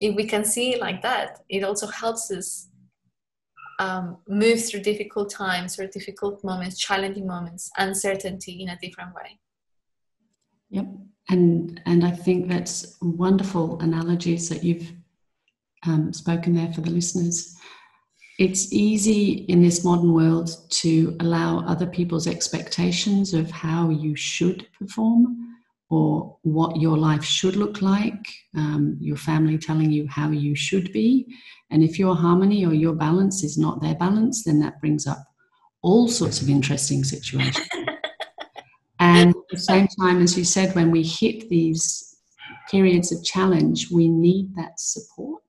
if 0.00 0.14
we 0.14 0.24
can 0.26 0.44
see 0.44 0.74
it 0.74 0.80
like 0.80 1.02
that 1.02 1.40
it 1.48 1.64
also 1.64 1.86
helps 1.86 2.30
us 2.30 2.68
um, 3.78 4.18
move 4.28 4.64
through 4.64 4.80
difficult 4.80 5.30
times 5.30 5.78
or 5.78 5.86
difficult 5.86 6.42
moments 6.42 6.78
challenging 6.78 7.26
moments 7.26 7.70
uncertainty 7.78 8.62
in 8.62 8.70
a 8.70 8.78
different 8.80 9.14
way. 9.14 9.38
Yep. 10.70 10.86
And 11.28 11.80
and 11.86 12.04
i 12.04 12.10
think 12.10 12.48
that's 12.48 12.96
wonderful 13.02 13.80
analogies 13.80 14.48
that 14.48 14.62
you've 14.62 14.92
um, 15.86 16.12
spoken 16.12 16.54
there 16.54 16.72
for 16.72 16.80
the 16.80 16.90
listeners. 16.90 17.56
It's 18.38 18.72
easy 18.72 19.44
in 19.48 19.62
this 19.62 19.84
modern 19.84 20.12
world 20.12 20.50
to 20.82 21.16
allow 21.20 21.60
other 21.60 21.86
people's 21.86 22.26
expectations 22.26 23.32
of 23.34 23.50
how 23.50 23.88
you 23.88 24.14
should 24.14 24.66
perform 24.78 25.55
or 25.88 26.36
what 26.42 26.80
your 26.80 26.96
life 26.96 27.24
should 27.24 27.56
look 27.56 27.80
like, 27.80 28.26
um, 28.56 28.96
your 29.00 29.16
family 29.16 29.56
telling 29.56 29.90
you 29.90 30.06
how 30.08 30.30
you 30.30 30.54
should 30.54 30.92
be. 30.92 31.26
And 31.70 31.84
if 31.84 31.98
your 31.98 32.16
harmony 32.16 32.66
or 32.66 32.74
your 32.74 32.94
balance 32.94 33.44
is 33.44 33.56
not 33.56 33.80
their 33.80 33.94
balance, 33.94 34.44
then 34.44 34.58
that 34.60 34.80
brings 34.80 35.06
up 35.06 35.18
all 35.82 36.08
sorts 36.08 36.42
of 36.42 36.48
interesting 36.48 37.04
situations. 37.04 37.68
and 38.98 39.30
at 39.30 39.36
the 39.50 39.58
same 39.58 39.86
time, 40.00 40.22
as 40.22 40.36
you 40.36 40.44
said, 40.44 40.74
when 40.74 40.90
we 40.90 41.02
hit 41.04 41.48
these 41.48 42.16
periods 42.70 43.12
of 43.12 43.22
challenge, 43.24 43.90
we 43.92 44.08
need 44.08 44.56
that 44.56 44.80
support. 44.80 45.42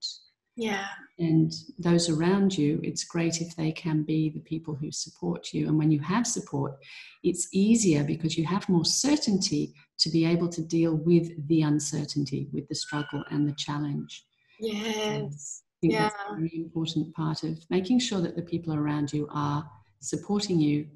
Yeah 0.55 0.87
and 1.19 1.51
those 1.79 2.09
around 2.09 2.57
you, 2.57 2.79
it's 2.83 3.03
great 3.03 3.41
if 3.41 3.55
they 3.55 3.71
can 3.71 4.03
be 4.03 4.29
the 4.29 4.39
people 4.41 4.75
who 4.75 4.91
support 4.91 5.53
you. 5.53 5.67
And 5.67 5.77
when 5.77 5.91
you 5.91 5.99
have 6.01 6.27
support, 6.27 6.77
it's 7.23 7.47
easier 7.51 8.03
because 8.03 8.37
you 8.37 8.45
have 8.45 8.69
more 8.69 8.85
certainty 8.85 9.73
to 9.99 10.09
be 10.09 10.25
able 10.25 10.47
to 10.49 10.61
deal 10.61 10.95
with 10.95 11.47
the 11.47 11.63
uncertainty, 11.63 12.49
with 12.53 12.67
the 12.67 12.75
struggle 12.75 13.23
and 13.31 13.47
the 13.47 13.55
challenge. 13.57 14.25
Um, 14.63 14.69
yes. 14.69 15.63
I 15.63 15.79
think 15.81 15.93
yeah. 15.93 16.01
that's 16.03 16.15
a 16.29 16.35
very 16.35 16.51
important 16.55 17.13
part 17.15 17.43
of 17.43 17.57
making 17.69 17.99
sure 17.99 18.21
that 18.21 18.35
the 18.35 18.41
people 18.41 18.73
around 18.73 19.13
you 19.13 19.27
are 19.31 19.67
supporting 19.99 20.59
you 20.59 20.87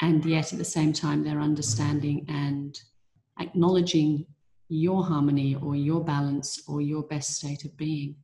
and 0.00 0.24
yet 0.24 0.52
at 0.52 0.58
the 0.58 0.64
same 0.64 0.92
time 0.92 1.22
they're 1.22 1.40
understanding 1.40 2.24
and 2.28 2.78
acknowledging 3.40 4.26
your 4.68 5.04
harmony 5.04 5.54
or 5.54 5.76
your 5.76 6.02
balance 6.02 6.62
or 6.66 6.80
your 6.80 7.02
best 7.02 7.34
state 7.34 7.64
of 7.64 7.76
being. 7.76 8.16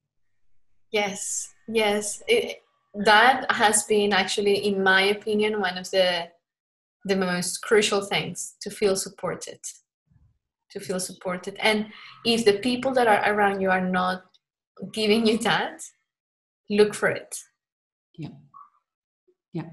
Yes, 0.90 1.52
yes. 1.66 2.22
It, 2.26 2.62
that 2.94 3.50
has 3.52 3.84
been 3.84 4.12
actually, 4.12 4.66
in 4.66 4.82
my 4.82 5.02
opinion, 5.02 5.60
one 5.60 5.78
of 5.78 5.90
the 5.90 6.28
the 7.04 7.16
most 7.16 7.62
crucial 7.62 8.02
things 8.02 8.56
to 8.60 8.70
feel 8.70 8.96
supported. 8.96 9.60
To 10.72 10.80
feel 10.80 11.00
supported, 11.00 11.56
and 11.60 11.86
if 12.26 12.44
the 12.44 12.58
people 12.58 12.92
that 12.92 13.06
are 13.06 13.32
around 13.32 13.62
you 13.62 13.70
are 13.70 13.86
not 13.86 14.24
giving 14.92 15.26
you 15.26 15.38
that, 15.38 15.80
look 16.68 16.94
for 16.94 17.08
it. 17.08 17.38
Yeah. 18.16 18.36
Yeah. 19.52 19.70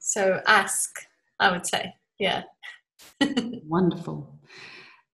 So 0.00 0.40
ask, 0.46 0.90
I 1.38 1.52
would 1.52 1.66
say. 1.66 1.94
Yeah. 2.18 2.44
Wonderful. 3.66 4.40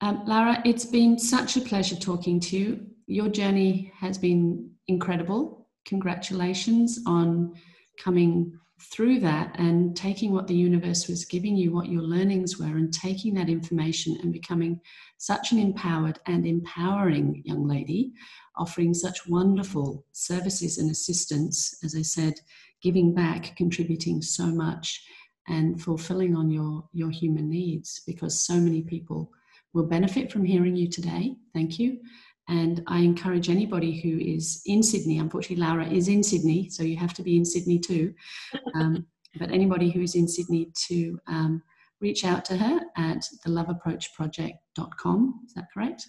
Um, 0.01 0.23
Lara, 0.27 0.63
it's 0.65 0.85
been 0.85 1.19
such 1.19 1.57
a 1.57 1.61
pleasure 1.61 1.97
talking 1.97 2.39
to 2.41 2.57
you. 2.57 2.87
Your 3.07 3.29
journey 3.29 3.93
has 3.99 4.19
been 4.19 4.71
incredible. 4.89 5.69
Congratulations 5.87 7.01
on 7.07 7.55
coming 8.03 8.53
through 8.81 9.21
that 9.21 9.59
and 9.59 9.97
taking 9.97 10.33
what 10.33 10.47
the 10.47 10.55
universe 10.55 11.09
was 11.09 11.25
giving 11.25 11.57
you, 11.57 11.73
what 11.73 11.89
your 11.89 12.03
learnings 12.03 12.59
were, 12.59 12.77
and 12.77 12.93
taking 12.93 13.35
that 13.35 13.49
information 13.49 14.19
and 14.23 14.33
becoming 14.33 14.81
such 15.19 15.53
an 15.53 15.59
empowered 15.59 16.19
and 16.27 16.47
empowering 16.47 17.43
young 17.45 17.67
lady, 17.67 18.13
offering 18.57 18.93
such 18.93 19.27
wonderful 19.27 20.05
services 20.13 20.77
and 20.79 20.91
assistance. 20.91 21.79
As 21.83 21.95
I 21.95 22.03
said, 22.03 22.35
giving 22.83 23.15
back, 23.15 23.57
contributing 23.57 24.21
so 24.21 24.47
much, 24.47 25.03
and 25.49 25.81
fulfilling 25.81 26.35
on 26.37 26.51
your, 26.51 26.85
your 26.93 27.11
human 27.11 27.49
needs 27.49 28.03
because 28.07 28.45
so 28.45 28.55
many 28.55 28.83
people 28.83 29.31
will 29.73 29.87
benefit 29.87 30.33
from 30.33 30.45
hearing 30.45 30.75
you 30.75 30.89
today. 30.89 31.37
Thank 31.55 31.79
you. 31.79 32.01
And 32.49 32.83
I 32.87 33.01
encourage 33.01 33.51
anybody 33.51 34.01
who 34.01 34.19
is 34.19 34.63
in 34.67 34.83
Sydney, 34.83 35.19
unfortunately, 35.19 35.65
Laura 35.65 35.87
is 35.87 36.09
in 36.09 36.23
Sydney, 36.23 36.69
so 36.71 36.85
you 36.85 36.97
have 36.97 37.15
to 37.15 37.23
be 37.23 37.37
in 37.37 37.45
Sydney 37.45 37.79
too. 37.79 38.15
Um, 38.75 39.07
but 39.39 39.51
anybody 39.51 39.91
who 39.91 40.01
is 40.01 40.15
in 40.15 40.29
Sydney 40.29 40.71
to 40.89 41.19
um, 41.27 41.63
reach 42.01 42.25
out 42.25 42.45
to 42.47 42.57
her 42.57 42.81
at 42.97 43.25
theloveapproachproject.com, 43.47 45.41
is 45.47 45.55
that 45.55 45.67
correct? 45.75 46.07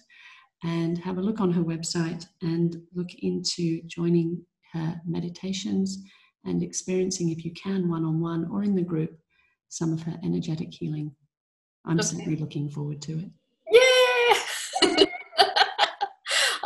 And 0.64 0.98
have 0.98 1.18
a 1.18 1.22
look 1.22 1.40
on 1.40 1.52
her 1.52 1.62
website 1.62 2.26
and 2.42 2.80
look 2.94 3.12
into 3.20 3.82
joining 3.82 4.44
her 4.72 5.00
meditations 5.06 6.02
and 6.44 6.62
experiencing, 6.62 7.30
if 7.30 7.44
you 7.44 7.52
can, 7.52 7.88
one 7.88 8.04
on 8.04 8.20
one 8.20 8.48
or 8.50 8.62
in 8.62 8.74
the 8.74 8.82
group, 8.82 9.18
some 9.68 9.92
of 9.92 10.02
her 10.02 10.18
energetic 10.24 10.72
healing. 10.72 11.14
I'm 11.84 11.98
okay. 11.98 12.06
certainly 12.06 12.36
looking 12.36 12.68
forward 12.68 13.02
to 13.02 13.18
it. 13.18 13.30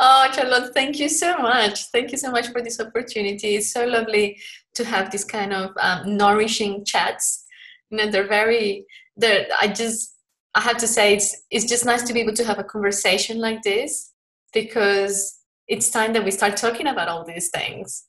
Oh, 0.05 0.29
Charlotte, 0.33 0.73
thank 0.73 0.99
you 0.99 1.07
so 1.07 1.37
much. 1.37 1.85
Thank 1.85 2.11
you 2.11 2.17
so 2.17 2.29
much 2.29 2.49
for 2.49 2.61
this 2.61 2.77
opportunity. 2.77 3.55
It's 3.55 3.71
so 3.71 3.85
lovely 3.85 4.37
to 4.73 4.83
have 4.83 5.09
this 5.09 5.23
kind 5.23 5.53
of 5.53 5.71
um, 5.79 6.17
nourishing 6.17 6.83
chats. 6.83 7.45
You 7.89 7.97
know, 7.99 8.11
they're 8.11 8.27
very, 8.27 8.85
they're, 9.15 9.47
I 9.61 9.69
just, 9.69 10.17
I 10.55 10.59
have 10.59 10.75
to 10.79 10.87
say 10.87 11.13
it's 11.13 11.43
it's 11.49 11.63
just 11.63 11.85
nice 11.85 12.03
to 12.03 12.13
be 12.13 12.19
able 12.19 12.33
to 12.33 12.43
have 12.43 12.59
a 12.59 12.65
conversation 12.65 13.39
like 13.39 13.61
this 13.63 14.11
because 14.51 15.39
it's 15.69 15.89
time 15.89 16.11
that 16.13 16.25
we 16.25 16.31
start 16.31 16.57
talking 16.57 16.87
about 16.87 17.07
all 17.07 17.23
these 17.23 17.49
things 17.49 18.03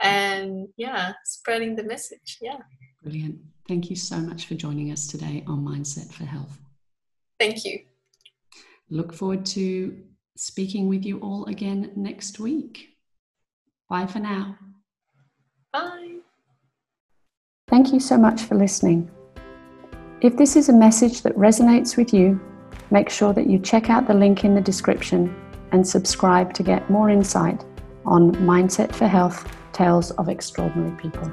and 0.00 0.68
yeah, 0.78 1.12
spreading 1.26 1.76
the 1.76 1.84
message. 1.84 2.38
Yeah. 2.40 2.56
Brilliant. 3.02 3.36
Thank 3.68 3.90
you 3.90 3.96
so 3.96 4.16
much 4.16 4.46
for 4.46 4.54
joining 4.54 4.92
us 4.92 5.06
today 5.06 5.44
on 5.46 5.62
Mindset 5.62 6.10
for 6.10 6.24
Health. 6.24 6.58
Thank 7.38 7.66
you. 7.66 7.80
Look 8.88 9.12
forward 9.12 9.44
to 9.46 10.02
speaking 10.36 10.88
with 10.88 11.04
you 11.04 11.18
all 11.20 11.44
again 11.46 11.92
next 11.96 12.38
week. 12.38 12.88
Bye 13.88 14.06
for 14.06 14.18
now. 14.18 14.58
Bye. 15.72 16.18
Thank 17.68 17.92
you 17.92 18.00
so 18.00 18.16
much 18.16 18.42
for 18.42 18.54
listening. 18.54 19.10
If 20.20 20.36
this 20.36 20.56
is 20.56 20.68
a 20.68 20.72
message 20.72 21.22
that 21.22 21.36
resonates 21.36 21.96
with 21.96 22.14
you, 22.14 22.40
make 22.90 23.10
sure 23.10 23.32
that 23.32 23.48
you 23.48 23.58
check 23.58 23.90
out 23.90 24.06
the 24.06 24.14
link 24.14 24.44
in 24.44 24.54
the 24.54 24.60
description 24.60 25.34
and 25.72 25.86
subscribe 25.86 26.54
to 26.54 26.62
get 26.62 26.88
more 26.90 27.10
insight 27.10 27.64
on 28.06 28.32
Mindset 28.36 28.94
for 28.94 29.06
Health 29.06 29.50
Tales 29.72 30.12
of 30.12 30.28
Extraordinary 30.28 30.96
People. 30.96 31.30